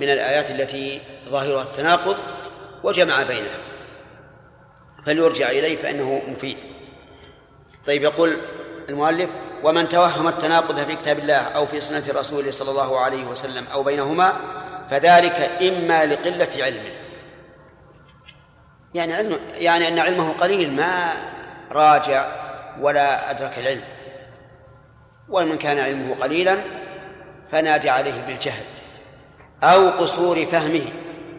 من 0.00 0.10
الآيات 0.10 0.50
التي 0.50 1.00
ظاهرها 1.28 1.62
التناقض 1.62 2.16
وجمع 2.82 3.22
بينها. 3.22 3.58
فليرجع 5.06 5.50
إليه 5.50 5.76
فإنه 5.76 6.22
مفيد. 6.28 6.56
طيب 7.86 8.02
يقول 8.02 8.36
المؤلف 8.88 9.30
ومن 9.62 9.88
توهم 9.88 10.28
التناقض 10.28 10.84
في 10.84 10.96
كتاب 10.96 11.18
الله 11.18 11.36
أو 11.36 11.66
في 11.66 11.80
سنة 11.80 12.04
رسوله 12.20 12.50
صلى 12.50 12.70
الله 12.70 13.00
عليه 13.00 13.24
وسلم 13.24 13.64
أو 13.72 13.82
بينهما 13.82 14.32
فذلك 14.90 15.50
إما 15.62 16.06
لقلة 16.06 16.48
علمه 16.64 17.03
يعني 18.94 19.14
علم 19.14 19.38
يعني 19.54 19.88
أن 19.88 19.98
علمه 19.98 20.32
قليل 20.32 20.72
ما 20.72 21.12
راجع 21.70 22.26
ولا 22.80 23.30
أدرك 23.30 23.58
العلم. 23.58 23.84
ومن 25.28 25.58
كان 25.58 25.78
علمه 25.78 26.14
قليلا 26.14 26.58
فنادي 27.48 27.90
عليه 27.90 28.20
بالجهل 28.26 28.64
أو 29.62 29.90
قصور 29.90 30.46
فهمه. 30.46 30.84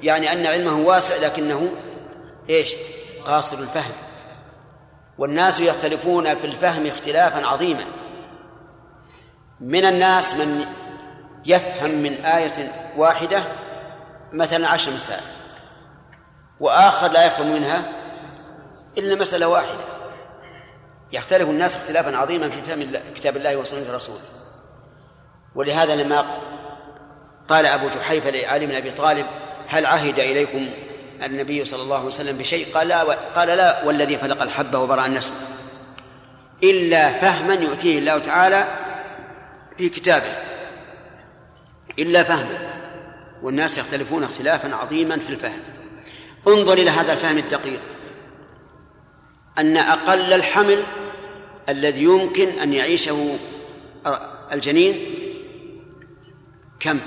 يعني 0.03 0.31
أن 0.31 0.45
علمه 0.45 0.79
واسع 0.79 1.15
لكنه 1.15 1.71
إيش؟ 2.49 2.75
قاصر 3.25 3.57
الفهم. 3.57 3.93
والناس 5.17 5.59
يختلفون 5.59 6.35
في 6.35 6.45
الفهم 6.47 6.87
اختلافا 6.87 7.47
عظيما. 7.47 7.85
من 9.59 9.85
الناس 9.85 10.35
من 10.35 10.65
يفهم 11.45 11.91
من 11.91 12.25
آية 12.25 12.71
واحدة 12.97 13.43
مثلا 14.33 14.67
عشر 14.67 14.91
مسائل. 14.91 15.44
وآخر 16.59 17.11
لا 17.11 17.25
يفهم 17.25 17.53
منها 17.53 17.91
إلا 18.97 19.15
مسألة 19.15 19.47
واحدة. 19.47 19.95
يختلف 21.11 21.49
الناس 21.49 21.75
اختلافا 21.75 22.17
عظيما 22.17 22.49
في 22.49 22.61
فهم 22.61 22.91
كتاب 23.15 23.37
الله 23.37 23.55
وسنة 23.55 23.95
رسوله 23.95 24.21
ولهذا 25.55 25.95
لما 25.95 26.25
قال 27.49 27.65
أبو 27.65 27.87
جحيفة 27.87 28.29
لعلي 28.29 28.65
بن 28.65 28.75
أبي 28.75 28.91
طالب 28.91 29.25
هل 29.67 29.85
عهد 29.85 30.19
إليكم 30.19 30.69
النبي 31.23 31.65
صلى 31.65 31.81
الله 31.81 31.95
عليه 31.95 32.07
وسلم 32.07 32.37
بشيء؟ 32.37 32.73
قال 32.73 32.87
لا 32.87 33.03
قال 33.35 33.47
لا 33.47 33.83
والذي 33.83 34.17
فلق 34.17 34.41
الحبة 34.41 34.79
وبرأ 34.79 35.05
النسل 35.05 35.33
إلا 36.63 37.11
فهما 37.11 37.53
يؤتيه 37.53 37.99
الله 37.99 38.19
تعالى 38.19 38.67
في 39.77 39.89
كتابه. 39.89 40.37
إلا 41.99 42.23
فهما. 42.23 42.57
والناس 43.43 43.77
يختلفون 43.77 44.23
اختلافا 44.23 44.75
عظيما 44.75 45.19
في 45.19 45.29
الفهم. 45.29 45.59
انظر 46.47 46.73
إلى 46.73 46.89
هذا 46.89 47.13
الفهم 47.13 47.37
الدقيق. 47.37 47.81
أن 49.57 49.77
أقل 49.77 50.33
الحمل 50.33 50.83
الذي 51.69 52.03
يمكن 52.03 52.49
أن 52.49 52.73
يعيشه 52.73 53.37
الجنين 54.51 55.15
كم؟ 56.79 56.99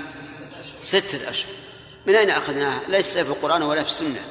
ستة 0.83 1.29
أشهر. 1.29 1.51
من 2.07 2.15
أين 2.15 2.29
أخذناها؟ 2.29 2.79
ليس 2.87 3.17
في 3.17 3.29
القرآن 3.29 3.61
ولا 3.61 3.83
في 3.83 3.89
السنة. 3.89 4.21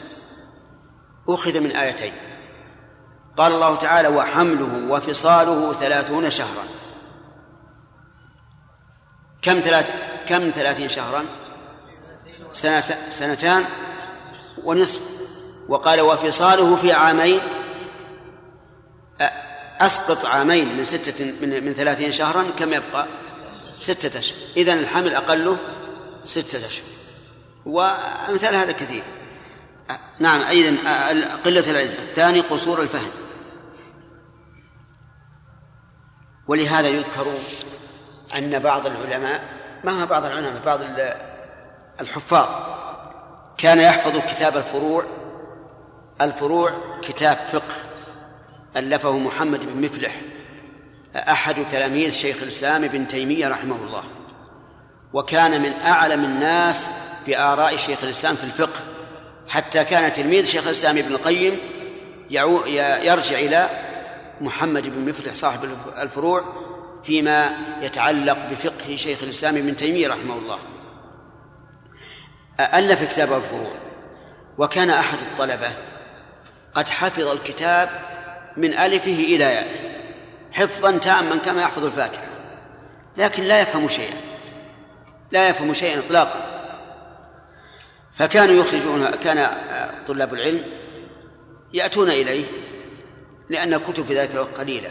أخذ 1.28 1.60
من 1.60 1.70
آيتين. 1.70 2.12
قال 3.36 3.52
الله 3.52 3.76
تعالى 3.76 4.08
وحمله 4.08 4.92
وفصاله 4.92 5.72
ثلاثون 5.72 6.30
شهرا. 6.30 6.64
كم 9.42 9.60
ثلاث 9.60 9.90
كم 10.28 10.50
ثلاثين 10.50 10.88
شهرا؟ 10.88 11.24
سنة 12.52 12.84
سنتان 13.10 13.64
ونصف. 14.64 15.00
وقال 15.68 16.00
وفصاله 16.00 16.76
في 16.76 16.92
عامين 16.92 17.40
أسقط 19.80 20.24
عامين 20.24 20.76
من 20.76 20.84
ستة 20.84 21.24
من, 21.24 21.64
من 21.64 21.72
ثلاثين 21.72 22.12
شهرا 22.12 22.42
كم 22.58 22.72
يبقى؟ 22.72 23.06
ستة 23.78 24.18
أشهر. 24.18 24.38
إذن 24.56 24.78
الحمل 24.78 25.14
أقله 25.14 25.58
ستة 26.24 26.66
أشهر. 26.66 26.86
وأمثال 27.66 28.54
هذا 28.54 28.72
كثير. 28.72 29.02
نعم 30.18 30.40
أيضا 30.40 30.76
قلة 31.44 31.70
العلم. 31.70 31.92
الثاني 31.92 32.40
قصور 32.40 32.82
الفهم. 32.82 33.10
ولهذا 36.48 36.88
يذكر 36.88 37.34
أن 38.36 38.58
بعض 38.58 38.86
العلماء 38.86 39.42
ما 39.84 40.02
هو 40.02 40.06
بعض 40.06 40.24
العلماء؟ 40.24 40.62
بعض 40.66 40.80
الحفاظ. 42.00 42.48
كان 43.58 43.78
يحفظ 43.78 44.18
كتاب 44.18 44.56
الفروع 44.56 45.04
الفروع 46.20 46.72
كتاب 47.02 47.38
فقه 47.52 47.74
ألفه 48.76 49.18
محمد 49.18 49.66
بن 49.66 49.84
مفلح 49.84 50.20
أحد 51.16 51.56
تلاميذ 51.70 52.10
شيخ 52.10 52.42
الإسلام 52.42 52.84
ابن 52.84 53.08
تيمية 53.08 53.48
رحمه 53.48 53.76
الله. 53.76 54.04
وكان 55.12 55.62
من 55.62 55.72
أعلم 55.72 56.24
الناس 56.24 56.88
بآراء 57.26 57.76
شيخ 57.76 58.04
الإسلام 58.04 58.36
في 58.36 58.44
الفقه 58.44 58.80
حتى 59.48 59.84
كان 59.84 60.12
تلميذ 60.12 60.44
شيخ 60.44 60.66
الإسلام 60.66 60.98
ابن 60.98 61.12
القيم 61.12 61.58
يرجع 62.30 63.38
إلى 63.38 63.68
محمد 64.40 64.82
بن 64.88 65.08
مفلح 65.08 65.34
صاحب 65.34 65.68
الفروع 66.02 66.44
فيما 67.04 67.52
يتعلق 67.82 68.38
بفقه 68.50 68.96
شيخ 68.96 69.22
الإسلام 69.22 69.56
ابن 69.56 69.76
تيمية 69.76 70.08
رحمه 70.08 70.34
الله. 70.34 70.58
ألف 72.60 73.12
كتاب 73.12 73.32
الفروع 73.32 73.72
وكان 74.58 74.90
أحد 74.90 75.18
الطلبة 75.18 75.70
قد 76.74 76.88
حفظ 76.88 77.26
الكتاب 77.26 77.88
من 78.56 78.74
ألفه 78.74 79.24
إلى 79.24 79.44
يائه 79.44 79.98
حفظا 80.52 80.98
تاما 80.98 81.36
كما 81.36 81.62
يحفظ 81.62 81.84
الفاتحة 81.84 82.26
لكن 83.16 83.42
لا 83.42 83.60
يفهم 83.60 83.88
شيئا 83.88 84.16
لا 85.30 85.48
يفهم 85.48 85.74
شيئا 85.74 85.98
إطلاقا. 85.98 86.40
فكانوا 88.14 88.54
يخرجون 88.54 89.10
كان 89.10 89.50
طلاب 90.06 90.34
العلم 90.34 90.64
يأتون 91.72 92.10
إليه 92.10 92.44
لأن 93.50 93.74
الكتب 93.74 94.06
في 94.06 94.18
ذلك 94.18 94.30
الوقت 94.30 94.60
قليلة. 94.60 94.90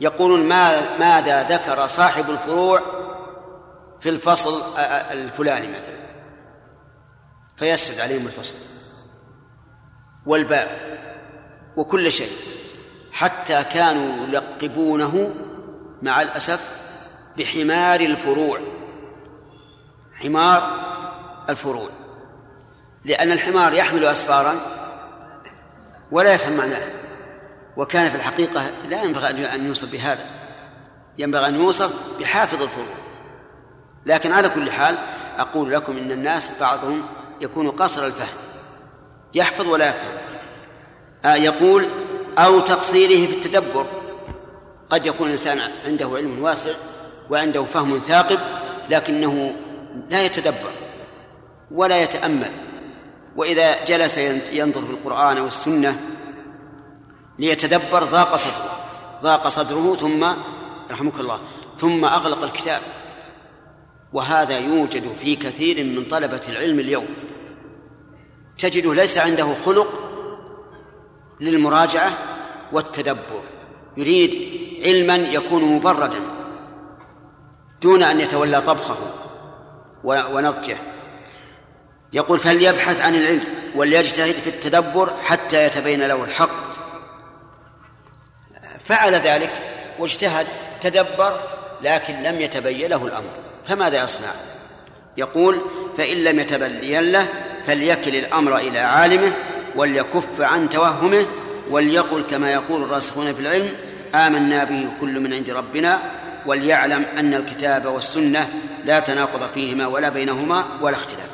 يقولون 0.00 0.48
ما 0.48 0.98
ماذا 0.98 1.42
ذكر 1.42 1.86
صاحب 1.86 2.30
الفروع 2.30 2.80
في 4.00 4.08
الفصل 4.08 4.78
الفلاني 5.10 5.68
مثلا. 5.68 6.09
فيسرد 7.60 8.00
عليهم 8.00 8.26
الفصل 8.26 8.54
والباب 10.26 10.68
وكل 11.76 12.12
شيء 12.12 12.32
حتى 13.12 13.64
كانوا 13.64 14.26
يلقبونه 14.26 15.34
مع 16.02 16.22
الأسف 16.22 16.90
بحمار 17.38 18.00
الفروع. 18.00 18.60
حمار 20.14 20.70
الفروع. 21.48 21.88
لأن 23.04 23.32
الحمار 23.32 23.72
يحمل 23.72 24.04
أسفارا 24.04 24.60
ولا 26.10 26.34
يفهم 26.34 26.56
معناه. 26.56 26.88
وكان 27.76 28.10
في 28.10 28.16
الحقيقة 28.16 28.70
لا 28.88 29.02
ينبغي 29.02 29.54
أن 29.54 29.66
يوصف 29.66 29.92
بهذا. 29.92 30.24
ينبغي 31.18 31.46
أن 31.46 31.54
يوصف 31.54 32.20
بحافظ 32.20 32.62
الفروع. 32.62 32.96
لكن 34.06 34.32
على 34.32 34.48
كل 34.48 34.70
حال 34.70 34.98
أقول 35.38 35.72
لكم 35.72 35.96
إن 35.96 36.10
الناس 36.10 36.60
بعضهم 36.60 37.19
يكون 37.40 37.70
قصر 37.70 38.06
الفهم. 38.06 38.38
يحفظ 39.34 39.66
ولا 39.66 39.88
يفهم. 39.88 40.12
آه 41.24 41.34
يقول 41.34 41.88
أو 42.38 42.60
تقصيره 42.60 43.26
في 43.26 43.32
التدبر. 43.36 43.86
قد 44.90 45.06
يكون 45.06 45.26
الإنسان 45.26 45.60
عنده 45.86 46.10
علم 46.14 46.42
واسع 46.42 46.70
وعنده 47.30 47.64
فهم 47.64 47.98
ثاقب 47.98 48.38
لكنه 48.90 49.54
لا 50.10 50.24
يتدبر 50.24 50.72
ولا 51.70 52.02
يتأمل. 52.02 52.50
وإذا 53.36 53.84
جلس 53.84 54.18
ينظر 54.52 54.84
في 54.86 54.90
القرآن 54.90 55.38
والسنة 55.38 56.00
ليتدبر 57.38 58.04
ضاق 58.04 58.36
صدره. 58.36 58.70
ضاق 59.22 59.48
صدره 59.48 59.94
ثم 59.94 60.26
رحمك 60.90 61.20
الله 61.20 61.40
ثم 61.78 62.04
أغلق 62.04 62.42
الكتاب. 62.42 62.80
وهذا 64.12 64.58
يوجد 64.58 65.04
في 65.20 65.36
كثير 65.36 65.84
من 65.84 66.04
طلبة 66.04 66.40
العلم 66.48 66.80
اليوم. 66.80 67.06
تجده 68.60 68.94
ليس 68.94 69.18
عنده 69.18 69.54
خلق 69.54 70.00
للمراجعة 71.40 72.12
والتدبر. 72.72 73.42
يريد 73.96 74.60
علما 74.84 75.14
يكون 75.14 75.64
مبردا 75.64 76.20
دون 77.82 78.02
أن 78.02 78.20
يتولى 78.20 78.60
طبخه 78.60 78.98
ونضجه. 80.04 80.76
يقول 82.12 82.38
فليبحث 82.38 83.00
عن 83.00 83.14
العلم 83.14 83.44
وليجتهد 83.74 84.34
في 84.34 84.50
التدبر 84.50 85.12
حتى 85.22 85.64
يتبين 85.64 86.06
له 86.06 86.24
الحق. 86.24 86.70
فعل 88.78 89.14
ذلك 89.14 89.52
واجتهد 89.98 90.46
تدبر 90.80 91.40
لكن 91.82 92.22
لم 92.22 92.40
يتبين 92.40 92.90
له 92.90 93.06
الأمر. 93.06 93.30
فماذا 93.66 94.04
يصنع؟ 94.04 94.30
يقول 95.16 95.60
فإن 95.96 96.24
لم 96.24 96.40
يتبين 96.40 97.12
له 97.12 97.28
فليكل 97.66 98.16
الأمر 98.16 98.56
إلى 98.56 98.78
عالمه 98.78 99.32
وليكف 99.76 100.40
عن 100.40 100.70
توهمه 100.70 101.26
وليقل 101.70 102.22
كما 102.22 102.52
يقول 102.52 102.82
الراسخون 102.82 103.32
في 103.32 103.40
العلم 103.40 103.74
آمنا 104.14 104.64
به 104.64 104.88
كل 105.00 105.20
من 105.20 105.32
عند 105.32 105.50
ربنا 105.50 106.00
وليعلم 106.46 107.02
أن 107.02 107.34
الكتاب 107.34 107.86
والسنة 107.86 108.48
لا 108.84 109.00
تناقض 109.00 109.52
فيهما 109.54 109.86
ولا 109.86 110.08
بينهما 110.08 110.64
ولا 110.80 110.96
اختلاف. 110.96 111.30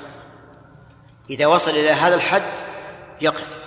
إذا 1.30 1.46
وصل 1.46 1.70
إلى 1.70 1.90
هذا 1.90 2.14
الحد 2.14 2.42
يقف. 3.20 3.58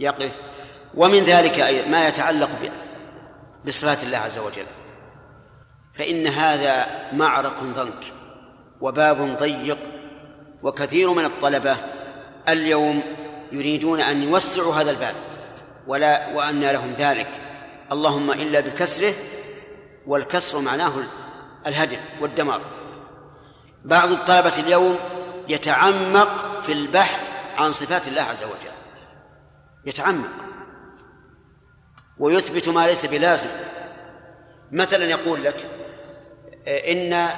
يقف. 0.00 0.32
ومن 0.94 1.18
ذلك 1.18 1.84
ما 1.90 2.08
يتعلق 2.08 2.50
بصفات 3.66 4.02
الله 4.02 4.18
عز 4.18 4.38
وجل. 4.38 4.66
فإن 5.94 6.26
هذا 6.26 6.86
معرك 7.12 7.60
ضنك 7.62 8.04
وباب 8.80 9.38
ضيق 9.38 9.78
وكثير 10.64 11.10
من 11.10 11.24
الطلبة 11.24 11.76
اليوم 12.48 13.02
يريدون 13.52 14.00
أن 14.00 14.22
يوسعوا 14.22 14.74
هذا 14.74 14.90
الباب 14.90 15.14
ولا 15.86 16.34
وأن 16.34 16.60
لهم 16.64 16.92
ذلك. 16.98 17.28
اللهم 17.92 18.30
إلا 18.30 18.60
بكسره 18.60 19.14
والكسر 20.06 20.60
معناه 20.60 20.92
الهدم 21.66 21.96
والدمار. 22.20 22.60
بعض 23.84 24.10
الطلبة 24.10 24.58
اليوم 24.58 24.98
يتعمق 25.48 26.60
في 26.60 26.72
البحث 26.72 27.36
عن 27.58 27.72
صفات 27.72 28.08
الله 28.08 28.22
عز 28.22 28.44
وجل. 28.44 28.74
يتعمق. 29.86 30.30
ويثبت 32.18 32.68
ما 32.68 32.86
ليس 32.86 33.06
بلازم. 33.06 33.48
مثلا 34.72 35.04
يقول 35.04 35.44
لك 35.44 35.66
إن 36.66 37.28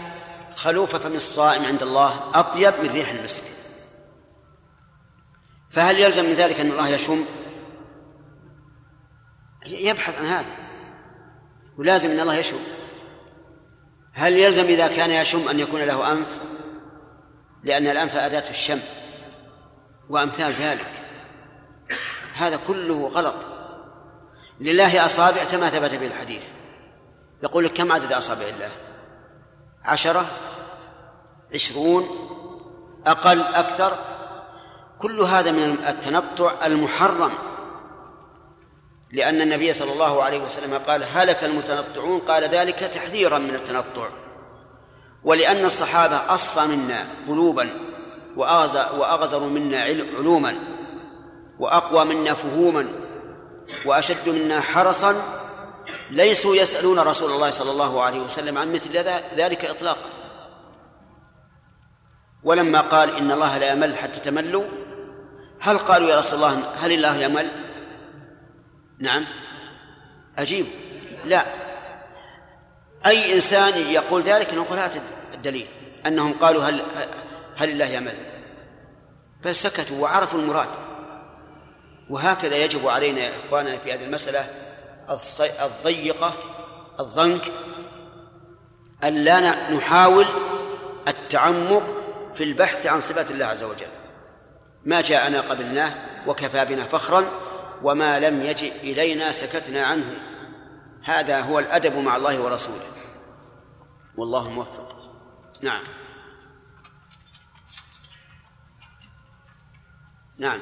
خلوف 0.57 0.97
فم 0.97 1.15
الصائم 1.15 1.65
عند 1.65 1.83
الله 1.83 2.31
أطيب 2.35 2.75
من 2.83 2.91
ريح 2.91 3.11
المسك 3.11 3.45
فهل 5.71 6.01
يلزم 6.01 6.25
من 6.25 6.33
ذلك 6.33 6.61
أن 6.61 6.71
الله 6.71 6.89
يشم؟ 6.89 7.25
يبحث 9.67 10.19
عن 10.19 10.27
هذا. 10.27 10.57
ولازم 11.79 12.11
أن 12.11 12.21
الله 12.21 12.35
يشم. 12.35 12.59
هل 14.13 14.33
يلزم 14.39 14.65
إذا 14.65 14.89
كان 14.89 15.11
يشم 15.11 15.49
أن 15.49 15.61
يكون 15.61 15.81
له 15.81 16.13
أنف؟ 16.13 16.29
لأن 17.63 17.87
الأنف 17.87 18.17
أداة 18.17 18.51
الشم 18.51 18.81
وأمثال 20.09 20.53
ذلك. 20.53 20.91
هذا 22.35 22.59
كله 22.67 23.09
غلط. 23.09 23.37
لله 24.61 25.07
أصابع 25.07 25.45
كما 25.45 25.71
ثبت 25.71 25.91
في 25.91 26.07
الحديث. 26.07 26.43
يقول 27.43 27.65
لك 27.65 27.73
كم 27.73 27.93
عدد 27.93 28.13
أصابع 28.13 28.45
الله؟ 28.45 28.71
عشرة؟ 29.85 30.27
عشرون 31.55 32.09
أقل 33.07 33.40
أكثر 33.40 33.99
كل 34.99 35.20
هذا 35.20 35.51
من 35.51 35.84
التنطع 35.88 36.66
المحرم. 36.66 37.32
لأن 39.12 39.40
النبي 39.40 39.72
صلى 39.72 39.92
الله 39.92 40.22
عليه 40.22 40.38
وسلم 40.38 40.74
قال 40.86 41.05
هلك 41.12 41.44
المتنطعون؟ 41.44 42.20
قال 42.20 42.44
ذلك 42.44 42.78
تحذيرا 42.78 43.38
من 43.38 43.55
التنطع. 43.55 44.09
ولأن 45.24 45.64
الصحابة 45.64 46.34
أصفى 46.34 46.66
منا 46.66 47.07
قلوبا 47.28 47.70
وأغزر 48.36 49.40
منا 49.40 49.82
علوما 49.82 50.59
وأقوى 51.59 52.05
منا 52.05 52.34
فهوما 52.34 52.88
وأشد 53.84 54.28
منا 54.28 54.61
حرصا 54.61 55.22
ليسوا 56.11 56.57
يسألون 56.57 56.99
رسول 56.99 57.30
الله 57.30 57.51
صلى 57.51 57.70
الله 57.70 58.03
عليه 58.03 58.20
وسلم 58.20 58.59
عن 58.59 58.72
مثل 58.72 58.92
ذلك 59.36 59.64
إطلاقا. 59.64 60.16
ولما 62.47 62.80
قال 62.80 63.16
إن 63.16 63.32
الله 63.32 63.59
لا 63.59 63.72
يمل 63.72 63.97
حتى 63.97 64.20
تملوا 64.20 64.64
هل 65.61 65.78
قالوا 65.78 66.09
يا 66.09 66.18
رسول 66.18 66.34
الله 66.34 66.62
هل 66.80 66.92
الله 66.92 67.16
يمل؟ 67.16 67.51
نعم. 68.99 69.26
أجيب. 70.38 70.66
لا. 71.24 71.44
أي 73.07 73.34
إنسان 73.34 73.78
يقول 73.78 74.22
ذلك 74.22 74.55
نقول 74.55 74.78
هات 74.78 74.94
الدليل 75.34 75.66
أنهم 76.07 76.32
قالوا 76.32 76.64
هل 76.64 76.82
هل 77.57 77.70
الله 77.70 77.86
يمل؟ 77.86 78.14
بل 79.44 79.55
سكتوا 79.55 80.03
وعرفوا 80.03 80.38
المراد. 80.38 80.68
وهكذا 82.11 82.57
يجب 82.57 82.88
علينا 82.88 83.20
يا 83.20 83.32
إخواننا 83.47 83.78
في 83.78 83.92
هذه 83.92 84.05
المسألة 84.05 84.47
الضيقة 85.62 86.34
الضنك 87.01 87.53
أن 89.05 89.14
لا 89.14 89.70
نحاول 89.70 90.26
التعمق 91.09 92.06
في 92.37 92.45
البحث 92.45 92.87
عن 92.87 93.01
صفات 93.01 93.30
الله 93.30 93.45
عز 93.45 93.64
وجل. 93.64 93.87
ما 94.84 95.01
جاءنا 95.01 95.41
قبلناه 95.41 95.95
وكفى 96.26 96.64
بنا 96.64 96.84
فخرا 96.84 97.24
وما 97.82 98.20
لم 98.20 98.43
يجئ 98.43 98.80
إلينا 98.80 99.32
سكتنا 99.32 99.87
عنه. 99.87 100.20
هذا 101.05 101.41
هو 101.41 101.59
الأدب 101.59 101.97
مع 101.97 102.16
الله 102.16 102.41
ورسوله. 102.41 102.87
والله 104.16 104.51
موفق. 104.51 104.97
نعم. 105.62 105.82
نعم. 110.39 110.59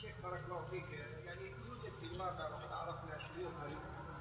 شيخ 0.00 0.14
بارك 0.22 0.40
الله 0.48 0.64
فيك. 0.70 0.84
يعني 1.24 1.54
يوجد 1.68 1.92
في 2.00 2.18
وقد 2.18 2.40
عرفنا 2.72 3.18
شيوخا 3.18 3.68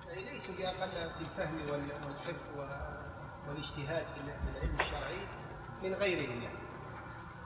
يعني 0.08 0.34
ليسوا 0.34 0.56
بأقل 0.56 0.92
في 0.92 1.22
الفهم 1.22 1.70
والحفظ 1.72 2.58
والاجتهاد 3.48 4.06
في 4.06 4.32
العلم 4.52 4.80
الشرعي. 4.80 5.28
من 5.84 5.94
غيرهم 5.94 6.42
يعني. 6.42 6.64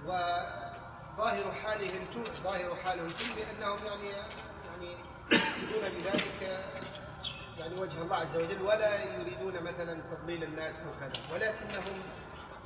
وظاهر 0.06 1.52
حالهم 1.64 2.06
ظاهر 2.44 2.76
حالهم 2.76 3.08
بأنهم 3.36 3.86
يعني 3.86 4.10
يعني 4.10 4.98
يقصدون 5.32 5.90
بذلك 5.98 6.66
يعني 7.58 7.76
وجه 7.80 8.02
الله 8.02 8.16
عز 8.16 8.38
وجل 8.38 8.62
ولا 8.62 9.04
يريدون 9.04 9.54
مثلا 9.64 10.02
تضليل 10.12 10.44
الناس 10.44 10.82
أو 10.82 10.92
كذا 11.00 11.24
ولكنهم 11.34 12.02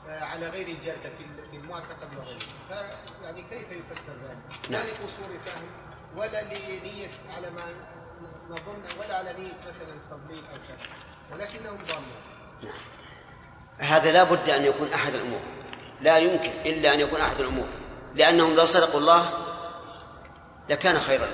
على 0.08 0.50
غير 0.50 0.68
الجاده 0.68 1.10
في 1.52 1.58
المعتقد 1.58 2.18
وغيره. 2.18 2.40
فيعني 2.68 3.42
كيف 3.42 3.72
يفسر 3.72 4.14
ذلك؟ 4.14 4.70
لا 4.70 4.78
لقصور 4.78 5.40
فهم 5.46 5.68
ولا 6.16 6.44
لنية 6.44 7.10
على 7.30 7.50
ما 7.50 7.64
نظن 8.50 8.84
ولا 9.00 9.18
على 9.18 9.34
نية 9.34 9.54
مثلا 9.54 9.94
التضليل 9.94 10.44
أو 10.46 10.58
كذا 10.68 10.78
ولكنهم 11.32 11.78
ضالون. 11.88 12.74
هذا 13.78 14.12
لا 14.12 14.24
بد 14.24 14.50
أن 14.50 14.66
يكون 14.66 14.94
أحد 14.94 15.14
الأمور. 15.14 15.42
لا 16.02 16.18
يمكن 16.18 16.52
إلا 16.66 16.94
أن 16.94 17.00
يكون 17.00 17.22
أحد 17.22 17.40
الأمور. 17.40 17.68
لأنهم 18.16 18.56
لو 18.56 18.66
صدقوا 18.66 19.00
الله 19.00 19.30
لكان 20.70 21.00
خيرا 21.00 21.28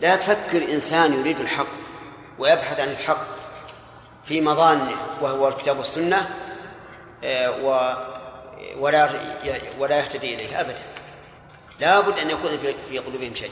لا 0.00 0.16
تفكر 0.16 0.72
إنسان 0.72 1.20
يريد 1.20 1.40
الحق 1.40 1.66
ويبحث 2.38 2.80
عن 2.80 2.88
الحق 2.88 3.26
في 4.24 4.40
مظانه 4.40 4.96
وهو 5.20 5.48
الكتاب 5.48 5.78
والسنة 5.78 6.36
و 7.62 7.92
ولا 8.76 9.10
ولا 9.78 9.98
يهتدي 9.98 10.34
إليه 10.34 10.60
أبدا. 10.60 10.82
لا 11.80 12.00
بد 12.00 12.18
أن 12.18 12.30
يكون 12.30 12.50
في 12.88 12.98
قلوبهم 12.98 13.34
شيء. 13.34 13.50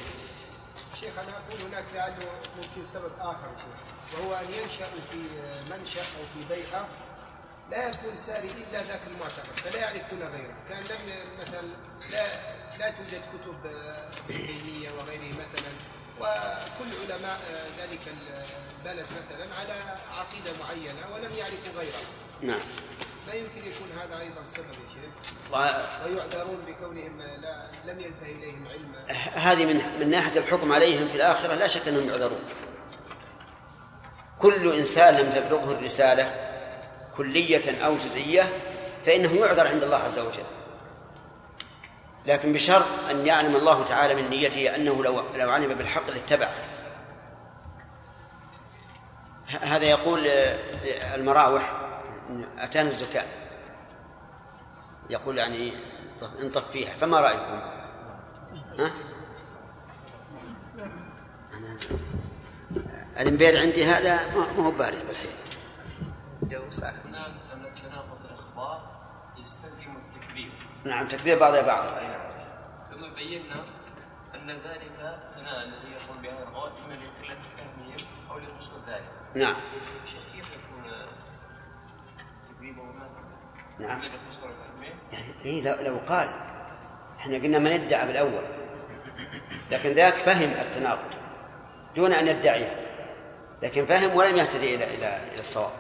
شيخ 1.01 1.13
أنا 1.19 1.29
أقول 1.31 1.61
هناك 1.73 1.85
لعله 1.95 2.31
ممكن 2.57 2.85
سبب 2.85 3.13
آخر 3.21 3.51
وهو 4.15 4.35
أن 4.35 4.47
ينشأ 4.53 4.87
في 5.11 5.19
منشأ 5.71 6.01
أو 6.01 6.25
في 6.35 6.55
بيئة 6.55 6.87
لا 7.71 7.89
يكون 7.89 8.17
ساري 8.17 8.49
الا 8.49 8.83
ذاك 8.83 9.01
المعتقد 9.15 9.57
فلا 9.65 9.79
يعرفون 9.79 10.23
غيره. 10.23 10.55
كان 10.69 10.83
لم 10.83 11.13
مثلا 11.41 11.63
لا 12.11 12.27
لا 12.79 12.91
توجد 12.91 13.23
كتب 13.35 13.57
دينيه 14.29 14.91
وغيره 14.91 15.33
مثلا. 15.33 15.71
وكل 16.21 17.13
علماء 17.13 17.39
ذلك 17.79 18.01
البلد 18.07 19.07
مثلا 19.07 19.55
على 19.55 19.73
عقيدة 20.19 20.51
معينة 20.61 21.15
ولم 21.15 21.35
يعرفوا 21.37 21.73
غيرها 21.79 22.01
نعم. 22.43 22.61
لا 23.29 23.35
يمكن 23.35 23.59
يكون 23.59 23.89
هذا 23.99 24.21
أيضا 24.21 24.45
سبب 24.45 24.67
يا 24.67 24.89
شيخ. 24.95 25.13
ويعذرون 25.53 26.65
بكونهم 26.67 27.21
لا 27.21 27.71
لم 27.85 28.01
ينتهي 28.01 28.33
إليهم 28.33 28.69
علم. 28.69 28.95
هذه 29.35 29.65
من 29.65 29.83
من 30.01 30.11
ناحية 30.11 30.39
الحكم 30.39 30.73
عليهم 30.73 31.09
في 31.09 31.15
الآخرة 31.15 31.55
لا 31.55 31.69
شك 31.69 31.89
أنهم 31.89 32.09
يعذرون. 32.09 32.41
كل 34.39 34.73
إنسان 34.79 35.15
لم 35.15 35.33
تبلغه 35.33 35.73
الرسالة 35.73 36.48
كلية 37.19 37.87
أو 37.87 37.97
جزئية 37.97 38.43
فإنه 39.07 39.35
يعذر 39.35 39.67
عند 39.69 39.83
الله 39.83 39.97
عز 39.97 40.19
وجل. 40.19 40.45
لكن 42.27 42.53
بشرط 42.53 42.87
أن 43.11 43.27
يعلم 43.27 43.57
الله 43.57 43.85
تعالى 43.85 44.15
من 44.15 44.31
نيته 44.31 44.75
أنه 44.75 45.05
لو 45.05 45.23
لو 45.35 45.51
علم 45.51 45.75
بالحق 45.75 46.11
لاتبع. 46.11 46.49
هذا 49.47 49.85
يقول 49.85 50.27
المراوح 51.15 51.73
أتانا 52.59 52.89
الزكاة. 52.89 53.27
يقول 55.11 55.39
يعني 55.39 55.73
انطف 56.43 56.71
فيها 56.71 56.95
فما 56.95 57.21
رأيكم؟ 57.21 57.61
ها؟ 58.79 58.91
أنا 61.55 61.79
الإنبير 63.21 63.61
عندي 63.61 63.85
هذا؟ 63.85 64.35
ما 64.37 64.65
هو 64.65 64.71
بارد 64.71 65.07
بالحين. 65.07 65.33
جو 66.43 66.63
أن 66.63 67.75
تناقض 67.75 68.25
الأخبار 68.25 68.81
يستلزم 69.39 69.97
التكذيب 69.97 70.53
نعم 70.85 71.09
تكذيب 71.09 71.39
بعضها 71.39 71.63
بعضا 71.63 72.01
ثم 72.91 73.15
بينا 73.15 73.65
أن 74.35 74.51
ذلك 74.51 75.19
الذي 75.37 75.93
يقول 75.93 76.23
بهذا 76.23 76.43
القول 76.43 76.71
إما 76.85 76.95
لقلة 76.95 77.39
فهمهم 77.57 77.97
أو 78.31 78.39
لحسن 78.39 78.73
ذلك. 78.89 79.05
نعم. 79.35 79.57
شيخ 80.07 80.23
كيف 80.33 80.47
يكون 80.53 80.93
تكذيبه 82.49 82.83
نعم. 83.79 84.01
فهمهم 84.01 84.83
يعني 85.13 85.35
إيه 85.45 85.63
لو, 85.63 85.93
لو 85.93 85.99
قال. 86.09 86.29
إحنا 87.19 87.37
قلنا 87.37 87.59
من 87.59 87.73
ادعى 87.73 88.07
بالأول. 88.07 88.45
لكن 89.71 89.91
ذاك 89.91 90.15
فهم 90.15 90.51
التناقض 90.51 91.11
دون 91.97 92.13
أن 92.13 92.27
يدعيه 92.27 92.87
لكن 93.63 93.87
فهم 93.87 94.17
ولم 94.17 94.37
يهتدي 94.37 94.75
إلى 94.75 94.85
إلى 94.85 95.17
إلى 95.33 95.41
الصواب. 95.41 95.73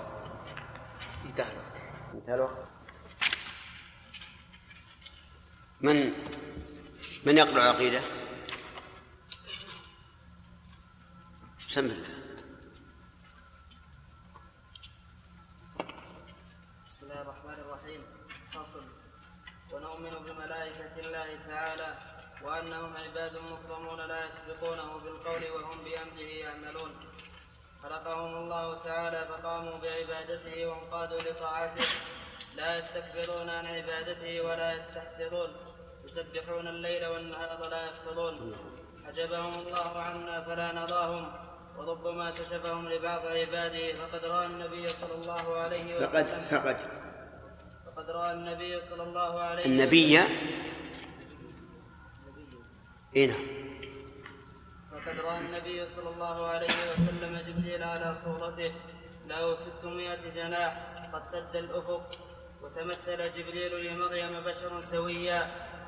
انتهى 1.25 1.53
الوقت. 1.53 1.83
انتهى 2.15 2.35
الوقت. 2.35 2.68
من 5.81 6.13
من 7.25 7.39
يقرأ 7.39 7.63
العقيدة؟ 7.63 8.01
بسم 11.69 11.81
الله. 11.81 12.09
بسم 16.89 17.03
الله 17.03 17.23
الرحمن 17.23 17.55
الرحيم. 17.55 18.03
ونؤمن 19.73 20.11
بملائكة 20.11 20.95
الله 20.99 21.39
تعالى 21.47 21.99
وأنهم 22.43 22.93
عباد 22.97 23.37
مكرمون 23.37 24.01
لا 24.01 24.27
يسبقونه 24.27 24.99
بالقول 24.99 25.43
وهم 25.55 25.85
بأمره 25.85 26.33
يعملون. 26.43 26.93
خلقهم 27.83 28.35
الله 28.35 28.79
تعالى 28.79 29.29
فقاموا 29.29 29.79
بعبادته 29.79 30.67
وانقادوا 30.67 31.21
لطاعته. 31.21 31.87
لا 32.57 32.79
يستكبرون 32.79 33.51
عن 33.51 33.67
عبادته 33.67 34.41
ولا 34.41 34.73
يستحسرون. 34.73 35.68
يسبحون 36.09 36.69
الليل 36.69 37.07
والنهار 37.07 37.61
لا 37.71 37.81
يفترون 37.87 38.53
حجبهم 39.07 39.55
الله 39.63 39.99
عنا 39.99 40.37
فلا 40.47 40.73
نراهم. 40.73 41.25
وربما 41.77 42.31
كشفهم 42.31 42.89
لبعض 42.89 43.27
عباده. 43.27 43.93
فقد 43.93 44.25
رأى 44.25 44.47
النبي 44.47 44.89
صلى 44.89 45.15
الله 45.21 45.57
عليه 45.57 45.87
وسلم. 45.97 46.09
فقد 46.09 46.27
فقد. 46.27 46.79
فقد 47.87 48.11
رأى 48.11 48.33
النبي 48.33 48.81
صلى 48.81 49.03
الله 49.03 49.41
عليه 49.41 49.65
النبي 49.65 50.19
اي 53.17 53.27
نعم 53.27 53.47
فقد 54.93 55.17
رأى 55.21 55.39
النبي 55.39 55.87
صلى 55.97 56.11
الله 56.15 56.47
عليه 56.47 56.75
وسلم 56.91 57.33
جبريل 57.47 57.83
على 57.83 58.15
صورته. 58.15 58.73
له 59.29 59.57
ستمائة 59.57 60.23
جناح. 60.35 60.73
قد 61.13 61.25
سد 61.29 61.57
الأفق. 61.57 62.07
وتمثل 62.63 63.21
جبريل 63.33 63.73
لمريم 63.87 64.41
بشرا 64.41 64.81
سويا. 64.81 65.41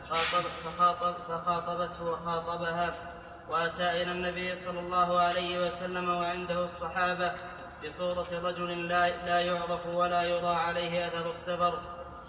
خاطب 0.09 0.44
فخاطب 0.64 1.14
فخاطبته 1.28 2.05
وخاطبها 2.05 2.94
وآتى 3.48 4.03
إلى 4.03 4.12
النبي 4.12 4.55
صلى 4.66 4.80
الله 4.80 5.20
عليه 5.20 5.66
وسلم 5.66 6.09
وعنده 6.09 6.64
الصحابة 6.64 7.32
بصورة 7.84 8.26
رجل 8.32 8.88
لا, 8.88 9.26
لا 9.26 9.40
يعرف 9.40 9.86
ولا 9.86 10.22
يرى 10.22 10.55
عليه 10.55 11.07
أثر 11.07 11.30
السفر 11.30 11.78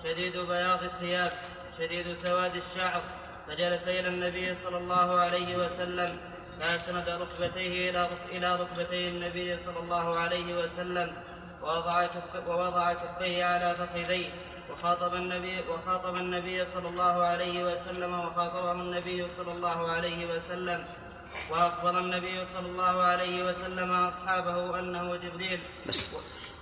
شديد 0.04 0.38
بياض 0.38 0.84
الثياب 0.84 1.32
شديد 1.78 2.18
سواد 2.18 2.56
الشعر. 2.56 3.02
فجلس 3.48 3.84
إلى 3.88 4.08
النبي 4.08 4.56
صلى 4.56 4.78
الله 4.78 5.20
عليه 5.20 5.58
وسلم 5.58 6.18
فأسند 6.60 7.10
ركبتيه 7.10 7.90
إلى 7.90 8.10
إلى 8.30 8.56
ركبتي 8.56 9.08
النبي 9.08 9.58
صلى 9.58 9.80
الله 9.80 10.20
عليه 10.20 10.64
وسلم 10.64 11.14
ووضع 12.48 12.94
كفيه 12.94 13.46
على 13.46 13.76
فخذيه. 13.76 14.30
وخاطب 14.72 15.16
النبي 15.16 15.58
وخاطب 15.70 16.16
النبي 16.16 16.66
صلى 16.74 16.90
الله 16.90 17.24
عليه 17.24 17.64
وسلم 17.64 18.20
وخاطبه 18.20 18.72
النبي 18.72 19.28
صلى 19.38 19.52
الله 19.52 19.92
عليه 19.92 20.36
وسلم. 20.36 20.86
وأخبر 21.52 22.00
النبي 22.00 22.46
صلى 22.54 22.68
الله 22.68 23.02
عليه 23.02 23.44
وسلم 23.44 23.92
أصحابه 23.92 24.80
أنه 24.80 25.16
جبريل. 25.16 25.60
بس 25.88 26.10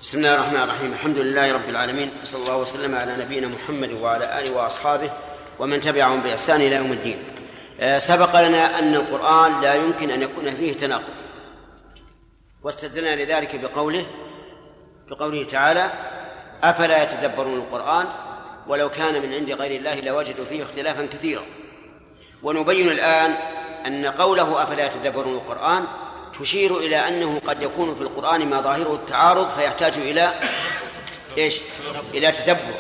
بسم 0.01 0.17
الله 0.17 0.35
الرحمن 0.35 0.61
الرحيم. 0.61 0.93
الحمد 0.93 1.17
لله 1.17 1.51
رب 1.51 1.69
العالمين 1.69 2.11
صلى 2.23 2.41
الله 2.41 2.57
وسلم 2.57 2.95
على 2.95 3.17
نبينا 3.17 3.47
محمد 3.47 3.91
وعلى 3.91 4.39
آله 4.39 4.51
وأصحابه 4.51 5.11
ومن 5.59 5.81
تبعهم 5.81 6.21
بإحسان 6.21 6.61
إلى 6.61 6.75
يوم 6.75 6.91
الدين. 6.91 7.23
آه، 7.79 7.99
سبق 7.99 8.47
لنا 8.47 8.79
أن 8.79 8.95
القرآن 8.95 9.61
لا 9.61 9.73
يمكن 9.73 10.11
أن 10.11 10.21
يكون 10.21 10.55
فيه 10.55 10.73
تناقض. 10.73 11.13
واستدلنا 12.63 13.15
لذلك 13.15 13.55
بقوله 13.55 14.05
بقوله 15.07 15.43
تعالى 15.43 15.91
أفلا 16.63 17.03
يتدبرون 17.03 17.53
القرآن؟ 17.53 18.05
ولو 18.67 18.89
كان 18.89 19.21
من 19.21 19.33
عند 19.33 19.51
غير 19.51 19.79
الله 19.79 19.99
لوجدوا 19.99 20.45
فيه 20.45 20.63
اختلافا 20.63 21.05
كثيرا. 21.05 21.43
ونبين 22.43 22.89
الآن 22.89 23.35
أن 23.85 24.05
قوله 24.05 24.63
أفلا 24.63 24.85
يتدبرون 24.85 25.33
القرآن 25.33 25.85
تشير 26.39 26.77
إلى 26.77 27.07
أنه 27.07 27.41
قد 27.47 27.63
يكون 27.63 27.95
في 27.95 28.01
القرآن 28.01 28.45
ما 28.45 28.61
ظاهره 28.61 28.93
التعارض 28.93 29.49
فيحتاج 29.49 29.97
إلى 29.97 30.33
إيش؟ 31.37 31.59
إلى 32.13 32.31
تدبر 32.31 32.73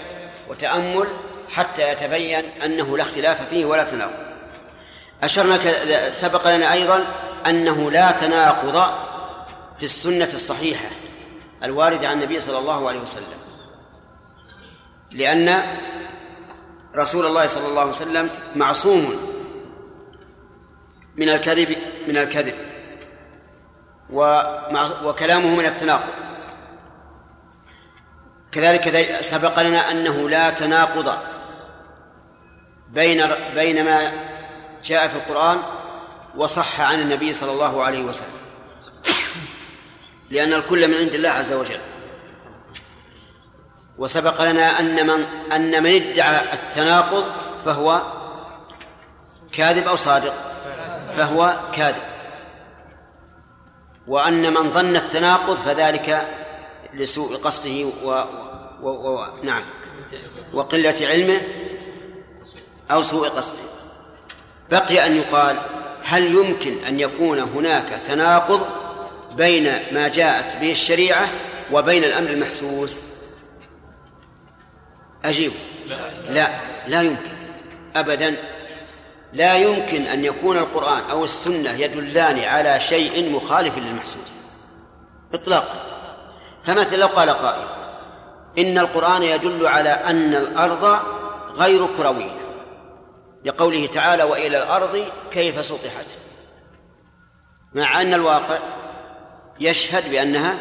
وتأمل 0.49 1.07
حتى 1.49 1.91
يتبين 1.91 2.43
أنه 2.65 2.97
لا 2.97 3.03
اختلاف 3.03 3.49
فيه 3.49 3.65
ولا 3.65 3.83
تناقض. 3.83 4.29
أشرنا 5.23 5.59
سبق 6.11 6.55
لنا 6.55 6.73
أيضا 6.73 7.05
أنه 7.47 7.91
لا 7.91 8.11
تناقض 8.11 8.93
في 9.77 9.85
السنة 9.85 10.29
الصحيحة 10.33 10.89
الواردة 11.63 12.07
عن 12.07 12.17
النبي 12.17 12.39
صلى 12.39 12.57
الله 12.57 12.87
عليه 12.89 12.99
وسلم. 12.99 13.38
لأن 15.11 15.63
رسول 16.95 17.25
الله 17.25 17.47
صلى 17.47 17.67
الله 17.67 17.81
عليه 17.81 17.91
وسلم 17.91 18.29
معصوم 18.55 19.15
من 21.15 21.29
الكذب 21.29 21.77
من 22.07 22.17
الكذب. 22.17 22.53
وكلامه 25.03 25.55
من 25.55 25.65
التناقض. 25.65 26.09
كذلك 28.51 29.17
سبق 29.21 29.61
لنا 29.61 29.91
أنه 29.91 30.29
لا 30.29 30.49
تناقض 30.49 31.17
بين 32.89 33.23
بين 33.55 33.85
ما 33.85 34.11
جاء 34.83 35.07
في 35.07 35.15
القرآن 35.15 35.57
وصح 36.35 36.81
عن 36.81 36.99
النبي 36.99 37.33
صلى 37.33 37.51
الله 37.51 37.83
عليه 37.83 38.03
وسلم. 38.03 38.39
لأن 40.29 40.53
الكل 40.53 40.87
من 40.87 40.95
عند 40.95 41.13
الله 41.13 41.29
عز 41.29 41.53
وجل. 41.53 41.79
وسبق 43.99 44.41
لنا 44.41 44.79
أن 44.79 45.07
من 45.07 45.25
أن 45.53 45.83
من 45.83 45.95
ادعى 45.95 46.53
التناقض 46.53 47.23
فهو 47.65 48.01
كاذب 49.51 49.87
أو 49.87 49.95
صادق 49.95 50.33
فهو 51.17 51.55
كاذب. 51.73 52.03
وأن 54.07 54.53
من 54.53 54.71
ظن 54.71 54.95
التناقض 54.95 55.55
فذلك 55.55 56.27
لسوء 56.93 57.35
قصده 57.35 57.85
و, 58.03 58.23
و... 58.81 58.89
و... 58.89 59.25
نعم. 59.43 59.63
وقلة 60.53 60.95
علمه 61.01 61.41
أو 62.91 63.01
سوء 63.01 63.27
قصده. 63.27 63.69
بقي 64.71 65.05
أن 65.05 65.15
يقال 65.15 65.59
هل 66.03 66.35
يمكن 66.35 66.83
أن 66.83 66.99
يكون 66.99 67.39
هناك 67.39 68.01
تناقض 68.05 68.67
بين 69.37 69.79
ما 69.91 70.07
جاءت 70.07 70.61
به 70.61 70.71
الشريعة 70.71 71.29
وبين 71.71 72.03
الأمر 72.03 72.29
المحسوس؟ 72.29 73.08
أجيب. 75.25 75.51
لا. 76.29 76.49
لا, 76.87 77.01
يمكن. 77.01 77.31
أبدا. 77.95 78.35
لا 79.33 79.57
يمكن 79.57 80.01
أن 80.01 80.25
يكون 80.25 80.57
القرآن 80.57 81.01
أو 81.11 81.23
السنة 81.23 81.71
يدلان 81.71 82.39
على 82.39 82.79
شيء 82.79 83.31
مخالف 83.31 83.77
للمحسوس. 83.77 84.33
إطلاقا. 85.33 85.75
فمثلا 86.63 86.97
لو 86.97 87.07
قال 87.07 87.29
قائل 87.29 87.67
إن 88.57 88.77
القرآن 88.77 89.23
يدل 89.23 89.67
على 89.67 89.89
أن 89.89 90.35
الأرض 90.35 90.99
غير 91.55 91.87
كروية. 91.97 92.39
لقوله 93.45 93.85
تعالى 93.85 94.23
وإلى 94.23 94.57
الأرض 94.57 95.05
كيف 95.31 95.65
سطحت. 95.65 96.17
مع 97.73 98.01
أن 98.01 98.13
الواقع 98.13 98.59
يشهد 99.59 100.11
بأنها 100.11 100.57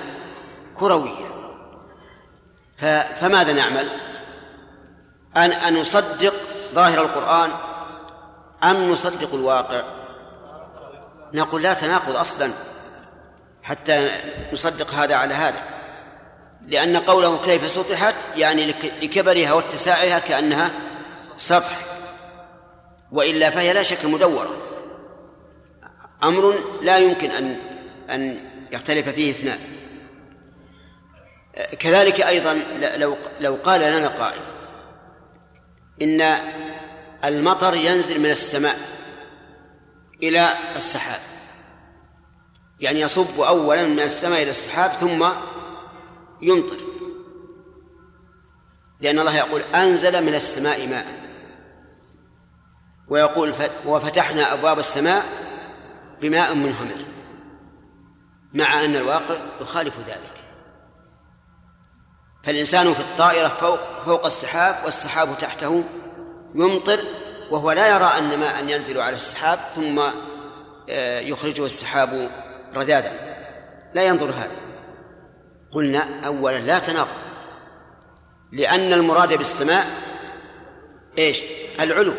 كروية. 0.74 1.28
فماذا 3.20 3.52
نعمل؟ 3.52 4.07
أن 5.38 5.52
أن 5.52 5.74
نصدق 5.74 6.34
ظاهر 6.74 7.02
القرآن 7.02 7.50
أم 8.64 8.92
نصدق 8.92 9.34
الواقع؟ 9.34 9.82
نقول 11.34 11.62
لا 11.62 11.74
تناقض 11.74 12.16
أصلا 12.16 12.50
حتى 13.62 14.10
نصدق 14.52 14.94
هذا 14.94 15.14
على 15.14 15.34
هذا. 15.34 15.62
لأن 16.66 16.96
قوله 16.96 17.44
كيف 17.44 17.70
سطحت 17.70 18.14
يعني 18.36 18.74
لكبرها 19.02 19.52
واتساعها 19.52 20.18
كأنها 20.18 20.70
سطح 21.36 21.78
وإلا 23.12 23.50
فهي 23.50 23.72
لا 23.72 23.82
شك 23.82 24.04
مدورة. 24.04 24.56
أمر 26.22 26.54
لا 26.82 26.98
يمكن 26.98 27.30
أن 27.30 27.56
أن 28.10 28.40
يختلف 28.72 29.08
فيه 29.08 29.30
اثنان. 29.30 29.58
كذلك 31.78 32.20
أيضا 32.20 32.62
لو 32.96 33.16
لو 33.40 33.58
قال 33.64 33.80
لنا 33.80 34.08
قائل 34.08 34.40
إن 36.02 36.20
المطر 37.24 37.74
ينزل 37.74 38.20
من 38.20 38.30
السماء 38.30 38.78
إلى 40.22 40.52
السحاب. 40.76 41.20
يعني 42.80 43.00
يصب 43.00 43.40
أولا 43.40 43.86
من 43.86 44.00
السماء 44.00 44.42
إلى 44.42 44.50
السحاب 44.50 44.90
ثم 44.90 45.28
يمطر. 46.42 46.76
لأن 49.00 49.18
الله 49.18 49.36
يقول 49.36 49.60
أنزل 49.60 50.24
من 50.24 50.34
السماء 50.34 50.86
ماء. 50.86 51.06
ويقول 53.08 53.54
وفتحنا 53.86 54.52
أبواب 54.52 54.78
السماء 54.78 55.24
بماء 56.20 56.54
منهمر. 56.54 57.04
مع 58.54 58.84
أن 58.84 58.96
الواقع 58.96 59.36
يخالف 59.60 59.94
ذلك. 60.08 60.37
فالإنسان 62.42 62.94
في 62.94 63.00
الطائرة 63.00 63.48
فوق 63.48 63.80
فوق 64.04 64.26
السحاب 64.26 64.76
والسحاب 64.84 65.38
تحته 65.38 65.84
يمطر 66.54 67.00
وهو 67.50 67.72
لا 67.72 67.88
يرى 67.88 68.04
أن 68.18 68.38
ماء 68.38 68.64
ينزل 68.64 69.00
على 69.00 69.16
السحاب 69.16 69.58
ثم 69.74 70.00
آه، 70.90 71.20
يخرجه 71.20 71.66
السحاب 71.66 72.30
رذاذا. 72.74 73.12
لا 73.94 74.02
ينظر 74.02 74.26
هذا. 74.26 74.56
قلنا 75.72 76.26
أولا 76.26 76.58
لا 76.58 76.78
تناقض. 76.78 77.16
لأن 78.52 78.92
المراد 78.92 79.34
بالسماء 79.34 79.86
إيش؟ 81.18 81.42
العلو. 81.80 82.14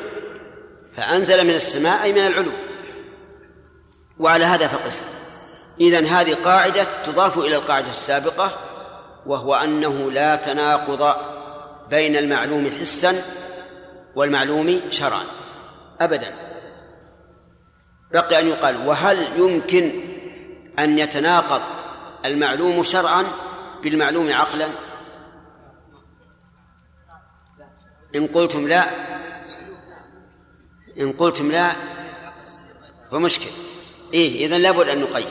فأنزل 0.96 1.48
من 1.48 1.56
السماء 1.56 2.04
أي 2.04 2.14
من 2.14 2.28
العلو. 2.28 2.52
وعلى 4.20 4.46
هذا 4.46 4.68
فقس. 4.68 5.04
إذن 5.82 6.06
هذه 6.06 6.38
قاعدة 6.46 6.88
تضاف 7.06 7.38
إلى 7.38 7.56
القاعدة 7.56 7.90
السابقة 7.90 8.69
وهو 9.26 9.56
أنه 9.56 10.12
لا 10.12 10.36
تناقض 10.36 11.16
بين 11.90 12.16
المعلوم 12.16 12.68
حسا 12.82 13.22
والمعلوم 14.16 14.82
شرعا. 14.90 15.24
أبدا. 16.02 16.34
بقي 18.12 18.40
أن 18.40 18.48
يقال 18.48 18.88
وهل 18.88 19.28
يمكن 19.38 19.92
أن 20.80 21.00
يتناقض 21.00 21.62
المعلوم 22.26 22.84
شرعا 22.84 23.24
بالمعلوم 23.84 24.34
عقلا؟ 24.34 24.68
إن 28.16 28.28
قلتم 28.28 28.68
لا 28.68 28.86
إن 31.00 31.12
قلتم 31.12 31.52
لا 31.52 31.72
فمشكل. 33.12 33.50
إيه 34.14 34.46
إذا 34.46 34.58
لابد 34.58 34.90
أن 34.90 35.02
نقيد. 35.02 35.28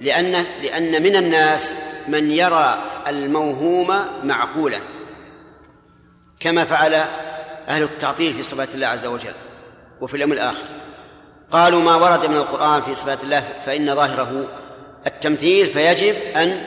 لأن 0.00 0.32
لأن 0.62 1.02
من 1.02 1.16
الناس 1.16 1.70
من 2.08 2.30
يرى 2.30 2.91
الموهوم 3.08 4.06
معقولا 4.24 4.80
كما 6.40 6.64
فعل 6.64 6.94
أهل 7.68 7.82
التعطيل 7.82 8.32
في 8.34 8.42
صفات 8.42 8.74
الله 8.74 8.86
عز 8.86 9.06
وجل 9.06 9.34
وفي 10.00 10.14
اليوم 10.14 10.32
الآخر. 10.32 10.66
قالوا 11.50 11.82
ما 11.82 11.96
ورد 11.96 12.26
من 12.26 12.36
القرآن 12.36 12.82
في 12.82 12.94
صفات 12.94 13.24
الله 13.24 13.40
فإن 13.40 13.94
ظاهره 13.94 14.48
التمثيل 15.06 15.66
فيجب 15.66 16.14
أن 16.36 16.62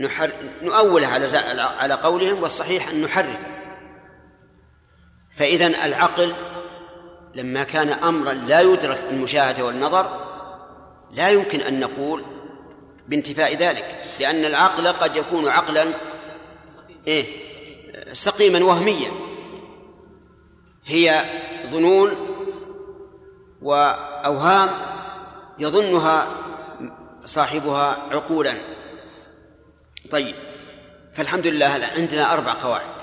نحر 0.00 0.30
نؤوله 0.62 1.06
على 1.06 1.26
على 1.78 1.94
قولهم 1.94 2.42
والصحيح 2.42 2.88
أن 2.88 3.02
نحرك 3.02 3.40
فإذا 5.36 5.66
العقل 5.66 6.34
لما 7.34 7.64
كان 7.64 7.88
أمرا 7.88 8.32
لا 8.32 8.60
يدرك 8.60 8.98
بالمشاهدة 9.10 9.64
والنظر 9.64 10.06
لا 11.12 11.30
يمكن 11.30 11.60
أن 11.60 11.80
نقول 11.80 12.24
بانتفاء 13.08 13.56
ذلك 13.56 13.94
لأن 14.20 14.44
العقل 14.44 14.88
قد 14.88 15.16
يكون 15.16 15.48
عقلا 15.48 15.86
إيه 17.06 17.26
سقيما 18.12 18.64
وهميا. 18.64 19.10
هي 20.84 21.24
ظنون 21.70 22.10
وأوهام 23.62 24.68
يظنها 25.58 26.26
صاحبها 27.24 27.96
عقولا. 28.10 28.54
طيب 30.10 30.34
فالحمد 31.14 31.46
لله 31.46 31.90
عندنا 31.96 32.32
أربع 32.34 32.52
قواعد 32.52 32.98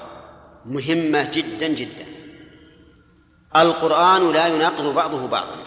مهمة 0.66 1.32
جدا 1.34 1.68
جدا. 1.68 2.06
القرآن 3.56 4.32
لا 4.32 4.48
يناقض 4.48 4.94
بعضه 4.94 5.28
بعضا. 5.28 5.65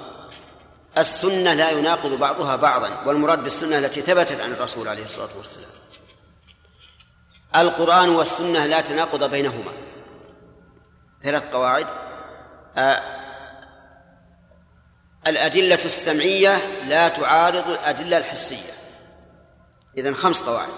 السنة 0.99 1.55
لا 1.55 1.71
يناقض 1.71 2.19
بعضها 2.19 2.57
بعضا 2.57 3.03
والمراد 3.07 3.43
بالسنة 3.43 3.79
التي 3.79 4.01
ثبتت 4.01 4.41
عن 4.41 4.53
الرسول 4.53 4.89
عليه 4.89 5.05
الصلاة 5.05 5.29
والسلام. 5.37 5.71
القرآن 7.57 8.09
والسنة 8.09 8.67
لا 8.67 8.81
تناقض 8.81 9.31
بينهما. 9.31 9.73
ثلاث 11.23 11.53
قواعد. 11.53 11.87
آه 12.77 13.03
الأدلة 15.27 15.85
السمعية 15.85 16.57
لا 16.89 17.09
تعارض 17.09 17.71
الأدلة 17.71 18.19
الحسية. 18.19 18.73
إذن 19.99 20.15
خمس 20.15 20.43
قواعد. 20.43 20.69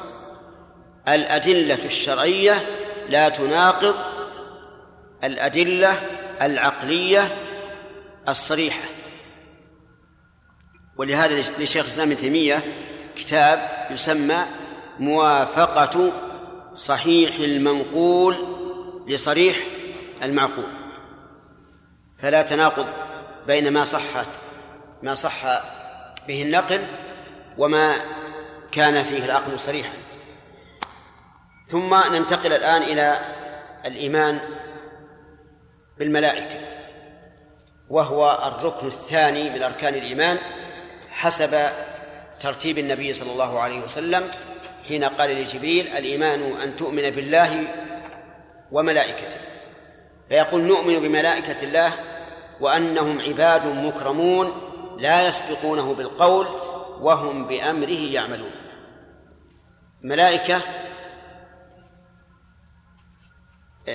الأدلة 1.09 1.85
الشرعية 1.85 2.67
لا 3.09 3.29
تناقض 3.29 3.95
الأدلة 5.25 6.03
العقلية 6.43 7.37
الصريحة. 8.29 9.00
ولهذا 11.01 11.41
لشيخ 11.59 11.85
الإسلام 11.85 12.09
ابن 12.09 12.17
تيمية 12.17 12.63
كتاب 13.17 13.69
يسمى 13.91 14.45
موافقة 14.99 16.13
صحيح 16.75 17.37
المنقول 17.39 18.37
لصريح 19.07 19.57
المعقول. 20.23 20.73
فلا 22.19 22.43
تناقض 22.43 22.87
بين 23.47 23.73
ما 23.73 23.85
صحت 23.85 24.27
ما 25.03 25.15
صح 25.15 25.63
به 26.29 26.43
النقل 26.43 26.81
وما 27.59 27.95
كان 28.73 29.05
فيه 29.05 29.25
العقل 29.25 29.61
صريحا. 29.61 29.93
ثم 31.67 31.95
ننتقل 31.95 32.53
الآن 32.53 32.83
إلى 32.83 33.19
الإيمان 33.85 34.39
بالملائكة 35.99 36.61
وهو 37.91 38.39
الركن 38.47 38.87
الثاني 38.87 39.51
من 39.51 39.63
أركان 39.63 39.95
الإيمان. 39.95 40.39
حسب 41.11 41.69
ترتيب 42.41 42.79
النبي 42.79 43.13
صلى 43.13 43.33
الله 43.33 43.61
عليه 43.61 43.81
وسلم 43.81 44.31
حين 44.89 45.05
قال 45.05 45.31
لجبريل 45.31 45.89
الإيمان 45.89 46.61
أن 46.61 46.77
تؤمن 46.77 47.11
بالله 47.11 47.75
وملائكته. 48.73 49.39
فيقول 50.29 50.63
نؤمن 50.63 51.01
بملائكة 51.01 51.63
الله 51.63 51.93
وأنهم 52.61 53.21
عباد 53.21 53.67
مكرمون 53.67 54.53
لا 54.99 55.27
يسبقونه 55.27 55.95
بالقول 55.95 56.47
وهم 57.01 57.47
بأمره 57.47 58.13
يعملون. 58.13 58.51
ملائكة 60.03 60.63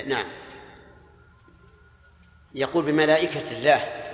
نعم. 0.06 0.26
يقول 2.54 2.84
بملائكة 2.84 3.56
الله 3.58 4.05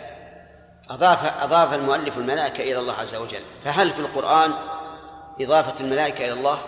أضاف 0.90 1.42
أضاف 1.42 1.74
المؤلف 1.74 2.18
الملائكة 2.18 2.62
إلى 2.62 2.78
الله 2.78 2.94
عز 2.94 3.14
وجل 3.14 3.40
فهل 3.64 3.90
في 3.90 4.00
القرآن 4.00 4.54
إضافة 5.40 5.84
الملائكة 5.84 6.24
إلى 6.24 6.32
الله؟ 6.32 6.58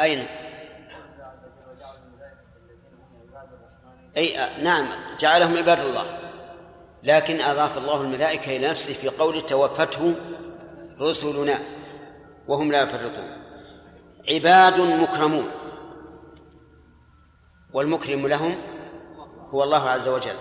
أين؟ 0.00 0.26
أي 4.16 4.62
نعم 4.62 4.86
جعلهم 5.18 5.56
عباد 5.56 5.80
الله 5.80 6.18
لكن 7.02 7.40
أضاف 7.40 7.78
الله 7.78 8.00
الملائكة 8.00 8.56
إلى 8.56 8.70
نفسه 8.70 8.94
في 8.94 9.08
قوله 9.08 9.40
توفته 9.40 10.14
رسلنا 11.00 11.58
وهم 12.48 12.72
لا 12.72 12.82
يفرطون 12.82 13.42
عباد 14.30 14.80
مكرمون 14.80 15.50
والمكرم 17.72 18.26
لهم 18.26 18.56
هو 19.54 19.62
الله 19.64 19.88
عز 19.90 20.08
وجل 20.08 20.36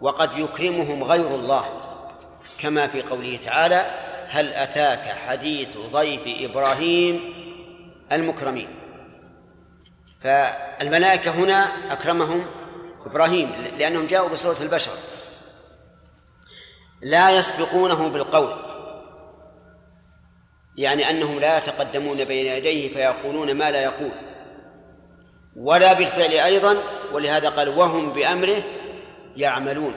وقد 0.00 0.38
يكرمهم 0.38 1.04
غير 1.04 1.26
الله. 1.34 1.64
كما 2.58 2.86
في 2.86 3.02
قوله 3.02 3.36
تعالى 3.36 3.86
هل 4.28 4.52
أتاك 4.52 5.00
حديث 5.00 5.68
ضيف 5.92 6.50
إبراهيم 6.50 7.20
المكرمين؟ 8.12 8.68
فالملائكة 10.20 11.30
هنا 11.30 11.92
أكرمهم 11.92 12.46
إبراهيم 13.06 13.52
لأنهم 13.78 14.06
جاءوا 14.06 14.28
بصورة 14.28 14.56
البشر 14.62 14.92
لا 17.02 17.30
يسبقونه 17.30 18.08
بالقول 18.08 18.56
يعني 20.76 21.10
أنهم 21.10 21.38
لا 21.38 21.58
يتقدمون 21.58 22.24
بين 22.24 22.46
يديه 22.46 22.94
فيقولون 22.94 23.54
ما 23.54 23.70
لا 23.70 23.82
يقول 23.82 24.12
ولا 25.56 25.92
بالفعل 25.92 26.30
أيضا 26.30 26.76
ولهذا 27.12 27.48
قال 27.48 27.68
وهم 27.68 28.12
بأمره 28.12 28.62
يعملون. 29.36 29.94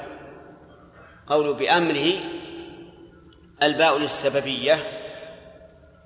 قول 1.27 1.53
بأمره 1.53 2.13
الباء 3.63 3.97
للسببية 3.97 4.79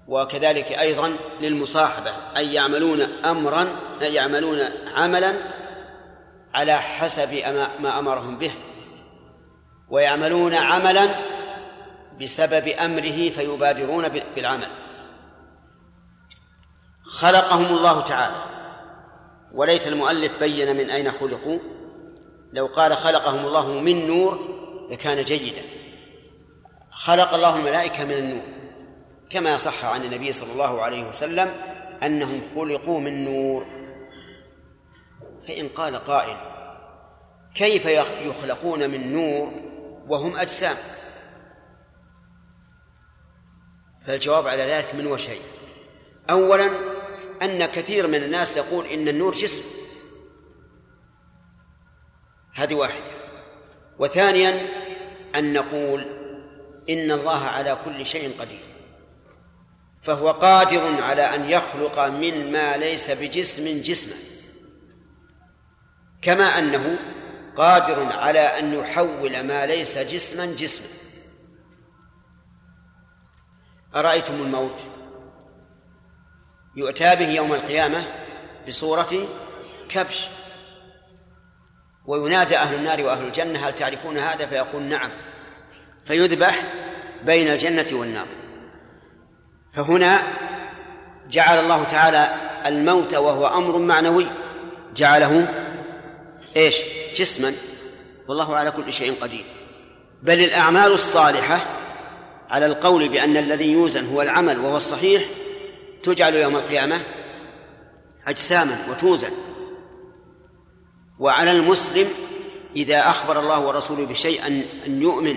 وكذلك 0.08 0.72
أيضا 0.72 1.16
للمصاحبة 1.42 2.12
أي 2.38 2.54
يعملون 2.54 3.02
أمرا 3.26 3.68
أي 4.02 4.14
يعملون 4.14 4.60
عملا 4.88 5.34
على 6.54 6.78
حسب 6.78 7.34
ما 7.80 8.00
أمرهم 8.00 8.38
به. 8.38 8.54
ويعملون 9.90 10.54
عملا 10.54 11.10
بسبب 12.22 12.68
أمره 12.68 13.30
فيبادرون 13.30 14.08
بالعمل. 14.08 14.68
خلقهم 17.04 17.66
الله 17.66 18.02
تعالى. 18.02 18.57
وليت 19.54 19.88
المؤلف 19.88 20.40
بين 20.40 20.78
من 20.78 20.90
أين 20.90 21.12
خلقوا؟ 21.12 21.60
لو 22.54 22.66
قال 22.66 22.98
خلقهم 22.98 23.46
الله 23.46 23.80
من 23.80 24.08
نور 24.08 24.40
لكان 24.90 25.22
جيدا. 25.22 25.62
خلق 26.92 27.34
الله 27.34 27.56
الملائكة 27.56 28.06
من 28.06 28.14
النور 28.14 28.44
كما 29.30 29.58
صح 29.58 29.86
عن 29.86 30.04
النبي 30.04 30.32
صلى 30.32 30.52
الله 30.52 30.82
عليه 30.82 31.10
وسلم 31.10 31.50
أنهم 32.04 32.42
خلقوا 32.56 33.00
من 33.00 33.26
نور. 33.26 33.66
فإن 35.48 35.68
قال 35.70 35.96
قائل 35.96 36.38
كيف 37.56 37.86
يخلقون 38.26 38.90
من 38.90 39.14
نور 39.14 39.52
وهم 40.08 40.38
أجسام؟ 40.38 40.76
فالجواب 44.06 44.48
على 44.48 44.64
ذلك 44.64 44.96
من 44.96 45.08
وجهين. 45.08 45.42
أولا 46.30 46.70
أن 47.42 47.66
كثير 47.66 48.08
من 48.08 48.24
الناس 48.24 48.58
يقول 48.58 48.86
إن 48.86 49.08
النور 49.08 49.36
جسم 49.36 49.64
هذه 52.56 52.76
واحدة. 52.76 53.18
وثانيا 54.00 54.68
أن 55.36 55.54
نقول 55.54 56.02
إن 56.90 57.12
الله 57.12 57.44
على 57.44 57.78
كل 57.86 58.06
شيء 58.06 58.40
قدير. 58.40 58.68
فهو 60.02 60.32
قادر 60.32 61.04
على 61.04 61.22
أن 61.22 61.50
يخلق 61.50 62.00
من 62.00 62.52
ما 62.52 62.78
ليس 62.78 63.12
بجسم 63.12 63.82
جسما. 63.82 64.16
كما 66.22 66.60
أنه 66.60 67.00
قادر 67.56 68.04
على 68.04 68.40
أن 68.40 68.74
يحول 68.74 69.44
ما 69.44 69.66
ليس 69.66 69.98
جسما 69.98 70.46
جسما. 70.46 70.88
أرأيتم 73.96 74.34
الموت؟ 74.34 74.97
يؤتى 76.78 77.16
به 77.16 77.30
يوم 77.30 77.54
القيامة 77.54 78.04
بصورة 78.68 79.28
كبش. 79.90 80.28
وينادى 82.06 82.58
أهل 82.58 82.76
النار 82.76 83.02
وأهل 83.02 83.26
الجنة 83.26 83.68
هل 83.68 83.76
تعرفون 83.76 84.18
هذا؟ 84.18 84.46
فيقول 84.46 84.84
نعم. 84.84 85.10
فيذبح 86.06 86.64
بين 87.26 87.52
الجنة 87.52 87.88
والنار. 87.92 88.26
فهنا 89.74 90.24
جعل 91.30 91.60
الله 91.60 91.84
تعالى 91.84 92.36
الموت 92.66 93.14
وهو 93.14 93.48
أمر 93.48 93.78
معنوي. 93.78 94.28
جعله 94.96 95.48
إيش؟ 96.56 96.82
جسما. 97.16 97.54
والله 98.28 98.56
على 98.56 98.72
كل 98.72 98.94
شيء 98.94 99.16
قدير. 99.22 99.46
بل 100.24 100.44
الأعمال 100.44 100.92
الصالحة 100.92 101.60
على 102.50 102.66
القول 102.66 103.10
بأن 103.10 103.38
الذي 103.38 103.72
يوزن 103.72 104.14
هو 104.14 104.22
العمل 104.22 104.60
وهو 104.60 104.78
الصحيح 104.78 105.24
تجعل 106.04 106.36
يوم 106.36 106.56
القيامة 106.56 107.02
أجساما 108.28 108.78
وتوزن 108.90 109.32
وعلى 111.20 111.52
المسلم 111.52 112.08
إذا 112.76 113.10
أخبر 113.10 113.40
الله 113.40 113.60
ورسوله 113.60 114.06
بشيء 114.06 114.48
أن 114.48 114.64
أن 114.86 115.02
يؤمن 115.02 115.36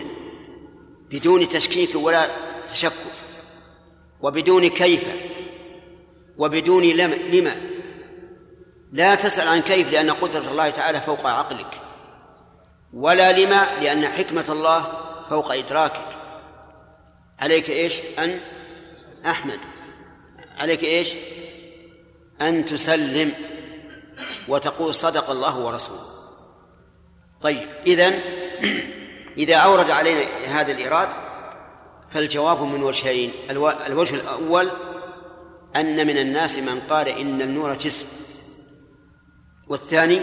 بدون 1.10 1.48
تشكيك 1.48 1.94
ولا 1.94 2.26
تشكك 2.72 2.92
وبدون 4.20 4.68
كيف 4.68 5.04
وبدون 6.38 6.84
لم 6.84 7.12
لما 7.12 7.56
لا 8.92 9.14
تسأل 9.14 9.48
عن 9.48 9.60
كيف 9.60 9.92
لأن 9.92 10.10
قدرة 10.10 10.50
الله 10.50 10.70
تعالى 10.70 11.00
فوق 11.00 11.26
عقلك 11.26 11.80
ولا 12.92 13.32
لما 13.32 13.66
لأن 13.80 14.06
حكمة 14.06 14.44
الله 14.48 14.86
فوق 15.28 15.52
إدراكك. 15.52 16.06
عليك 17.38 17.70
إيش؟ 17.70 18.00
أن 18.18 18.40
أحمد. 19.26 19.58
عليك 20.60 20.84
إيش؟ 20.84 21.12
أن 22.40 22.64
تسلم 22.64 23.32
وتقول 24.48 24.94
صدق 24.94 25.30
الله 25.30 25.58
ورسوله. 25.58 26.06
طيب 27.42 27.68
إذن 27.86 28.20
إذا 29.42 29.56
أورد 29.56 29.90
علينا 29.90 30.20
هذا 30.46 30.72
الإيراد 30.72 31.08
فالجواب 32.10 32.62
من 32.62 32.82
وجهين. 32.82 33.32
الوجه 33.86 34.14
الأول 34.14 34.70
أن 35.76 36.06
من 36.06 36.18
الناس 36.18 36.58
من 36.58 36.80
قال 36.90 37.08
إن 37.08 37.42
النور 37.42 37.74
جسم. 37.74 38.06
والثاني 39.68 40.20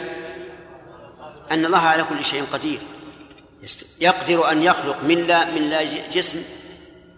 أن 1.51 1.65
الله 1.65 1.77
على 1.77 2.03
كل 2.03 2.23
شيء 2.23 2.43
قدير. 2.53 2.79
يقدر 4.01 4.51
أن 4.51 4.63
يخلق 4.63 5.03
من 5.03 5.27
لا 5.27 5.51
من 5.51 5.69
لا 5.69 6.09
جسم 6.09 6.43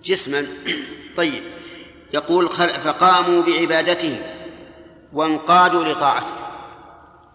جسما. 0.03 0.47
طيب. 1.17 1.58
يقول 2.13 2.49
فقاموا 2.83 3.43
بعبادته 3.43 4.17
وانقادوا 5.13 5.83
لطاعته. 5.85 6.33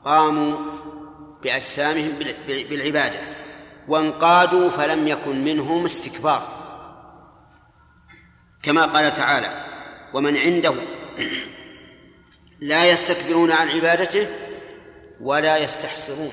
قاموا 0.04 0.56
بأجسامهم 1.42 2.12
بالعبادة. 2.48 3.20
وانقادوا 3.88 4.70
فلم 4.70 5.08
يكن 5.08 5.44
منهم 5.44 5.84
استكبار. 5.84 6.42
كما 8.62 8.86
قال 8.86 9.14
تعالى 9.14 9.64
ومن 10.14 10.36
عنده 10.36 10.74
لا 12.60 12.84
يستكبرون 12.84 13.52
عن 13.52 13.68
عبادته 13.68 14.28
ولا 15.20 15.56
يستحسرون. 15.56 16.32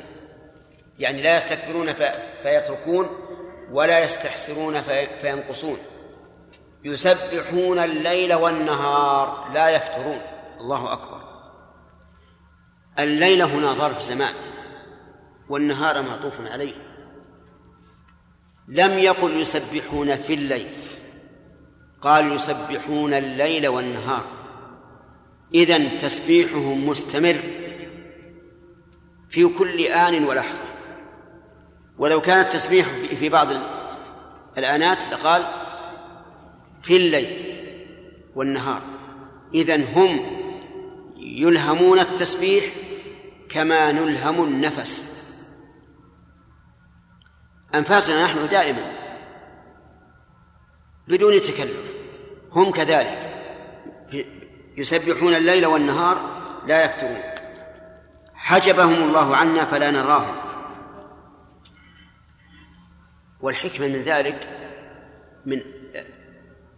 يعني 0.99 1.21
لا 1.21 1.37
يستكبرون 1.37 1.93
فيتركون 2.43 3.09
ولا 3.71 3.99
يستحسرون 3.99 4.81
فينقصون. 5.21 5.77
يسبحون 6.83 7.79
الليل 7.79 8.33
والنهار 8.33 9.51
لا 9.53 9.69
يفترون. 9.69 10.21
الله 10.59 10.93
أكبر. 10.93 11.21
الليل 12.99 13.41
هنا 13.41 13.73
ظرف 13.73 14.01
زمان 14.01 14.33
والنهار 15.49 16.01
معطوف 16.01 16.33
عليه. 16.39 16.75
لم 18.67 18.91
يقل 18.91 19.41
يسبحون 19.41 20.15
في 20.15 20.33
الليل 20.33 20.67
قال 22.01 22.31
يسبحون 22.31 23.13
الليل 23.13 23.67
والنهار. 23.67 24.25
إذن 25.53 25.97
تسبيحهم 25.97 26.87
مستمر 26.87 27.37
في 29.29 29.47
كل 29.47 29.79
آن 29.79 30.25
ولحظة. 30.25 30.71
ولو 31.97 32.21
كان 32.21 32.39
التسبيح 32.39 32.87
في 33.19 33.29
بعض 33.29 33.47
الآنات 34.57 34.97
لقال 35.13 35.45
في 36.83 36.97
الليل 36.97 37.57
والنهار. 38.35 38.81
إذن 39.53 39.83
هم 39.83 40.19
يلهمون 41.17 41.99
التسبيح 41.99 42.65
كما 43.49 43.91
نلهم 43.91 44.43
النفس. 44.43 45.11
أنفاسنا 47.75 48.23
نحن 48.23 48.47
دائما 48.47 48.91
بدون 51.07 51.41
تكلف 51.41 51.91
هم 52.51 52.71
كذلك. 52.71 53.17
يسبحون 54.77 55.35
الليل 55.35 55.65
والنهار 55.65 56.41
لا 56.67 56.85
يفترون. 56.85 57.21
حجبهم 58.33 59.03
الله 59.03 59.35
عنا 59.35 59.65
فلا 59.65 59.91
نراهم. 59.91 60.35
والحكمة 63.41 63.87
من 63.87 64.01
ذلك 64.01 64.47
من 65.45 65.61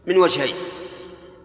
من 0.05 0.17
وجهين. 0.17 0.55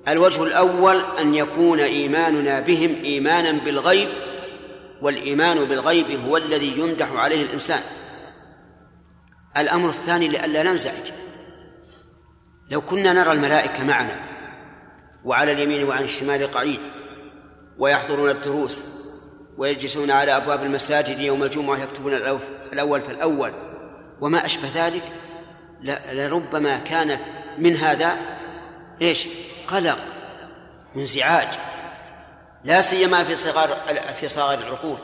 الوجه 0.08 0.42
الأول 0.42 1.00
أن 1.20 1.34
يكون 1.34 1.80
إيماننا 1.80 2.60
بهم 2.60 2.96
إيمانا 3.04 3.52
بالغيب 3.52 4.08
والإيمان 5.02 5.64
بالغيب 5.64 6.10
هو 6.10 6.36
الذي 6.36 6.78
يمدح 6.78 7.12
عليه 7.12 7.42
الإنسان. 7.42 7.80
الأمر 9.56 9.88
الثاني 9.88 10.28
لئلا 10.28 10.62
ننزعج. 10.62 11.12
لو 12.70 12.80
كنا 12.80 13.12
نرى 13.12 13.32
الملائكة 13.32 13.84
معنا 13.84 14.20
وعلى 15.24 15.52
اليمين 15.52 15.84
وعن 15.84 16.04
الشمال 16.04 16.50
قعيد 16.50 16.80
ويحضرون 17.78 18.30
الدروس 18.30 18.82
ويجلسون 19.58 20.10
على 20.10 20.36
أبواب 20.36 20.62
المساجد 20.62 21.20
يوم 21.20 21.42
الجمعة 21.42 21.82
يكتبون 21.82 22.14
الأول 22.72 23.00
فالأول 23.00 23.52
وما 24.20 24.44
أشبه 24.44 24.68
ذلك 24.74 25.02
لربما 26.12 26.78
كان 26.78 27.18
من 27.58 27.76
هذا 27.76 28.37
إيش؟ 29.02 29.26
قلق 29.68 29.98
وانزعاج 30.94 31.58
لا 32.64 32.80
سيما 32.80 33.24
في 33.24 33.36
صغار 33.36 33.68
في 34.20 34.28
صغار 34.28 34.58
العقول. 34.58 34.98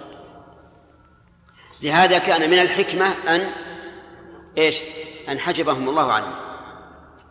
لهذا 1.82 2.18
كان 2.18 2.50
من 2.50 2.58
الحكمة 2.58 3.06
أن 3.06 3.50
إيش؟ 4.58 4.80
أن 5.28 5.38
حجبهم 5.38 5.88
الله 5.88 6.12
عنه. 6.12 6.34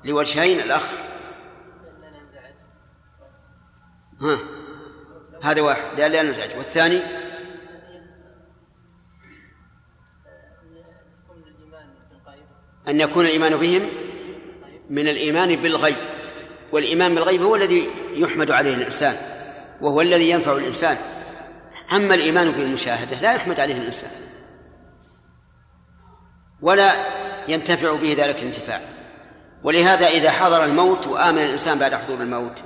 لوجهين 0.03 0.59
الأخ. 0.59 0.91
ها 4.22 4.38
هذا 5.43 5.61
واحد. 5.61 5.99
لا 5.99 6.07
لا 6.07 6.22
نزعج. 6.22 6.49
والثاني؟ 6.57 6.99
أن 12.88 13.01
يكون 13.01 13.26
الإيمان 13.26 13.57
بهم 13.57 13.89
من 14.89 15.07
الإيمان 15.07 15.55
بالغيب. 15.55 16.12
والإيمان 16.74 17.15
بالغيب 17.15 17.41
هو 17.41 17.55
الذي 17.55 17.89
يحمد 18.13 18.51
عليه 18.51 18.76
الإنسان 18.76 19.15
وهو 19.82 20.01
الذي 20.01 20.30
ينفع 20.30 20.51
الإنسان. 20.51 20.97
أما 21.95 22.15
الإيمان 22.15 22.51
بالمشاهدة 22.51 23.17
لا 23.21 23.34
يحمد 23.34 23.59
عليه 23.59 23.78
الإنسان 23.78 24.09
ولا 26.61 26.91
ينتفع 27.47 27.95
به 27.95 28.15
ذلك 28.17 28.39
الانتفاع. 28.39 28.82
ولهذا 29.63 30.07
إذا 30.07 30.32
حضر 30.32 30.63
الموت 30.63 31.07
وآمن 31.07 31.38
الإنسان 31.38 31.80
بعد 31.80 31.93
حضور 31.93 32.21
الموت 32.21 32.63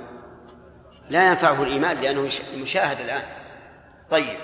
لا 1.10 1.28
ينفعه 1.28 1.62
الإيمان 1.62 2.00
لأنه 2.00 2.28
مشاهد 2.62 3.00
الآن. 3.00 3.22
طيب 4.10 4.36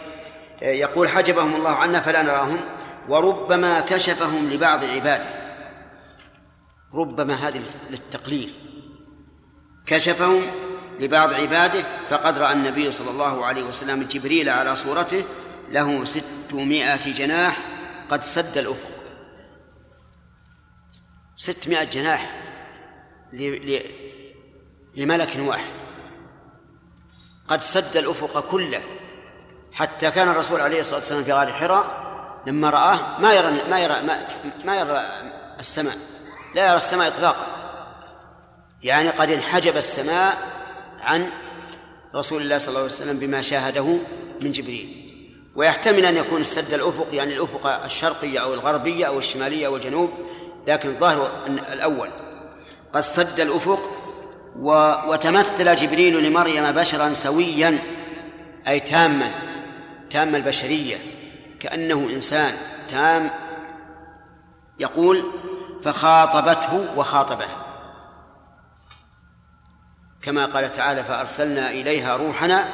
يقول 0.62 1.08
حجبهم 1.08 1.54
الله 1.56 1.70
عنا 1.70 2.00
فلا 2.00 2.22
نراهم 2.22 2.60
وربما 3.08 3.80
كشفهم 3.80 4.50
لبعض 4.50 4.84
عباده. 4.84 5.44
ربما 6.94 7.34
هذه 7.34 7.60
للتقليل. 7.90 8.52
كشفهم 9.86 10.42
لبعض 11.00 11.32
عباده 11.32 11.84
فقد 12.10 12.38
رأى 12.38 12.52
النبي 12.52 12.92
صلى 12.92 13.10
الله 13.10 13.46
عليه 13.46 13.62
وسلم 13.62 14.02
جبريل 14.02 14.48
على 14.48 14.76
صورته 14.76 15.24
له 15.70 16.04
ستمائة 16.04 17.12
جناح 17.12 17.58
قد 18.10 18.22
سد 18.22 18.58
الأفق. 18.58 18.90
ستمائة 21.36 21.84
جناح 21.84 22.40
لملك 24.96 25.36
واحد. 25.38 25.72
قد 27.48 27.60
سد 27.60 27.96
الأفق 27.96 28.50
كله. 28.50 28.82
حتى 29.72 30.10
كان 30.10 30.28
الرسول 30.28 30.60
عليه 30.60 30.80
الصلاة 30.80 30.98
والسلام 30.98 31.24
في 31.24 31.32
غار 31.32 31.52
حراء 31.52 32.04
لما 32.46 32.70
رآه 32.70 33.20
ما 33.20 33.32
يرى 33.32 33.70
ما 33.70 33.80
يرى 33.80 34.02
ما, 34.02 34.26
ما 34.64 34.76
يرى 34.76 34.98
السماء. 35.60 35.96
لا 36.54 36.66
يرى 36.66 36.76
السماء 36.76 37.08
إطلاقا. 37.08 37.63
يعني 38.84 39.08
قد 39.08 39.30
انحجب 39.30 39.76
السماء 39.76 40.36
عن 41.00 41.28
رسول 42.14 42.42
الله 42.42 42.58
صلى 42.58 42.68
الله 42.68 42.80
عليه 42.80 42.92
وسلم 42.92 43.18
بما 43.18 43.42
شاهده 43.42 43.96
من 44.40 44.52
جبريل. 44.52 44.88
ويحتمل 45.56 46.04
أن 46.04 46.16
يكون 46.16 46.40
السد 46.40 46.74
الأفق 46.74 47.06
يعني 47.12 47.34
الأفق 47.34 47.84
الشرقية 47.84 48.38
أو 48.38 48.54
الغربية 48.54 49.06
أو 49.06 49.18
الشمالية 49.18 49.66
أو 49.66 49.76
الجنوب 49.76 50.10
لكن 50.66 50.88
الظاهر 50.88 51.30
الأول. 51.72 52.08
قد 52.92 53.00
سد 53.00 53.40
الأفق 53.40 53.90
و... 54.58 54.92
وتمثل 55.06 55.76
جبريل 55.76 56.24
لمريم 56.24 56.72
بشرا 56.72 57.12
سويا 57.12 57.78
أي 58.68 58.80
تاما 58.80 59.30
تام 60.10 60.34
البشرية 60.34 60.96
كأنه 61.60 62.08
إنسان 62.14 62.54
تام 62.90 63.30
يقول 64.78 65.24
فخاطبته 65.84 66.86
وخاطبه. 66.96 67.63
كما 70.24 70.46
قال 70.46 70.72
تعالى 70.72 71.04
فأرسلنا 71.04 71.70
إليها 71.70 72.16
روحنا 72.16 72.68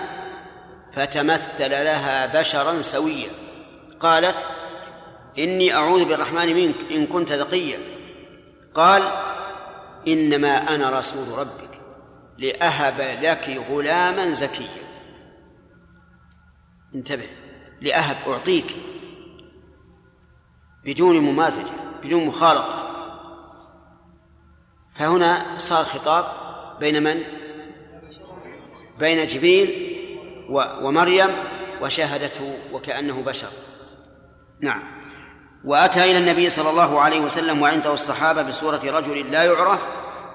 فتمثل 0.92 1.70
لها 1.70 2.40
بشرا 2.40 2.82
سويا. 2.82 3.30
قالت 4.00 4.48
إني 5.38 5.74
أعوذ 5.74 6.04
بالرحمن 6.04 6.54
منك 6.54 6.76
إن 6.90 7.06
كنت 7.06 7.32
تقيا 7.32 7.78
قال 8.74 9.02
إنما 10.08 10.74
أنا 10.74 10.98
رسول 10.98 11.38
ربك 11.38 11.80
لأهب 12.38 13.18
لك 13.22 13.66
غلاما 13.70 14.32
زكيا. 14.32 14.82
انتبه 16.94 17.28
لأهب 17.80 18.16
أعطيك 18.26 18.76
بدون 20.84 21.18
ممازجة 21.18 21.72
بدون 22.04 22.26
مخالطة. 22.26 22.86
فهنا 24.92 25.58
صار 25.58 25.84
خطاب 25.84 26.24
بين 26.80 27.02
من؟ 27.02 27.39
بين 29.00 29.26
جبريل 29.26 29.96
ومريم 30.82 31.28
وشاهدته 31.82 32.58
وكأنه 32.72 33.22
بشر. 33.22 33.48
نعم. 34.60 34.82
وأتى 35.64 36.04
إلى 36.04 36.18
النبي 36.18 36.50
صلى 36.50 36.70
الله 36.70 37.00
عليه 37.00 37.20
وسلم 37.20 37.62
وعنده 37.62 37.92
الصحابة 37.92 38.42
بصورة 38.42 38.80
رجل 38.84 39.30
لا 39.30 39.44
يعرف 39.44 39.80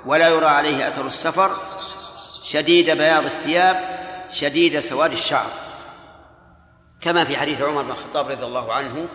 ولا 0.06 0.30
يرى 0.30 0.46
عليه 0.46 0.88
أثر 0.88 1.06
السفر 1.06 1.52
شديد 2.44 2.90
بياض 2.90 3.24
الثياب 3.24 3.78
شديد 4.32 4.80
سواد 4.80 5.12
الشعر. 5.12 5.50
كما 7.02 7.24
في 7.24 7.38
حديث 7.38 7.62
عمر 7.62 7.82
بن 7.82 7.92
الخطاب 7.92 8.28
رضي 8.28 8.46
الله 8.46 8.74
عنه 8.74 9.08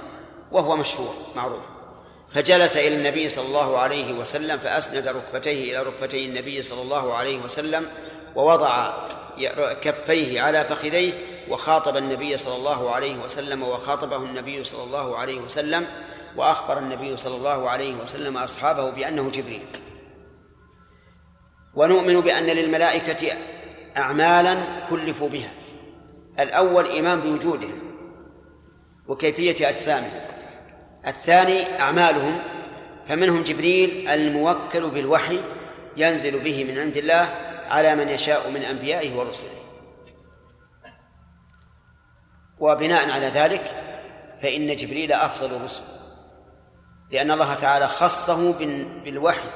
وهو 0.53 0.77
مشهور 0.77 1.15
معروف. 1.37 1.63
فجلس 2.29 2.77
إلى 2.77 2.97
النبي 2.97 3.29
صلى 3.29 3.47
الله 3.47 3.79
عليه 3.79 4.13
وسلم 4.13 4.59
فأسند 4.59 5.09
ركبتيه 5.09 5.73
إلى 5.73 5.89
ركبتي 5.89 6.27
النبي 6.27 6.63
صلى 6.63 6.83
الله 6.83 7.15
عليه 7.15 7.39
وسلم 7.39 7.87
ووضع 8.37 8.93
كفيه 9.83 10.41
على 10.41 10.65
فخذيه 10.65 11.13
وخاطب 11.49 11.97
النبي 11.97 12.39
صلى 12.39 12.57
الله 12.57 12.91
عليه 12.91 13.19
وسلم 13.19 13.63
وخاطبه 13.63 14.17
النبي 14.17 14.65
صلى 14.65 14.85
الله 14.85 15.17
عليه 15.17 15.41
وسلم 15.41 15.87
وأخبر 16.37 16.79
النبي 16.79 17.17
صلى 17.17 17.37
الله 17.37 17.71
عليه 17.71 17.95
وسلم 17.95 18.37
أصحابه 18.37 18.91
بأنه 18.91 19.31
جبريل. 19.31 19.63
ونؤمن 21.75 22.21
بأن 22.21 22.47
للملائكة 22.47 23.33
أعمالا 23.97 24.57
كلفوا 24.91 25.29
بها. 25.29 25.51
الأول 26.41 26.87
إيمان 26.87 27.21
بوجودهم 27.21 27.79
وكيفية 29.09 29.69
أجسامهم. 29.69 30.21
الثاني 31.07 31.81
أعمالهم 31.81 32.39
فمنهم 33.07 33.43
جبريل 33.43 34.09
الموكل 34.09 34.91
بالوحي 34.91 35.39
ينزل 35.97 36.39
به 36.39 36.65
من 36.65 36.79
عند 36.79 36.97
الله 36.97 37.50
على 37.71 37.95
من 37.95 38.09
يشاء 38.09 38.51
من 38.51 38.63
أنبيائه 38.63 39.17
ورسله. 39.17 39.51
وبناء 42.59 43.11
على 43.11 43.27
ذلك 43.27 43.63
فإن 44.43 44.77
جبريل 44.77 45.13
أفضل 45.13 45.57
الرسل 45.57 45.83
لأن 47.11 47.31
الله 47.31 47.55
تعالى 47.55 47.89
خصه 47.89 48.59
بالوحي 49.05 49.49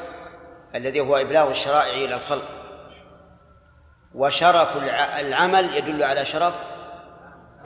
الذي 0.75 1.01
هو 1.01 1.17
إبلاغ 1.17 1.51
الشرائع 1.51 2.05
إلى 2.05 2.15
الخلق. 2.15 2.49
وشرف 4.15 4.77
العمل 5.21 5.77
يدل 5.77 6.03
على 6.03 6.25
شرف 6.25 6.65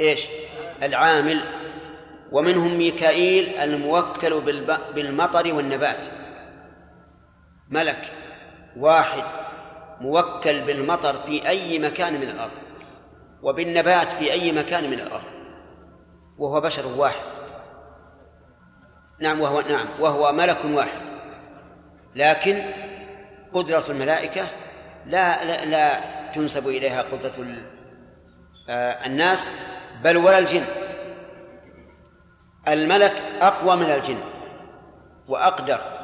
إيش؟ 0.01 0.27
العامل. 0.83 1.45
ومنهم 2.33 2.79
ميكائيل 2.79 3.59
الموكل 3.59 4.41
بالمطر 4.95 5.55
والنبات. 5.55 6.07
ملك 7.69 8.12
واحد 8.77 9.25
موكل 10.01 10.61
بالمطر 10.61 11.16
في 11.27 11.49
أي 11.49 11.79
مكان 11.79 12.12
من 12.15 12.29
الأرض 12.29 12.51
وبالنبات 13.43 14.12
في 14.12 14.33
أي 14.33 14.53
مكان 14.53 14.91
من 14.91 15.01
الأرض. 15.01 15.25
وهو 16.39 16.61
بشر 16.61 16.87
واحد. 16.97 17.20
نعم 19.20 19.41
وهو 19.41 19.61
نعم 19.61 19.87
وهو 20.01 20.33
ملك 20.33 20.59
واحد. 20.65 21.01
لكن 22.15 22.62
قدرة 23.53 23.85
الملائكة 23.89 24.47
لا 25.07 25.45
لا, 25.45 25.65
لا 25.65 26.01
تنسب 26.33 26.69
إليها 26.69 27.03
قدرة 27.03 27.62
آه، 28.69 29.07
الناس 29.07 29.51
بل 30.05 30.16
ولا 30.16 30.39
الجن. 30.39 30.65
الملك 32.69 33.12
أقوى 33.41 33.77
من 33.77 33.91
الجن 33.91 34.19
وأقدر. 35.29 35.98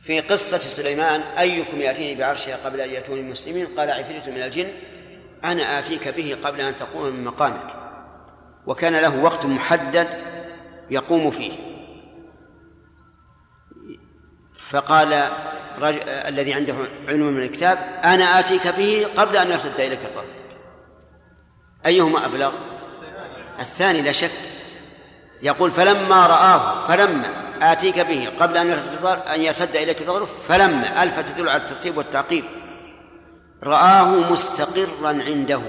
في 0.00 0.20
قصة 0.20 0.58
سليمان 0.58 1.20
أيكم 1.20 1.80
يأتيني 1.80 2.14
بعرشها 2.14 2.56
قبل 2.56 2.80
أن 2.80 2.90
يأتوني 2.90 3.22
مسلمين 3.22 3.66
قال 3.66 3.90
عفريت 3.90 4.28
من 4.28 4.42
الجن 4.42 4.68
أنا 5.44 5.78
آتيك 5.78 6.08
به 6.08 6.36
قبل 6.44 6.60
أن 6.60 6.76
تقوم 6.76 7.06
من 7.06 7.24
مقامك. 7.24 7.74
وكان 8.66 8.96
له 8.96 9.22
وقت 9.22 9.46
محدد 9.46 10.08
يقوم 10.90 11.30
فيه. 11.30 11.52
فقال 14.56 15.28
رجل 15.78 16.08
الذي 16.08 16.54
عنده 16.54 16.74
علم 17.08 17.26
من 17.26 17.42
الكتاب 17.42 17.78
أنا 18.04 18.38
آتيك 18.38 18.68
به 18.68 19.06
قبل 19.16 19.36
أن 19.36 19.50
يرتد 19.50 19.80
إليك 19.80 20.00
طرفك 20.00 20.26
أيهما 21.86 22.26
أبلغ؟ 22.26 22.52
الثاني 23.60 24.02
لا 24.02 24.12
شك. 24.12 24.30
يقول 25.42 25.70
فلما 25.70 26.26
رآه 26.26 26.86
فلما 26.86 27.28
آتيك 27.62 27.98
به 27.98 28.28
قبل 28.40 28.56
أن 28.56 28.70
أن 29.34 29.40
يرتد 29.40 29.76
إليك 29.76 30.02
ظهره 30.02 30.28
فلما 30.48 31.02
ألف 31.02 31.20
تدل 31.20 31.48
على 31.48 31.62
الترتيب 31.62 31.96
والتعقيب. 31.96 32.44
رآه 33.62 34.32
مستقرا 34.32 35.08
عنده. 35.08 35.62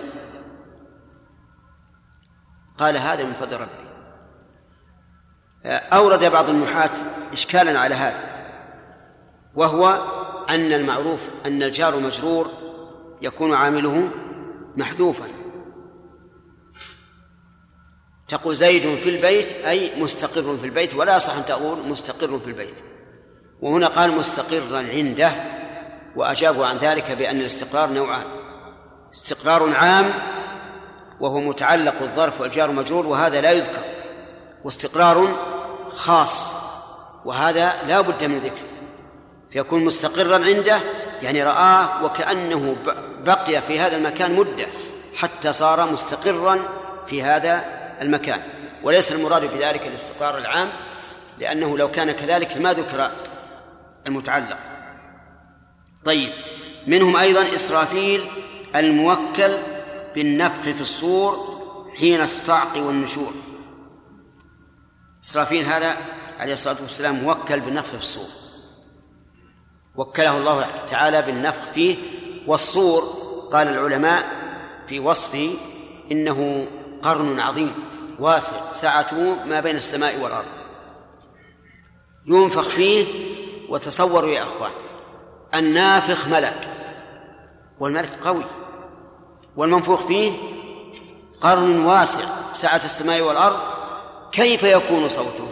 قال 2.78 2.98
هذا 2.98 3.24
من 3.24 3.34
فضل 3.34 3.58
ربي. 3.58 3.92
أورد 5.66 6.24
بعض 6.24 6.50
النحاة 6.50 6.92
إشكالا 7.34 7.80
على 7.80 7.96
هذا. 7.96 8.24
وهو 9.56 10.02
أن 10.50 10.74
المعروف 10.74 11.20
أن 11.46 11.64
الجار 11.64 12.00
مجرور 12.00 12.52
يكون 13.22 13.54
عامله 13.54 14.10
محذوفا. 14.78 15.41
تقول 18.32 18.56
زيد 18.56 19.00
في 19.04 19.10
البيت 19.10 19.66
أي 19.66 19.92
مستقر 19.98 20.58
في 20.58 20.66
البيت 20.66 20.96
ولا 20.96 21.20
صح 21.20 21.36
أن 21.36 21.46
تقول 21.46 21.88
مستقر 21.88 22.40
في 22.40 22.48
البيت. 22.48 22.76
وهنا 23.62 23.88
قال 23.88 24.12
مستقرا 24.12 24.78
عنده 24.78 25.32
وأجابوا 26.16 26.66
عن 26.66 26.78
ذلك 26.78 27.12
بأن 27.12 27.40
الاستقرار 27.40 27.90
نوعان. 27.90 28.24
استقرار 29.14 29.74
عام 29.76 30.14
وهو 31.20 31.40
متعلق 31.40 32.02
الظرف 32.02 32.42
والجار 32.42 32.72
مجرور 32.72 33.06
وهذا 33.06 33.42
لا 33.42 33.52
يذكر. 33.52 33.84
واستقرار 34.64 35.28
خاص 35.94 36.52
وهذا 37.26 37.74
لا 37.88 38.02
بد 38.02 38.24
من 38.24 38.40
ذكره 38.40 38.68
فيكون 39.52 39.84
مستقرا 39.84 40.46
عنده 40.46 40.82
يعني 41.22 41.44
رآه 41.44 42.06
وكأنه 42.06 42.76
بقي 43.26 43.62
في 43.62 43.80
هذا 43.80 43.96
المكان 43.96 44.36
مدة 44.36 44.66
حتى 45.16 45.54
صار 45.54 45.92
مستقرا 45.92 46.60
في 47.08 47.24
هذا 47.24 47.81
المكان. 48.02 48.42
وليس 48.84 49.12
المراد 49.12 49.54
بذلك 49.54 49.88
الاستقرار 49.88 50.38
العام 50.38 50.70
لأنه 51.40 51.78
لو 51.78 51.92
كان 51.92 52.12
كذلك 52.12 52.58
ما 52.58 52.74
ذكر 52.74 53.12
المتعلق. 54.08 54.58
طيب 56.06 56.34
منهم 56.88 57.16
أيضا 57.16 57.56
إسرافيل 57.56 58.26
الموكل 58.76 59.58
بالنفخ 60.16 60.62
في 60.62 60.82
الصور 60.82 61.62
حين 62.00 62.22
الصعق 62.22 62.78
والنشور. 62.78 63.34
إسرافيل 65.24 65.66
هذا 65.66 65.98
عليه 66.40 66.54
الصلاة 66.54 66.78
والسلام 66.82 67.16
موكل 67.16 67.60
بالنفخ 67.60 67.90
في 67.90 67.98
الصور. 67.98 68.30
وكله 69.96 70.38
الله 70.38 70.68
تعالى 70.88 71.22
بالنفخ 71.22 71.72
فيه 71.74 71.98
والصور. 72.48 73.04
قال 73.52 73.68
العلماء 73.68 74.26
في 74.88 75.00
وصفه 75.00 75.50
إنه 76.12 76.68
قرن 77.02 77.40
عظيم 77.40 77.74
واسع 78.20 78.74
سعته 78.74 79.46
ما 79.46 79.60
بين 79.60 79.76
السماء 79.76 80.20
والأرض. 80.20 80.46
ينفخ 82.26 82.70
فيه 82.70 83.06
وتصوروا 83.70 84.30
يا 84.30 84.44
أخوان 84.44 84.72
النافخ 85.56 86.28
ملك 86.28 86.70
والملك 87.80 88.20
قوي. 88.24 88.46
والمنفوخ 89.56 90.06
فيه 90.08 90.34
قرن 91.42 91.86
واسع 91.86 92.26
سعة 92.54 92.82
السماء 92.86 93.22
والأرض. 93.22 93.60
كيف 94.32 94.64
يكون 94.64 95.10
صوته؟ 95.10 95.48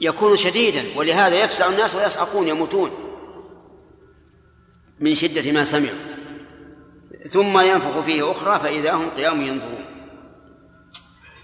يكون 0.00 0.36
شديدا 0.36 0.84
ولهذا 0.96 1.34
يفزع 1.34 1.68
الناس 1.68 1.94
ويصعقون 1.94 2.48
يموتون. 2.48 2.90
من 5.00 5.14
شدة 5.14 5.52
ما 5.52 5.64
سمعوا. 5.64 6.11
ثم 7.30 7.60
ينفخ 7.60 8.00
فيه 8.00 8.30
أخرى 8.30 8.58
فإذا 8.58 8.92
هم 8.92 9.10
قيام 9.10 9.42
ينظرون. 9.42 9.84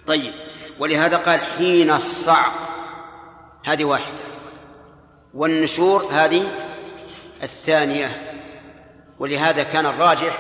طيب 0.07 0.33
ولهذا 0.79 1.17
قال 1.17 1.41
حين 1.41 1.91
الصعق 1.91 2.53
هذه 3.65 3.85
واحدة. 3.85 4.19
والنشور 5.35 6.05
هذه 6.13 6.49
الثانية. 7.43 8.35
ولهذا 9.19 9.63
كان 9.63 9.87
الراجح 9.87 10.39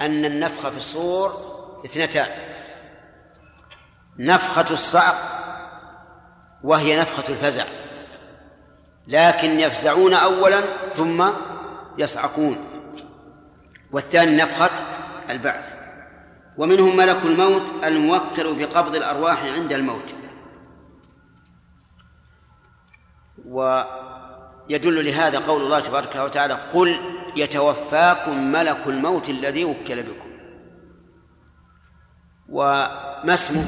أن 0.00 0.24
النفخ 0.24 0.68
في 0.68 0.76
الصور 0.76 1.52
اثنتان. 1.84 2.26
نفخة 4.18 4.66
الصعق 4.70 5.16
وهي 6.64 7.00
نفخة 7.00 7.32
الفزع. 7.32 7.64
لكن 9.06 9.60
يفزعون 9.60 10.14
أولا 10.14 10.60
ثم 10.96 11.28
يصعقون. 11.98 12.71
والثاني 13.92 14.36
نفخة 14.36 14.70
البعث. 15.30 15.72
ومنهم 16.56 16.96
ملك 16.96 17.24
الموت 17.24 17.84
الموكل 17.84 18.54
بقبض 18.54 18.94
الأرواح 18.94 19.44
عند 19.44 19.72
الموت. 19.72 20.14
ويدل 23.46 25.04
لهذا 25.04 25.38
قول 25.38 25.62
الله 25.62 25.80
تبارك 25.80 26.16
وتعالى 26.16 26.54
قل 26.54 26.96
يتوفاكم 27.36 28.52
ملك 28.52 28.86
الموت 28.86 29.28
الذي 29.28 29.64
وكل 29.64 30.02
بكم. 30.02 30.32
وما 32.48 33.34
اسمه 33.34 33.64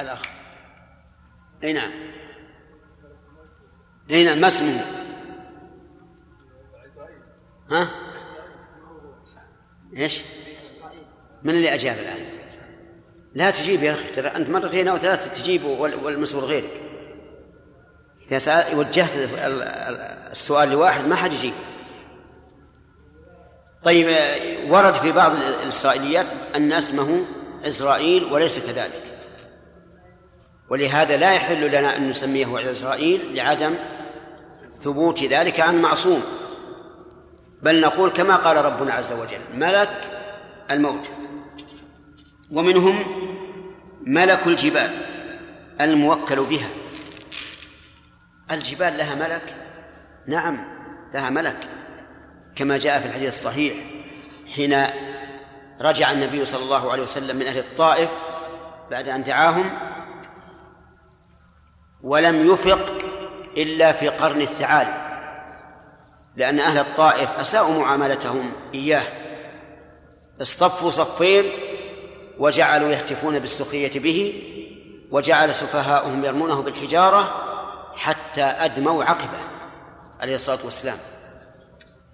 الأخ؟ 0.00 0.22
أي 1.64 1.72
نعم. 1.72 1.90
أي 4.10 4.24
نعم 4.24 4.38
ما 4.38 4.46
اسمه؟ 4.46 4.84
ها؟ 7.70 7.88
إيش؟ 9.96 10.22
من 11.42 11.54
اللي 11.54 11.74
أجاب 11.74 11.98
الآن؟ 11.98 12.26
لا 13.34 13.50
تجيب 13.50 13.82
يا 13.82 13.92
أخي 13.92 14.08
ترى 14.08 14.28
أنت 14.28 14.50
مرتين 14.50 14.88
أو 14.88 14.98
ثلاث 14.98 15.42
تجيب 15.42 15.64
والمسؤول 16.02 16.44
غيرك. 16.44 16.70
إذا 18.28 18.38
سأل 18.38 18.78
وجهت 18.78 19.10
السؤال 20.30 20.70
لواحد 20.70 21.06
ما 21.06 21.16
حد 21.16 21.32
يجيب. 21.32 21.52
طيب 23.84 24.06
ورد 24.70 24.94
في 24.94 25.12
بعض 25.12 25.32
الإسرائيليات 25.32 26.26
أن 26.56 26.72
اسمه 26.72 27.24
إسرائيل 27.64 28.24
وليس 28.24 28.66
كذلك. 28.66 29.02
ولهذا 30.70 31.16
لا 31.16 31.32
يحل 31.34 31.68
لنا 31.68 31.96
أن 31.96 32.10
نسميه 32.10 32.58
عزرائيل 32.58 33.34
لعدم 33.34 33.74
ثبوت 34.80 35.22
ذلك 35.22 35.60
عن 35.60 35.82
معصوم. 35.82 36.22
بل 37.62 37.80
نقول 37.80 38.10
كما 38.10 38.36
قال 38.36 38.64
ربنا 38.64 38.92
عز 38.92 39.12
وجل 39.12 39.40
ملك 39.54 39.90
الموت. 40.70 41.10
ومنهم 42.50 43.04
ملك 44.06 44.46
الجبال 44.46 44.90
الموكل 45.80 46.44
بها. 46.44 46.68
الجبال 48.50 48.98
لها 48.98 49.14
ملك؟ 49.14 49.54
نعم 50.28 50.64
لها 51.14 51.30
ملك. 51.30 51.68
كما 52.56 52.78
جاء 52.78 53.00
في 53.00 53.06
الحديث 53.06 53.28
الصحيح 53.28 53.74
حين 54.54 54.86
رجع 55.80 56.12
النبي 56.12 56.44
صلى 56.44 56.62
الله 56.62 56.92
عليه 56.92 57.02
وسلم 57.02 57.36
من 57.36 57.46
أهل 57.46 57.58
الطائف 57.58 58.10
بعد 58.90 59.08
أن 59.08 59.22
دعاهم 59.22 59.70
ولم 62.02 62.46
يفق 62.46 62.98
إلا 63.56 63.92
في 63.92 64.08
قرن 64.08 64.40
الثعالب. 64.40 64.99
لأن 66.40 66.60
أهل 66.60 66.78
الطائف 66.78 67.30
أساءوا 67.30 67.80
معاملتهم 67.80 68.52
إياه. 68.74 69.02
اصطفوا 70.42 70.90
صفين 70.90 71.44
وجعلوا 72.38 72.88
يهتفون 72.88 73.38
بالسخرية 73.38 74.00
به 74.00 74.42
وجعل 75.10 75.54
سفهاؤهم 75.54 76.24
يرمونه 76.24 76.62
بالحجارة 76.62 77.34
حتى 77.96 78.42
أدموا 78.42 79.04
عقبه 79.04 79.38
عليه 80.20 80.34
الصلاة 80.34 80.58
والسلام. 80.64 80.96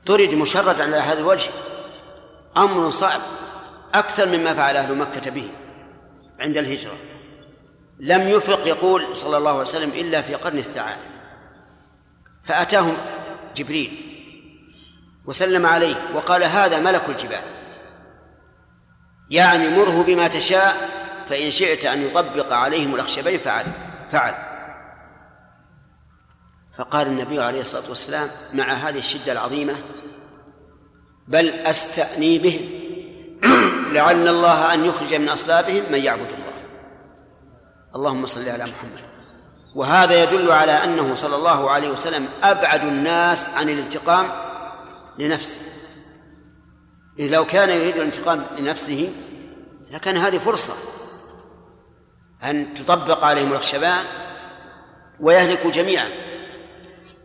طرد 0.07 0.35
مشرد 0.35 0.81
على 0.81 0.97
هذا 0.97 1.19
الوجه؟ 1.19 1.51
أمر 2.57 2.91
صعب 2.91 3.21
أكثر 3.95 4.27
مما 4.27 4.55
فعل 4.55 4.77
أهل 4.77 4.95
مكة 4.95 5.31
به 5.31 5.49
عند 6.41 6.57
الهجرة. 6.57 6.97
لم 8.01 8.29
يفق 8.29 8.67
يقول 8.67 9.17
صلى 9.17 9.37
الله 9.37 9.51
عليه 9.51 9.61
وسلم 9.61 9.91
إلا 9.91 10.23
في 10.23 10.35
قرن 10.35 10.59
الثعالب. 10.59 11.01
فأتاهم 12.45 12.97
جبريل 13.57 14.16
وسلم 15.27 15.67
عليه 15.67 15.97
وقال 16.15 16.45
هذا 16.45 16.79
ملك 16.79 17.09
الجبال. 17.09 17.43
يعني 19.31 19.69
مره 19.69 20.03
بما 20.03 20.29
تشاء 20.29 20.91
فإن 21.29 21.51
شئت 21.51 21.85
أن 21.85 22.07
يطبق 22.07 22.53
عليهم 22.53 22.95
الأخشبين 22.95 23.39
فعل 23.39 23.65
فعل. 24.13 24.35
فقال 26.79 27.07
النبي 27.07 27.43
عليه 27.43 27.61
الصلاة 27.61 27.89
والسلام 27.89 28.29
مع 28.55 28.73
هذه 28.73 28.99
الشدة 28.99 29.33
العظيمة 29.33 29.77
بل 31.29 31.49
أستأني 31.49 32.39
بهم 32.39 32.69
لعل 33.95 34.29
الله 34.29 34.75
أن 34.75 34.85
يخرج 34.85 35.15
من 35.15 35.29
أصلابهم 35.29 35.83
من 35.91 35.99
يعبد 35.99 36.33
الله. 36.33 36.53
اللهم 37.97 38.27
صل 38.27 38.49
على 38.49 38.65
محمد. 38.65 39.07
وهذا 39.77 40.23
يدل 40.23 40.53
على 40.53 40.73
أنه 40.73 41.15
صلى 41.15 41.37
الله 41.37 41.71
عليه 41.71 41.91
وسلم 41.91 42.29
أبعد 42.43 42.85
الناس 42.85 43.49
عن 43.57 43.69
الانتقام 43.69 44.46
لنفسه. 45.19 45.59
لو 47.19 47.47
كان 47.47 47.71
يريد 47.71 47.97
الانتقام 47.97 48.47
لنفسه 48.59 49.13
لكان 49.91 50.17
هذه 50.17 50.39
فرصة 50.39 50.75
أن 52.43 52.75
تطبق 52.75 53.25
عليهم 53.25 53.53
الخشبان 53.53 54.05
ويهلكوا 55.21 55.71
جميعا. 55.71 56.09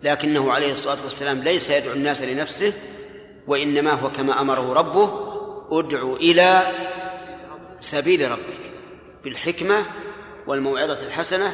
لكنه 0.04 0.52
عليه 0.52 0.72
الصلاة 0.72 0.98
والسلام 1.04 1.40
ليس 1.40 1.70
يدعو 1.70 1.94
الناس 1.94 2.22
لنفسه 2.22 2.74
وإنما 3.48 3.92
هو 3.92 4.12
كما 4.12 4.42
أمره 4.42 4.74
ربه 4.74 5.32
ادع 5.72 6.14
إلى 6.14 6.72
سبيل 7.80 8.32
ربك 8.32 8.72
بالحكمة 9.24 9.86
والموعظة 10.48 11.08
الحسنة 11.08 11.54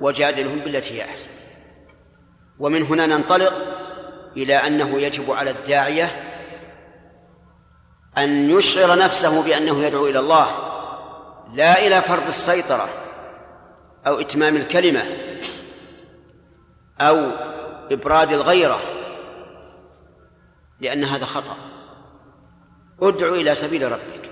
وجادلهم 0.00 0.58
بالتي 0.58 0.94
هي 0.94 1.04
أحسن. 1.04 1.30
ومن 2.58 2.82
هنا 2.82 3.06
ننطلق 3.06 3.83
إلى 4.36 4.54
أنه 4.54 5.00
يجب 5.00 5.30
على 5.30 5.50
الداعية 5.50 6.10
أن 8.18 8.50
يشعر 8.50 8.98
نفسه 8.98 9.42
بأنه 9.42 9.82
يدعو 9.84 10.06
إلى 10.06 10.18
الله 10.18 10.46
لا 11.52 11.86
إلى 11.86 12.02
فرض 12.02 12.26
السيطرة 12.26 12.88
أو 14.06 14.20
إتمام 14.20 14.56
الكلمة 14.56 15.02
أو 17.00 17.30
إبراد 17.90 18.32
الغيرة 18.32 18.78
لأن 20.80 21.04
هذا 21.04 21.24
خطأ. 21.24 21.56
ادع 23.02 23.28
إلى 23.28 23.54
سبيل 23.54 23.92
ربك. 23.92 24.30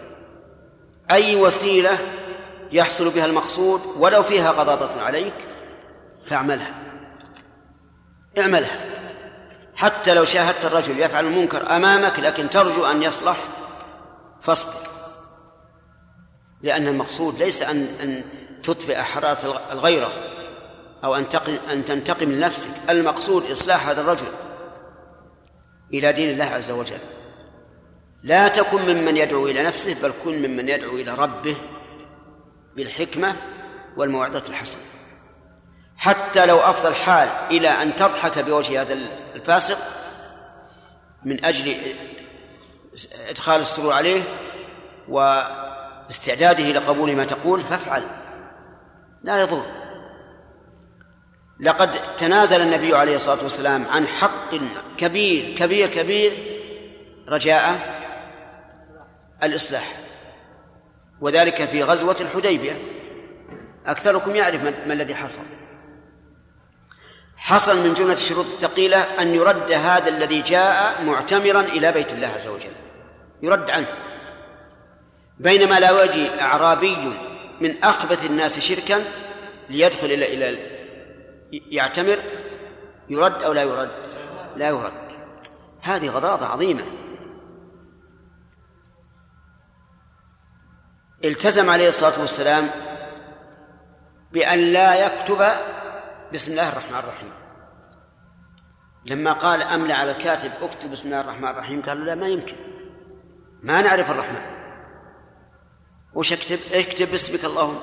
أي 1.11 1.37
وسيلة 1.37 1.99
يحصل 2.73 3.11
بها 3.11 3.27
المقصود 3.27 3.81
ولو 3.99 4.23
فيها 4.23 4.51
غضاضة 4.51 5.01
عليك 5.03 5.35
فاعملها. 6.25 6.75
اعملها. 8.39 9.02
حتى 9.83 10.15
لو 10.15 10.25
شاهدت 10.25 10.65
الرجل 10.65 11.01
يفعل 11.01 11.27
المنكر 11.27 11.77
أمامك 11.77 12.19
لكن 12.19 12.51
ترجو 12.51 12.85
أن 12.85 13.03
يصلح 13.03 13.37
فاصبر. 14.41 14.89
لأن 16.63 16.89
المقصود 16.89 17.39
ليس 17.39 17.63
أن 17.63 17.87
أن 18.03 18.25
تطفئ 18.63 18.97
حرارة 18.97 19.63
الغيرة 19.73 20.13
أو 21.05 21.15
أن 21.15 21.27
أن 21.71 21.85
تنتقم 21.85 22.33
لنفسك 22.33 22.69
المقصود 22.91 23.51
إصلاح 23.51 23.89
هذا 23.89 24.01
الرجل 24.01 24.27
إلى 25.95 26.13
دين 26.13 26.31
الله 26.31 26.45
عز 26.45 26.71
وجل. 26.71 26.99
لا 28.23 28.49
تكن 28.49 28.83
ممن 28.83 29.17
يدعو 29.17 29.47
إلى 29.47 29.63
نفسه 29.63 30.03
بل 30.03 30.13
كن 30.25 30.39
ممن 30.39 30.69
يدعو 30.69 30.97
إلى 30.97 31.15
ربه 31.15 31.57
بالحكمة 32.77 33.37
والموعظة 33.97 34.43
الحسنة. 34.49 34.83
حتى 36.03 36.47
لو 36.47 36.59
أفضى 36.59 36.89
الحال 36.89 37.29
إلى 37.51 37.69
أن 37.69 37.97
تضحك 37.97 38.39
بوجه 38.39 38.83
هذا 38.83 38.99
الفاسق 39.35 39.79
من 41.25 41.45
أجل 41.45 41.77
إدخال 43.29 43.61
السرور 43.61 43.93
عليه 43.93 44.23
واستعداده 45.09 46.65
لقبول 46.65 47.17
ما 47.17 47.25
تقول 47.25 47.63
فافعل. 47.63 48.05
لا 49.23 49.41
يضر. 49.41 49.63
لقد 51.61 52.17
تنازل 52.19 52.61
النبي 52.61 52.97
عليه 52.97 53.17
الصلاة 53.17 53.43
والسلام 53.43 53.87
عن 53.91 54.07
حق 54.07 54.51
كبير 54.99 55.57
كبير 55.57 55.89
كبير 55.89 56.33
رجاء 57.29 57.79
الإصلاح. 59.43 59.93
وذلك 61.21 61.69
في 61.69 61.83
غزوة 61.83 62.17
الحديبية. 62.21 62.79
أكثركم 63.87 64.37
يعرف 64.37 64.63
ما 64.63 64.93
الذي 64.93 65.15
حصل. 65.15 65.41
حصل 67.43 67.85
من 67.85 67.95
جملة 67.95 68.15
الشروط 68.15 68.45
الثقيلة 68.45 68.99
أن 68.99 69.35
يرد 69.35 69.73
هذا 69.73 70.09
الذي 70.09 70.43
جاء 70.43 71.03
معتمرا 71.05 71.61
إلى 71.61 71.93
بيت 71.93 72.13
الله 72.13 72.29
عز 72.29 72.47
وجل. 72.47 72.71
يرد 73.43 73.71
عنه. 73.71 73.87
بينما 75.39 75.81
لا 75.81 76.05
يجي 76.05 76.41
أعرابي 76.41 77.15
من 77.61 77.85
أخبث 77.85 78.27
الناس 78.27 78.59
شركا 78.59 79.05
ليدخل 79.71 80.07
إلى 80.07 80.35
إلى 80.35 80.59
يعتمر 81.53 82.19
يرد 83.09 83.43
أو 83.43 83.53
لا 83.53 83.63
يرد؟ 83.63 83.91
لا 84.57 84.69
يرد. 84.69 85.13
هذه 85.81 86.09
غضاضة 86.09 86.47
عظيمة. 86.47 86.85
التزم 91.25 91.71
عليه 91.71 91.89
الصلاة 91.89 92.21
والسلام 92.21 92.71
بأن 94.33 94.59
لا 94.59 95.07
يكتب 95.07 95.49
بسم 96.33 96.51
الله 96.51 96.69
الرحمن 96.69 96.99
الرحيم. 96.99 97.33
لما 99.05 99.33
قال 99.33 99.63
أملى 99.63 99.93
على 99.93 100.11
الكاتب 100.11 100.53
اكتب 100.63 100.91
بسم 100.91 101.09
الله 101.09 101.21
الرحمن 101.21 101.49
الرحيم 101.49 101.83
قالوا 101.83 102.05
لا 102.05 102.15
ما 102.15 102.29
يمكن. 102.29 102.57
ما 103.63 103.83
نعرف 103.83 104.11
الرحمن. 104.11 104.43
وش 106.15 106.33
اكتب؟ 106.33 106.59
اكتب 106.73 107.11
باسمك 107.11 107.45
اللهم. 107.45 107.79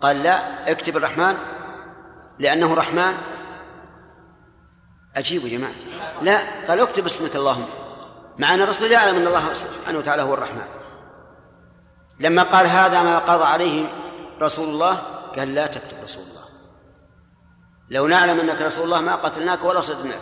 قال 0.00 0.22
لا 0.22 0.70
اكتب 0.70 0.96
الرحمن 0.96 1.34
لأنه 2.38 2.74
رحمن. 2.74 3.14
أجيبوا 5.16 5.48
يا 5.48 5.58
جماعة. 5.58 5.72
لا 6.22 6.38
قال 6.68 6.80
اكتب 6.80 7.06
اسمك 7.06 7.36
اللهم. 7.36 7.66
مع 8.38 8.54
أن 8.54 8.62
الرسول 8.62 8.92
يعلم 8.92 9.16
أن 9.16 9.26
الله 9.26 9.52
سبحانه 9.52 9.98
وتعالى 9.98 10.22
هو 10.22 10.34
الرحمن. 10.34 10.68
لما 12.20 12.42
قال 12.42 12.66
هذا 12.66 13.02
ما 13.02 13.18
قضى 13.18 13.44
عليه 13.44 13.86
رسول 14.42 14.68
الله 14.68 14.94
قال 15.36 15.54
لا 15.54 15.66
تكتب 15.66 15.96
رسول 16.04 16.22
لو 17.90 18.06
نعلم 18.06 18.40
أنك 18.40 18.62
رسول 18.62 18.84
الله 18.84 19.00
ما 19.00 19.14
قتلناك 19.14 19.64
ولا 19.64 19.80
صدناك. 19.80 20.20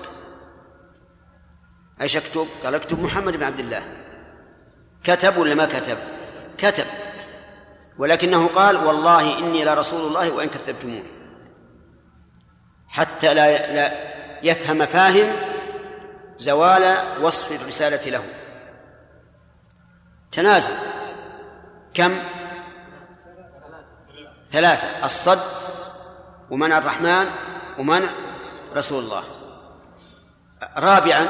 أيش 2.01 2.17
أكتب؟ 2.17 2.47
قال 2.65 2.75
أكتب 2.75 3.01
محمد 3.01 3.37
بن 3.37 3.43
عبد 3.43 3.61
الله. 3.61 3.83
كتب 5.05 5.37
ولا 5.37 5.55
ما 5.55 5.67
كتب؟ 5.67 5.99
كتب. 6.59 6.85
ولكنه 7.99 8.47
قال 8.47 8.77
والله 8.77 9.39
إني 9.39 9.65
لرسول 9.65 10.07
الله 10.09 10.31
وإن 10.31 10.49
كذبتموني. 10.49 11.05
حتى 12.89 13.35
لا 13.35 13.75
لا 13.75 13.93
يفهم 14.43 14.87
فاهم 14.87 15.37
زوال 16.39 16.97
وصف 17.23 17.63
الرسالة 17.63 18.11
له. 18.11 18.25
تنازل. 20.33 20.73
كم؟ 21.95 22.19
ثلاثة. 24.49 25.07
الصد 25.07 25.41
ومنع 26.51 26.79
الرحمن 26.79 27.27
ومنع 27.79 28.09
رسول 28.77 29.05
الله. 29.05 29.25
رابعا 30.77 31.29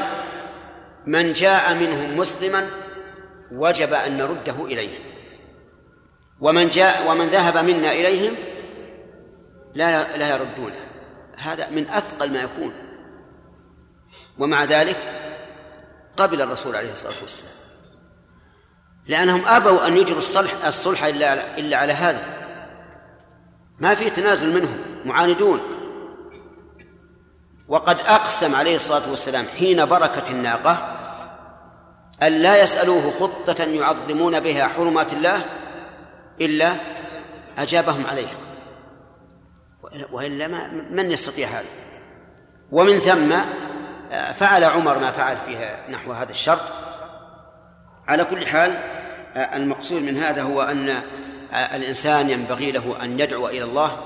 من 1.06 1.32
جاء 1.32 1.74
منهم 1.74 2.16
مسلما 2.16 2.70
وجب 3.52 3.92
أن 3.92 4.18
نرده 4.18 4.64
إليهم 4.64 5.02
ومن 6.40 6.68
جاء 6.68 7.10
ومن 7.10 7.28
ذهب 7.28 7.56
منا 7.64 7.92
إليهم 7.92 8.34
لا 9.74 10.16
لا 10.16 10.30
يردونه 10.30 10.86
هذا 11.38 11.70
من 11.70 11.88
أثقل 11.88 12.32
ما 12.32 12.42
يكون. 12.42 12.72
ومع 14.38 14.64
ذلك 14.64 14.98
قبل 16.16 16.42
الرسول 16.42 16.76
عليه 16.76 16.92
الصلاة 16.92 17.22
والسلام. 17.22 17.52
لأنهم 19.06 19.46
أبوا 19.46 19.86
أن 19.86 19.96
يجروا 19.96 20.18
الصلح 20.18 20.64
الصلح 20.66 21.04
إلا 21.04 21.58
إلا 21.58 21.76
على 21.76 21.92
هذا. 21.92 22.26
ما 23.78 23.94
في 23.94 24.10
تنازل 24.10 24.54
منهم 24.54 24.78
معاندون. 25.04 25.60
وقد 27.68 28.00
أقسم 28.00 28.54
عليه 28.54 28.76
الصلاة 28.76 29.10
والسلام 29.10 29.46
حين 29.58 29.86
بركة 29.86 30.30
الناقة 30.30 30.94
أن 32.22 32.32
لا 32.32 32.62
يسألوه 32.62 33.10
خطة 33.10 33.64
يعظمون 33.64 34.40
بها 34.40 34.68
حرمات 34.68 35.12
الله 35.12 35.44
إلا 36.40 36.76
أجابهم 37.58 38.06
عليها. 38.06 38.36
وإلا 40.12 40.48
ما 40.48 40.66
من 40.90 41.12
يستطيع 41.12 41.48
هذا؟ 41.48 41.66
ومن 42.72 42.98
ثم 42.98 43.34
فعل 44.32 44.64
عمر 44.64 44.98
ما 44.98 45.10
فعل 45.10 45.36
فيها 45.36 45.90
نحو 45.90 46.12
هذا 46.12 46.30
الشرط. 46.30 46.72
على 48.08 48.24
كل 48.24 48.46
حال 48.46 48.78
المقصود 49.36 50.02
من 50.02 50.16
هذا 50.16 50.42
هو 50.42 50.62
أن 50.62 51.02
الإنسان 51.52 52.30
ينبغي 52.30 52.72
له 52.72 53.04
أن 53.04 53.20
يدعو 53.20 53.48
إلى 53.48 53.64
الله 53.64 53.98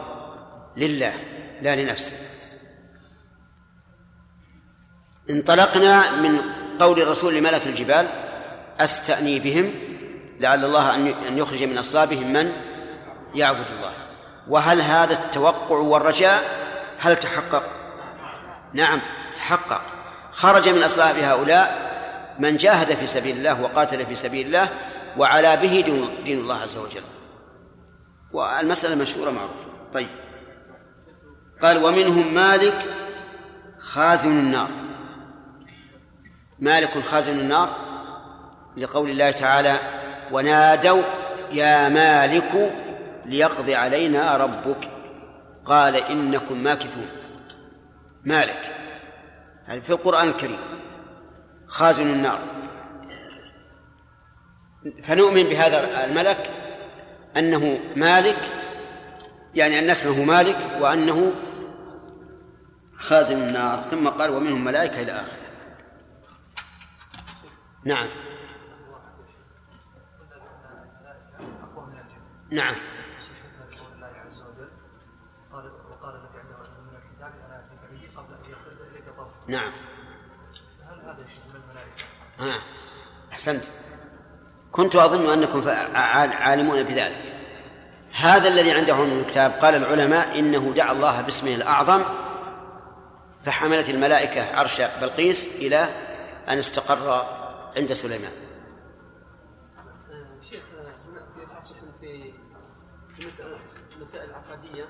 لله 0.77 1.13
لا 1.63 1.77
لنفسه. 1.77 2.32
انطلقنا 5.33 6.11
من 6.11 6.41
قول 6.79 7.01
الرسول 7.01 7.35
لملك 7.35 7.67
الجبال 7.67 8.09
أستأني 8.81 9.39
بهم 9.39 9.75
لعل 10.41 10.65
الله 10.65 10.95
أن 11.29 11.39
يخرج 11.39 11.63
من 11.63 11.79
أصلابهم 11.79 12.33
من؟ 12.33 12.53
يعبد 13.35 13.67
الله. 13.77 13.93
وهل 14.49 14.81
هذا 14.83 15.13
التوقع 15.13 15.77
والرجاء؟ 15.77 16.43
هل 16.99 17.17
تحقق؟ 17.17 17.63
نعم 18.75 19.01
تحقق. 19.37 19.83
خرج 20.33 20.69
من 20.69 20.83
أصلاب 20.83 21.17
هؤلاء 21.17 21.93
من 22.39 22.57
جاهد 22.57 22.95
في 22.95 23.07
سبيل 23.07 23.37
الله 23.37 23.63
وقاتل 23.63 24.07
في 24.07 24.17
سبيل 24.17 24.47
الله 24.47 24.69
وعلى 25.17 25.57
به 25.57 25.81
دين 26.25 26.39
الله 26.39 26.57
عز 26.57 26.77
وجل. 26.77 27.03
والمسألة 28.33 28.95
مشهورة 28.95 29.31
معروفة. 29.31 29.71
طيب. 29.95 30.09
قال 31.63 31.85
ومنهم 31.85 32.35
مالك 32.35 32.75
خازن 33.79 34.31
النار. 34.31 34.69
مالك 36.63 36.99
خازن 36.99 37.41
النار 37.41 37.69
لقول 38.77 39.11
الله 39.11 39.31
تعالى 39.31 39.79
ونادوا 40.33 41.03
يا 41.53 41.89
مالك 41.89 42.73
ليقضي 43.27 43.75
علينا 43.75 44.37
ربك. 44.37 44.91
قال 45.65 45.97
إنكم 45.97 46.63
ماكثون. 46.63 47.07
مالك 48.25 48.61
هذا 49.65 49.81
في 49.81 49.91
القرآن 49.91 50.29
الكريم. 50.29 50.59
خازن 51.67 52.11
النار. 52.11 52.39
فنؤمن 55.03 55.43
بهذا 55.43 56.05
الملك 56.05 56.51
أنه 57.37 57.79
مالك 57.97 58.39
يعني 59.55 59.79
أن 59.79 59.91
اسمه 59.91 60.25
مالك 60.25 60.59
وأنه 60.81 61.33
خازن 62.99 63.37
النار. 63.37 63.83
ثم 63.91 64.09
قال 64.09 64.31
ومنهم 64.31 64.65
ملائكة 64.65 65.03
إلى 65.03 65.13
آخره 65.13 65.42
نعم. 67.85 68.09
نعم. 72.51 72.75
نعم. 79.49 79.73
آه. 82.41 82.45
أحسنت. 83.33 83.65
كنت 84.73 84.97
أظن 84.97 85.33
أنكم 85.33 85.69
عالمون 86.35 86.83
بذلك. 86.83 87.33
هذا 88.13 88.49
الذي 88.49 88.73
عنده 88.73 89.05
من 89.05 89.19
الكتاب 89.21 89.51
قال 89.51 89.75
العلماء 89.75 90.39
إنه 90.39 90.73
دعا 90.75 90.93
الله 90.93 91.21
باسمه 91.21 91.55
الأعظم 91.55 92.03
فحملت 93.43 93.91
الملائكة 93.91 94.57
عرش 94.57 94.81
بلقيس 95.01 95.57
إلى 95.57 95.89
أن 96.49 96.59
استقر 96.59 97.42
عند 97.77 97.93
سليمان. 97.93 98.33
شيخ 100.41 100.65
هنا 100.75 101.61
في 102.01 102.33
في 103.17 103.27
مسألة 103.27 103.59
مسائل 104.01 104.33
عقدية 104.35 104.85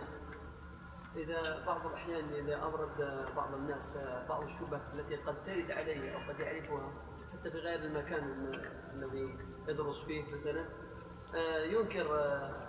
إذا 1.17 1.65
بعض 1.67 1.87
الأحيان 1.87 2.25
إذا 2.35 2.57
أورد 2.57 3.27
بعض 3.37 3.55
الناس 3.55 3.99
بعض 4.29 4.43
الشبه 4.43 4.81
التي 4.95 5.17
قد 5.17 5.45
ترد 5.47 5.71
عليه 5.71 6.15
أو 6.15 6.33
قد 6.33 6.41
يعرفها 6.41 6.93
حتى 7.33 7.51
بغير 7.51 7.79
المكان 7.79 8.53
الذي 8.95 9.39
يدرس 9.69 10.03
فيه 10.03 10.25
مثلا 10.35 10.65
ينكر 11.65 12.17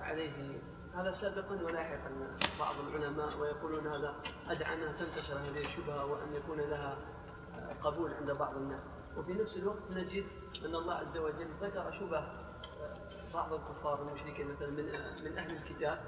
عليه. 0.02 0.61
هذا 0.95 1.11
سابقا 1.11 1.64
ولاحقا 1.64 2.38
بعض 2.60 2.76
العلماء 2.88 3.38
ويقولون 3.38 3.88
هذا 3.88 4.15
أدعى 4.48 4.73
أنها 4.73 4.91
تنتشر 4.91 5.38
هذه 5.38 5.65
الشبهة 5.65 6.06
وأن 6.06 6.34
يكون 6.34 6.60
لها 6.60 6.98
قبول 7.84 8.14
عند 8.14 8.31
بعض 8.31 8.56
الناس. 8.56 8.84
وفي 9.18 9.34
نفس 9.34 9.57
الوقت 9.57 9.91
نجد 9.91 10.26
أن 10.65 10.76
الله 10.76 10.94
عز 10.94 11.18
وجل 11.18 11.48
ذكر 11.61 11.91
شبه 11.99 12.23
بعض 13.34 13.53
الكفار 13.53 14.02
المشركين 14.02 14.48
مثلا 14.52 14.69
من 14.69 14.85
من 15.23 15.38
أهل 15.38 15.56
الكتاب 15.56 15.99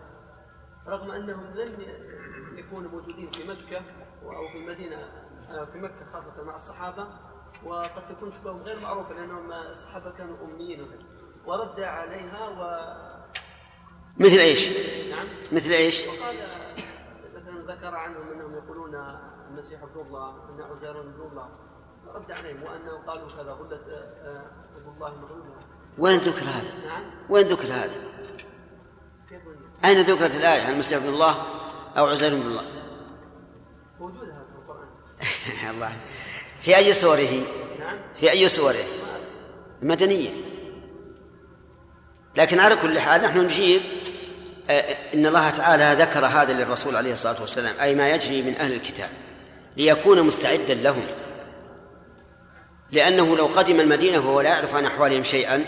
رغم 0.87 1.11
أنهم 1.11 1.45
لم 1.55 1.75
يكونوا 2.57 2.91
موجودين 2.91 3.31
في 3.31 3.43
مكة 3.43 3.81
أو 4.23 4.47
في 4.47 4.57
المدينة 4.57 4.97
في 5.73 5.77
مكة 5.77 6.05
خاصة 6.13 6.43
مع 6.43 6.55
الصحابة 6.55 7.07
وقد 7.63 8.07
تكون 8.15 8.31
شبههم 8.31 8.61
غير 8.61 8.79
معروفة 8.79 9.13
لأنهم 9.13 9.51
الصحابة 9.51 10.11
كانوا 10.11 10.37
أميين 10.45 10.87
ورد 11.45 11.79
عليها 11.79 12.49
و 12.49 12.95
مثل 14.19 14.39
إيش؟ 14.39 14.69
نعم 15.09 15.27
مثل 15.51 15.71
إيش؟ 15.71 16.07
وقال 16.07 16.35
مثلا 17.35 17.75
ذكر 17.75 17.95
عنهم 17.95 18.31
أنهم 18.31 18.53
يقولون 18.53 18.95
المسيح 19.49 19.83
ابن 19.83 20.01
الله 20.01 20.49
أن 20.49 20.61
عزير 20.61 21.01
ابن 21.01 21.21
الله 21.31 21.49
رد 22.15 22.31
عليهم 22.31 22.63
وأنه 22.63 23.03
قالوا 23.07 23.27
كذا 23.29 23.51
غلت 23.51 23.73
ابن 24.75 24.93
الله 24.95 25.15
مغلولا 25.15 25.55
وين 25.97 26.19
ذكر 26.19 26.43
هذا؟ 26.43 26.87
نعم 26.87 27.03
وين 27.29 27.47
ذكر 27.47 27.67
هذا؟ 27.67 27.95
أين 29.85 30.01
ذكرت 30.01 30.35
الآية 30.35 30.61
عن 30.61 30.73
المسيح 30.73 30.97
ابن 30.97 31.09
الله 31.09 31.35
أو 31.97 32.05
عزير 32.05 32.35
بن 32.35 32.41
الله؟ 32.41 32.63
موجود 33.99 34.23
هذا 34.23 34.45
في 34.51 34.59
القرآن 34.61 35.69
الله 35.75 35.97
في 36.59 36.77
أي 36.77 36.93
سورة؟ 36.93 37.43
نعم 37.79 37.97
في 38.15 38.31
أي 38.31 38.49
سورة؟ 38.49 38.85
المدنية 39.81 40.29
لكن 42.35 42.59
على 42.59 42.75
كل 42.75 42.99
حال 42.99 43.21
نحن 43.21 43.39
نجيب 43.39 43.81
آه، 44.69 44.95
إن 45.13 45.25
الله 45.25 45.49
تعالى 45.49 46.03
ذكر 46.03 46.25
هذا 46.25 46.53
للرسول 46.53 46.95
عليه 46.95 47.13
الصلاة 47.13 47.41
والسلام 47.41 47.75
أي 47.81 47.95
ما 47.95 48.09
يجري 48.09 48.41
من 48.41 48.55
أهل 48.55 48.73
الكتاب 48.73 49.09
ليكون 49.77 50.23
مستعدا 50.23 50.73
لهم 50.73 51.03
لأنه 52.91 53.37
لو 53.37 53.45
قدم 53.45 53.79
المدينة 53.79 54.17
وهو 54.17 54.41
لا 54.41 54.49
يعرف 54.49 54.75
عن 54.75 54.85
أحوالهم 54.85 55.23
شيئا 55.23 55.65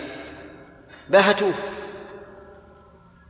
باهتوه 1.09 1.53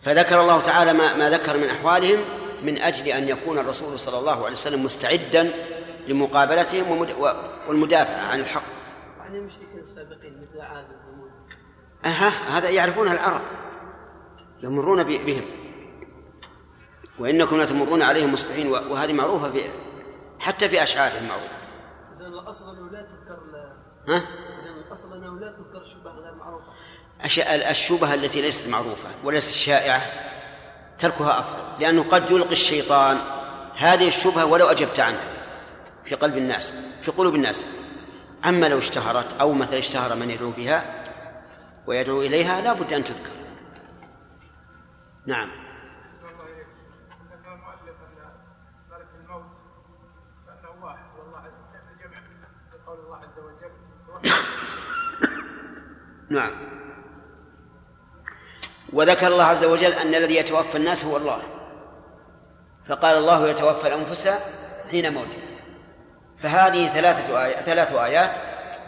فذكر 0.01 0.41
الله 0.41 0.61
تعالى 0.61 0.93
ما, 0.93 1.15
ما 1.15 1.30
ذكر 1.30 1.57
من 1.57 1.64
أحوالهم 1.69 2.19
من 2.64 2.77
أجل 2.81 3.07
أن 3.07 3.27
يكون 3.30 3.59
الرسول 3.59 3.99
صلى 3.99 4.19
الله 4.19 4.43
عليه 4.43 4.53
وسلم 4.53 4.84
مستعدا 4.84 5.51
لمقابلتهم 6.07 6.91
ومد- 6.91 7.15
والمدافع 7.68 8.18
عن 8.22 8.39
الحق. 8.39 8.64
وعن 9.19 9.35
المشركين 9.35 9.80
السابقين 9.80 10.31
مثل 10.41 10.61
عاد 10.61 10.85
وثمود. 10.85 11.31
أها 12.05 12.30
هذا 12.57 12.69
يعرفونها 12.69 13.14
العرب. 13.14 13.41
يمرون 14.64 15.03
بهم. 15.03 15.41
وإنكم 17.19 17.61
لتمرون 17.61 18.01
عليهم 18.01 18.34
مصبحين 18.34 18.68
وهذه 18.68 19.14
معروفة 19.14 19.51
في 19.51 19.61
حتى 20.39 20.69
في 20.69 20.84
أشعارهم 20.84 21.27
معروفة. 21.27 21.57
لا 22.91 23.01
تذكر 23.01 23.16
ها؟ 24.09 24.15
إذا 24.15 24.71
الاصل 24.88 25.13
انه 25.13 25.39
لا 25.39 25.51
تذكر 25.51 25.84
شبهه 25.85 26.13
غير 26.13 26.35
معروفة. 26.35 26.73
أشياء 27.21 27.71
الشبهة 27.71 28.13
التي 28.13 28.41
ليست 28.41 28.67
معروفة 28.67 29.09
وليست 29.23 29.51
شائعة 29.51 30.01
تركها 30.99 31.39
أفضل 31.39 31.81
لأنه 31.84 32.03
قد 32.03 32.31
يلقي 32.31 32.51
الشيطان 32.51 33.17
هذه 33.75 34.07
الشبهة 34.07 34.45
ولو 34.45 34.67
أجبت 34.67 34.99
عنها 34.99 35.27
في 36.05 36.15
قلب 36.15 36.38
الناس 36.38 36.73
في 37.01 37.11
قلوب 37.11 37.35
الناس. 37.35 37.63
أما 38.45 38.65
لو 38.65 38.77
اشتهرت 38.77 39.41
أو 39.41 39.53
مثلا 39.53 39.79
اشتهر 39.79 40.15
من 40.15 40.29
يدعو 40.29 40.51
بها 40.51 41.03
ويدعو 41.88 42.21
إليها 42.21 42.61
لا 42.61 42.73
بد 42.73 42.93
أن 42.93 43.03
تذكر. 43.03 43.31
نعم 45.25 45.49
أحسن 45.49 46.27
الله 46.29 46.43
إليك 46.43 46.67
ذكر 47.31 47.53
المؤلف 47.53 47.97
أن 48.07 48.15
ملك 48.91 49.07
الموت 49.19 49.45
كأنه 50.45 50.85
واحد 50.85 51.05
والله 51.19 51.38
عز 51.38 51.51
وجل 51.51 51.99
جمع 52.03 52.19
بقول 52.85 52.99
الله 52.99 53.17
عز 53.17 53.39
وجل 53.39 53.71
نعم. 56.29 56.51
وذكر 58.93 59.27
الله 59.27 59.43
عز 59.43 59.63
وجل 59.63 59.93
أن 59.93 60.15
الذي 60.15 60.35
يتوفى 60.35 60.77
الناس 60.77 61.05
هو 61.05 61.17
الله. 61.17 61.41
فقال 62.85 63.17
الله 63.17 63.49
يتوفى 63.49 63.87
الأنفس 63.87 64.29
حين 64.91 65.13
موتها. 65.13 65.41
فهذه 66.37 66.87
ثلاثة 66.87 67.45
آيات 67.45 67.59
ثلاث 67.59 67.95
آيات 67.95 68.31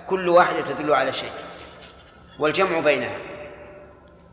كل 0.07 0.29
واحدة 0.29 0.61
تدل 0.61 0.93
على 0.93 1.13
شيء. 1.13 1.31
والجمع 2.39 2.79
بينها. 2.79 3.17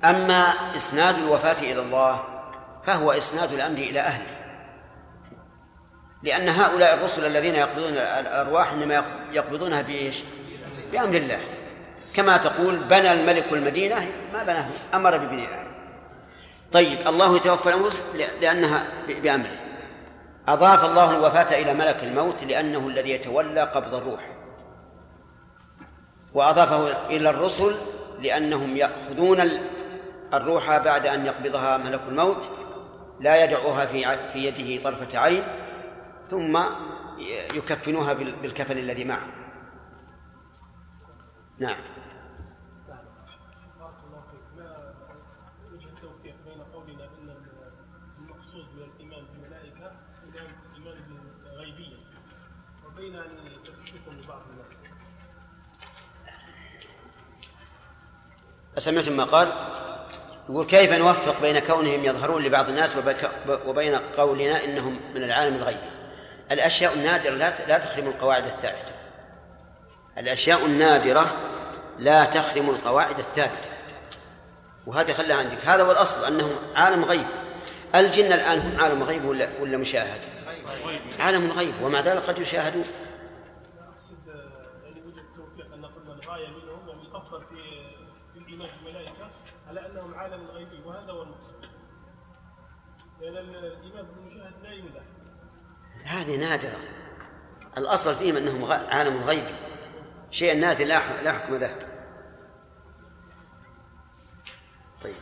أما 0.04 0.44
إسناد 0.76 1.18
الوفاة 1.18 1.58
إلى 1.58 1.80
الله 1.80 2.24
فهو 2.86 3.12
إسناد 3.12 3.52
الأمر 3.52 3.78
إلى 3.78 4.00
أهله. 4.00 4.36
لأن 6.22 6.48
هؤلاء 6.48 6.94
الرسل 6.94 7.26
الذين 7.26 7.54
يقبضون 7.54 7.92
الأرواح 7.92 8.72
إنما 8.72 9.04
يقبضونها 9.32 9.82
بإيش؟ 9.82 10.22
بأمر 10.92 11.16
الله. 11.16 11.40
كما 12.16 12.36
تقول 12.36 12.76
بنى 12.76 13.12
الملك 13.12 13.52
المدينة 13.52 13.96
ما 14.32 14.42
بناه 14.42 14.68
أمر 14.94 15.16
ببنائها 15.16 15.66
طيب 16.72 16.98
الله 17.06 17.36
يتوفى 17.36 17.68
الأنفس 17.68 18.16
لأنها 18.40 18.86
بأمره. 19.08 19.58
أضاف 20.48 20.84
الله 20.84 21.16
الوفاة 21.16 21.62
إلى 21.62 21.74
ملك 21.74 22.04
الموت 22.04 22.44
لأنه 22.44 22.88
الذي 22.88 23.10
يتولى 23.10 23.60
قبض 23.60 23.94
الروح. 23.94 24.28
وأضافه 26.34 27.06
إلى 27.06 27.30
الرسل 27.30 27.74
لأنهم 28.20 28.76
يأخذون 28.76 29.50
الروح 30.34 30.76
بعد 30.76 31.06
أن 31.06 31.26
يقبضها 31.26 31.76
ملك 31.76 32.00
الموت 32.08 32.50
لا 33.20 33.44
يدعوها 33.44 33.86
في 33.86 34.18
في 34.32 34.38
يده 34.38 34.82
طرفة 34.82 35.18
عين 35.18 35.44
ثم 36.30 36.60
يكفنوها 37.54 38.12
بالكفن 38.12 38.78
الذي 38.78 39.04
معه. 39.04 39.26
نعم. 41.58 41.95
أسمعتم 58.78 59.12
ما 59.12 59.24
قال؟ 59.24 59.48
يقول 60.48 60.66
كيف 60.66 60.92
نوفق 60.92 61.40
بين 61.40 61.58
كونهم 61.58 62.04
يظهرون 62.04 62.42
لبعض 62.42 62.68
الناس 62.68 62.96
وبين 63.66 63.94
قولنا 63.94 64.64
إنهم 64.64 65.00
من 65.14 65.22
العالم 65.22 65.56
الغيبي 65.56 65.96
الأشياء 66.52 66.94
النادرة 66.94 67.34
لا 67.68 67.78
تخرم 67.78 68.06
القواعد 68.08 68.44
الثابتة. 68.44 68.92
الأشياء 70.18 70.66
النادرة 70.66 71.36
لا 71.98 72.24
تخرم 72.24 72.70
القواعد 72.70 73.18
الثابتة. 73.18 73.68
وهذا 74.86 75.12
خلها 75.12 75.36
عندك. 75.36 75.58
هذا 75.66 75.82
هو 75.82 75.92
الأصل 75.92 76.26
أنهم 76.26 76.50
عالم 76.76 77.04
غيب. 77.04 77.26
الجن 77.94 78.32
الآن 78.32 78.58
هم 78.58 78.80
عالم 78.80 79.02
غيب 79.02 79.24
ولا 79.24 79.48
ولا 79.60 79.78
مشاهد؟ 79.78 80.20
عالم 81.20 81.52
غيب. 81.52 81.74
ومع 81.82 82.00
ذلك 82.00 82.22
قد 82.22 82.38
يشاهدون. 82.38 82.84
على 90.16 90.34
انهم 90.34 90.34
عالم 90.34 90.46
غيبي 90.50 90.82
وهذا 90.84 91.12
هو 91.12 91.22
المقصود. 91.22 91.66
لأن 93.20 93.54
الإيمان 93.54 94.06
بالمشاهد 94.06 94.52
لا 94.62 94.72
يمدح 94.72 95.02
هذه 96.04 96.36
نادرة. 96.36 96.78
الأصل 97.78 98.14
فيهم 98.14 98.36
أنهم 98.36 98.64
عالم 98.72 99.24
غيبي 99.24 99.54
شيء 100.30 100.60
نادر 100.60 100.84
لا 100.84 101.32
حكم 101.32 101.54
له. 101.54 101.76
طيب. 105.02 105.16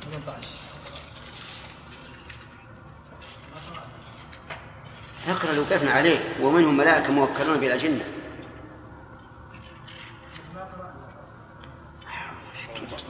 18 0.00 0.48
نقرأ 5.28 5.52
لو 5.52 5.62
وقفنا 5.62 5.90
عليه. 5.90 6.18
ومنهم 6.40 6.76
ملائكة 6.76 7.12
موكلون 7.12 7.60
بالأجنة 7.60 8.04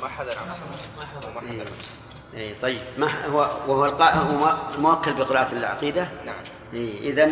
ما 0.02 0.09
حدا 0.09 0.35
نعم 0.35 0.51
حدا 1.48 1.64
إيه 2.34 2.60
طيب. 2.60 2.80
ما 2.98 3.26
هو 3.26 3.38
وهو 3.40 3.86
القا- 3.86 4.14
هو 4.14 4.54
موكل 4.78 5.12
بقراءة 5.14 5.52
العقيدة؟ 5.52 6.08
نعم. 6.26 6.42
إيه 6.72 7.10
إذا 7.10 7.28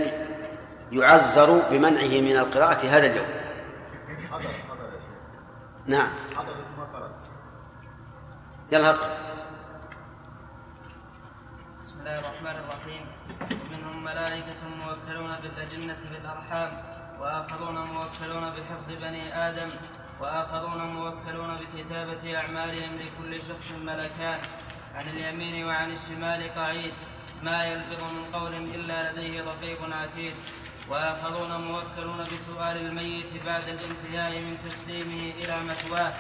يعزر 0.93 1.63
بمنعه 1.71 2.21
من 2.21 2.37
القراءة 2.37 2.87
هذا 2.87 3.07
اليوم. 3.07 3.27
نعم. 5.87 6.09
يلا 8.73 8.91
اقرأ. 8.91 9.09
بسم 11.83 11.99
الله 12.01 12.19
الرحمن 12.19 12.57
الرحيم. 12.65 13.07
ومنهم 13.51 14.05
ملائكة 14.05 14.61
موكلون 14.79 15.37
بالأجنة 15.43 15.97
بالأرحام 16.13 16.73
وآخرون 17.21 17.75
موكلون 17.75 18.51
بحفظ 18.51 18.89
بني 19.03 19.49
آدم. 19.49 19.71
وآخرون 20.23 20.83
موكلون 20.83 21.51
بكتابة 21.61 22.37
أعمالهم 22.37 22.91
لكل 22.97 23.43
شخص 23.49 23.73
ملكان 23.73 24.41
عن 24.95 25.09
اليمين 25.09 25.67
وعن 25.67 25.93
الشمال 25.93 26.55
قعيد 26.55 26.93
ما 27.43 27.65
يلفظ 27.65 28.13
من 28.13 28.25
قول 28.33 28.55
إلا 28.55 29.13
لديه 29.13 29.41
رقيب 29.41 29.79
عتيد. 29.93 30.35
وآخرون 30.89 31.61
موكلون 31.61 32.25
بسؤال 32.25 32.77
الميت 32.77 33.45
بعد 33.47 33.63
الانتهاء 33.69 34.41
من 34.41 34.59
تسليمه 34.69 35.33
إلى 35.45 35.65
مثواه 35.65 36.13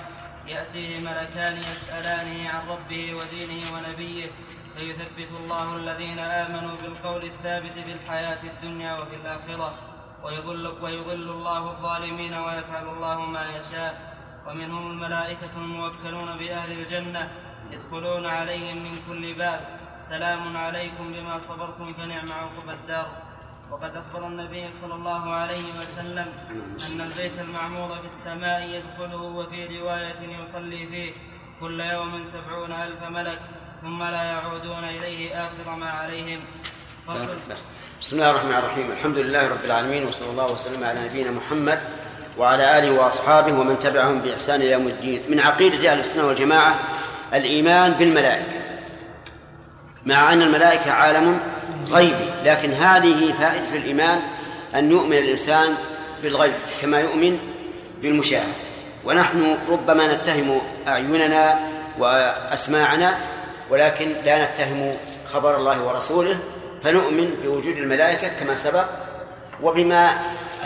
يأتيه 0.48 1.00
ملكان 1.00 1.56
يسألانه 1.56 2.48
عن 2.48 2.68
ربه 2.68 3.14
ودينه 3.14 3.62
ونبيه 3.74 4.30
فيثبت 4.76 5.30
الله 5.40 5.76
الذين 5.76 6.18
آمنوا 6.18 6.76
بالقول 6.76 7.24
الثابت 7.24 7.72
في 7.72 7.92
الحياة 7.92 8.38
الدنيا 8.44 8.92
وفي 8.98 9.16
الآخرة. 9.16 9.91
ويضل, 10.22 10.66
ويضل 10.82 11.30
الله 11.30 11.70
الظالمين 11.70 12.34
ويفعل 12.34 12.88
الله 12.88 13.20
ما 13.20 13.56
يشاء. 13.56 14.12
ومنهم 14.46 14.90
الملائكة 14.90 15.50
الموكلون 15.56 16.38
بأهل 16.38 16.72
الجنة 16.72 17.32
يدخلون 17.70 18.26
عليهم 18.26 18.76
من 18.84 18.98
كل 19.08 19.34
باب. 19.34 19.60
سلام 20.00 20.56
عليكم 20.56 21.12
بما 21.12 21.38
صبرتم 21.38 21.86
فنعم 21.86 22.32
عقب 22.32 22.70
الدار. 22.70 23.08
وقد 23.70 23.96
أخبر 23.96 24.26
النبي 24.26 24.70
صلى 24.82 24.94
الله 24.94 25.34
عليه 25.34 25.78
وسلم 25.80 26.28
أن 26.90 27.00
البيت 27.00 27.40
المعمور 27.40 27.98
في 28.02 28.08
السماء 28.08 28.68
يدخله 28.68 29.22
وفي 29.22 29.80
رواية 29.80 30.20
يصلي 30.42 30.86
فيه 30.86 31.12
كل 31.60 31.80
يوم 31.80 32.24
سبعون 32.24 32.72
ألف 32.72 33.02
ملك 33.02 33.40
ثم 33.82 34.02
لا 34.02 34.22
يعودون 34.22 34.84
إليه 34.84 35.46
آخر 35.46 35.76
ما 35.76 35.90
عليهم. 35.90 36.40
فصل. 37.06 37.62
بسم 38.02 38.16
الله 38.16 38.30
الرحمن 38.30 38.54
الرحيم. 38.54 38.90
الحمد 38.92 39.18
لله 39.18 39.48
رب 39.48 39.64
العالمين 39.64 40.08
وصلى 40.08 40.30
الله 40.30 40.52
وسلم 40.52 40.84
على 40.84 41.00
نبينا 41.04 41.30
محمد 41.30 41.78
وعلى 42.38 42.78
آله 42.78 42.90
وأصحابه 43.00 43.52
ومن 43.52 43.78
تبعهم 43.78 44.18
بإحسان 44.18 44.62
إلى 44.62 44.70
يوم 44.70 44.86
الدين. 44.86 45.22
من 45.28 45.40
عقيدة 45.40 45.92
أهل 45.92 45.98
السنة 45.98 46.26
والجماعة 46.26 46.78
الإيمان 47.34 47.92
بالملائكة 47.92 48.46
مع 50.06 50.32
أن 50.32 50.42
الملائكة 50.42 50.92
عالم 50.92 51.40
غيبي 51.90 52.30
لكن 52.44 52.72
هذه 52.72 53.32
فائدة 53.32 53.76
الإيمان 53.76 54.18
أن 54.74 54.90
يؤمن 54.90 55.16
الإنسان 55.16 55.74
بالغيب 56.22 56.54
كما 56.82 57.00
يؤمن 57.00 57.38
بالمشاهد 58.02 58.54
ونحن 59.04 59.58
ربما 59.68 60.14
نتهم 60.14 60.60
أعيننا 60.88 61.58
وأسماعنا 61.98 63.18
ولكن 63.70 64.12
لا 64.24 64.44
نتهم 64.44 64.96
خبر 65.32 65.56
الله 65.56 65.82
ورسوله 65.82 66.38
فنؤمن 66.84 67.34
بوجود 67.42 67.76
الملائكة 67.76 68.28
كما 68.28 68.54
سبق 68.56 68.84
وبما 69.62 70.18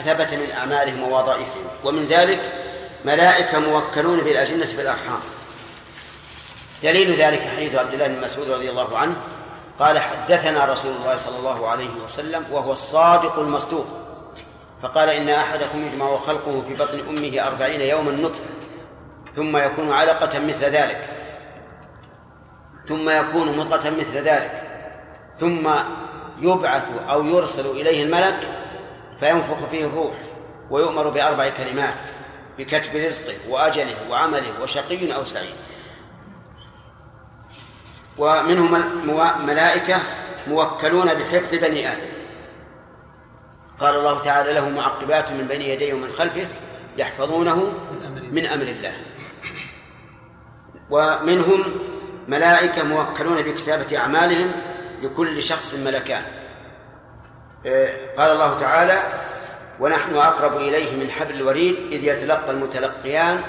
ثبت 0.04 0.34
من 0.34 0.50
أعمالهم 0.58 1.02
ووظائفهم. 1.02 1.64
ومن 1.84 2.06
ذلك 2.06 2.40
ملائكة 3.04 3.58
موكلون 3.58 4.20
بالأجنة 4.20 4.66
في 4.66 4.80
الأرحام 4.80 5.20
دليل 6.82 7.16
ذلك 7.16 7.42
حديث 7.56 7.74
عبد 7.74 7.92
الله 7.92 8.06
بن 8.06 8.20
مسعود 8.20 8.50
رضي 8.50 8.70
الله 8.70 8.98
عنه 8.98 9.16
قال 9.78 9.98
حدثنا 9.98 10.64
رسول 10.64 10.92
الله 10.92 11.16
صلى 11.16 11.38
الله 11.38 11.68
عليه 11.68 11.90
وسلم 12.04 12.44
وهو 12.50 12.72
الصادق 12.72 13.38
المصدوق. 13.38 13.86
فقال 14.82 15.08
إن 15.08 15.28
أحدكم 15.28 15.86
يجمع 15.86 16.18
خلقه 16.18 16.62
في 16.68 16.74
بطن 16.74 17.00
أمه 17.08 17.46
أربعين 17.46 17.80
يوما 17.80 18.12
نطفة 18.12 18.50
ثم 19.36 19.56
يكون 19.56 19.92
علقة 19.92 20.38
مثل 20.38 20.64
ذلك 20.64 21.08
ثم 22.88 23.10
يكون 23.10 23.58
مضغة 23.58 23.90
مثل 23.90 24.18
ذلك 24.18 24.62
ثم 25.38 25.70
يبعث 26.38 26.90
أو 27.08 27.24
يرسل 27.24 27.66
إليه 27.66 28.04
الملك 28.04 28.48
فينفخ 29.20 29.64
فيه 29.70 29.84
الروح 29.86 30.14
ويؤمر 30.70 31.08
بأربع 31.08 31.48
كلمات 31.48 31.98
بكتب 32.58 32.96
رزقه 32.96 33.34
وأجله 33.48 34.10
وعمله 34.10 34.62
وشقي 34.62 35.14
أو 35.14 35.24
سعيد. 35.24 35.54
ومنهم 38.18 38.84
ملائكة 39.46 39.96
موكلون 40.46 41.14
بحفظ 41.14 41.54
بني 41.54 41.92
آدم. 41.92 42.08
قال 43.80 43.94
الله 43.94 44.18
تعالى 44.18 44.52
له 44.52 44.68
معقبات 44.68 45.32
من 45.32 45.46
بين 45.46 45.62
يديه 45.62 45.94
ومن 45.94 46.12
خلفه 46.12 46.48
يحفظونه 46.96 47.72
من 48.32 48.46
أمر 48.46 48.62
الله. 48.62 48.96
ومنهم 50.90 51.64
ملائكة 52.28 52.84
موكلون 52.84 53.42
بكتابة 53.42 53.98
أعمالهم 53.98 54.52
لكل 55.02 55.42
شخص 55.42 55.74
ملكان. 55.74 56.22
قال 58.18 58.30
الله 58.30 58.54
تعالى 58.54 58.98
ونحن 59.80 60.16
أقرب 60.16 60.56
إليه 60.56 60.96
من 60.96 61.10
حبل 61.10 61.34
الوريد 61.34 61.76
إذ 61.92 62.04
يتلقى 62.04 62.50
المتلقيان 62.50 63.40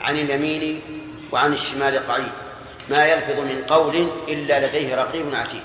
عن 0.00 0.14
اليمين 0.14 0.82
وعن 1.32 1.52
الشمال 1.52 2.06
قعيد 2.06 2.32
ما 2.90 3.06
يلفظ 3.06 3.40
من 3.40 3.64
قول 3.68 4.08
إلا 4.28 4.66
لديه 4.66 4.94
رقيب 4.96 5.34
عتيد. 5.34 5.62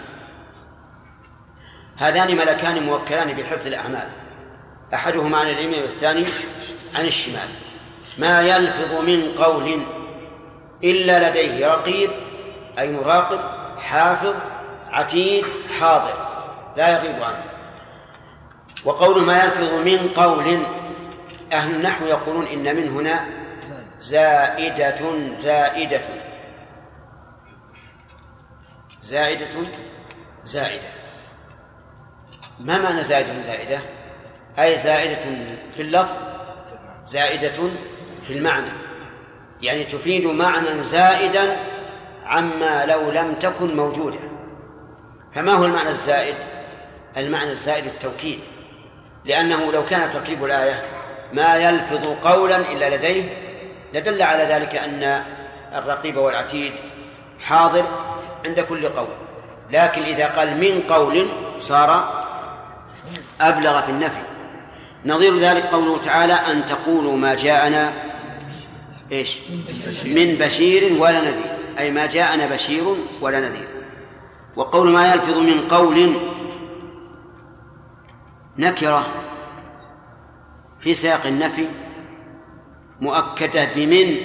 هذان 1.98 2.38
ملكان 2.38 2.84
موكلان 2.84 3.34
بحفظ 3.34 3.68
الأعمال. 3.68 4.10
أحدهما 4.94 5.38
عن 5.38 5.48
اليمين 5.48 5.82
والثاني 5.82 6.26
عن 6.96 7.06
الشمال. 7.06 7.50
ما 8.18 8.42
يلفظ 8.42 9.02
من 9.02 9.34
قول 9.38 9.86
إلا 10.84 11.30
لديه 11.30 11.68
رقيب 11.68 12.10
أي 12.80 12.92
مراقب 12.92 13.40
حافظ 13.80 14.36
عتيد 14.98 15.45
حاضر 15.80 16.14
لا 16.78 16.90
يغيب 16.90 17.24
عنه. 17.24 17.44
وقول 18.86 19.24
ما 19.24 19.44
يلفظ 19.44 19.74
من 19.74 20.10
قول 20.10 20.65
أهل 21.53 21.76
النحو 21.76 22.06
يقولون 22.06 22.45
إن 22.45 22.76
من 22.76 22.90
هنا 22.90 23.28
زائدة 23.99 25.34
زائدة. 25.34 26.02
زائدة 29.02 29.69
زائدة. 30.44 30.90
ما 32.60 32.78
معنى 32.78 33.03
زائدة 33.03 33.41
زائدة؟ 33.41 33.82
أي 34.60 34.78
زائدة 34.78 35.22
في 35.76 35.82
اللفظ 35.82 36.15
زائدة 37.06 37.69
في 38.24 38.34
المعنى. 38.34 38.72
يعني 39.61 39.84
تفيد 39.84 40.26
معنى 40.26 40.84
زائدا 40.84 41.57
عما 42.26 42.86
لو 42.86 43.11
لم 43.11 43.34
تكن 43.34 43.76
موجودة. 43.76 44.37
فما 45.38 45.54
هو 45.54 45.66
المعنى 45.66 45.90
الزائد؟ 45.90 46.36
المعنى 47.18 47.52
الزائد 47.52 47.86
التوكيد. 47.86 48.40
لأنه 49.26 49.72
لو 49.72 49.86
كان 49.86 50.10
تركيب 50.10 50.46
الآية 50.46 50.84
ما 51.34 51.56
يلفظ 51.56 52.08
قولا 52.08 52.58
إلا 52.72 52.96
لديه 52.96 53.24
لدل 53.94 54.22
على 54.22 54.44
ذلك 54.44 54.76
أن 54.76 55.24
الرقيب 55.74 56.18
والعتيد 56.18 56.72
حاضر 57.42 57.86
عند 58.46 58.60
كل 58.60 58.88
قول. 58.88 59.08
لكن 59.72 60.02
إذا 60.02 60.28
قال 60.28 60.58
من 60.58 60.84
قول 60.90 61.28
صار 61.60 62.24
أبلغ 63.42 63.82
في 63.82 63.90
النفي. 63.90 64.22
نظير 65.06 65.36
ذلك 65.38 65.64
قوله 65.64 65.98
تعالى 65.98 66.34
أن 66.34 66.66
تقولوا 66.66 67.18
ما 67.18 67.36
جاءنا 67.36 67.94
إيش؟ 69.12 69.38
من 70.06 70.36
بشير 70.40 71.02
ولا 71.02 71.22
نذير. 71.22 71.58
أي 71.80 71.92
ما 71.92 72.06
جاءنا 72.06 72.46
بشير 72.46 72.84
ولا 73.22 73.40
نذير. 73.40 73.77
وقول 74.58 74.92
ما 74.92 75.14
يلفظ 75.14 75.38
من 75.38 75.68
قول 75.68 76.18
نكرة 78.58 79.08
في 80.80 80.94
سياق 80.94 81.26
النفي 81.26 81.68
مؤكدة 83.02 83.68
بمن؟ 83.76 84.18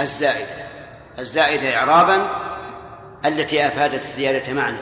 الزائدة. 0.00 0.64
الزائدة 1.18 1.76
إعرابا 1.76 2.28
التي 3.24 3.66
أفادت 3.66 4.02
الزيادة 4.02 4.52
معنى. 4.52 4.78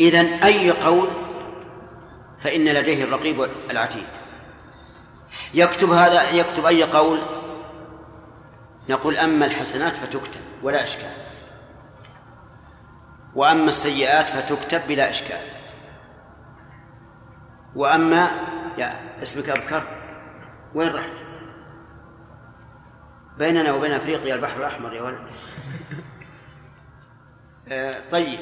إذن 0.00 0.26
أي 0.26 0.70
قول 0.70 1.08
فإن 2.38 2.64
لديه 2.68 3.04
الرقيب 3.04 3.48
العتيد. 3.70 4.06
يكتب 5.54 5.90
هذا 5.90 6.30
يكتب 6.30 6.66
أي 6.66 6.82
قول؟ 6.82 7.18
نقول 8.88 9.16
أما 9.16 9.46
الحسنات 9.46 9.92
فتكتب 9.92 10.40
ولا 10.62 10.84
إشكال. 10.84 11.23
وأما 13.34 13.68
السيئات 13.68 14.26
فتكتب 14.26 14.88
بلا 14.88 15.10
إشكال. 15.10 15.40
وأما 17.74 18.30
يا 18.78 19.00
اسمك 19.22 19.48
أبكر 19.48 19.82
وين 20.74 20.94
رحت؟ 20.94 21.12
بيننا 23.38 23.72
وبين 23.72 23.92
أفريقيا 23.92 24.34
البحر 24.34 24.60
الأحمر 24.60 24.92
يا 24.92 25.02
ولد. 25.02 25.18
آه 27.68 27.94
طيب. 28.12 28.38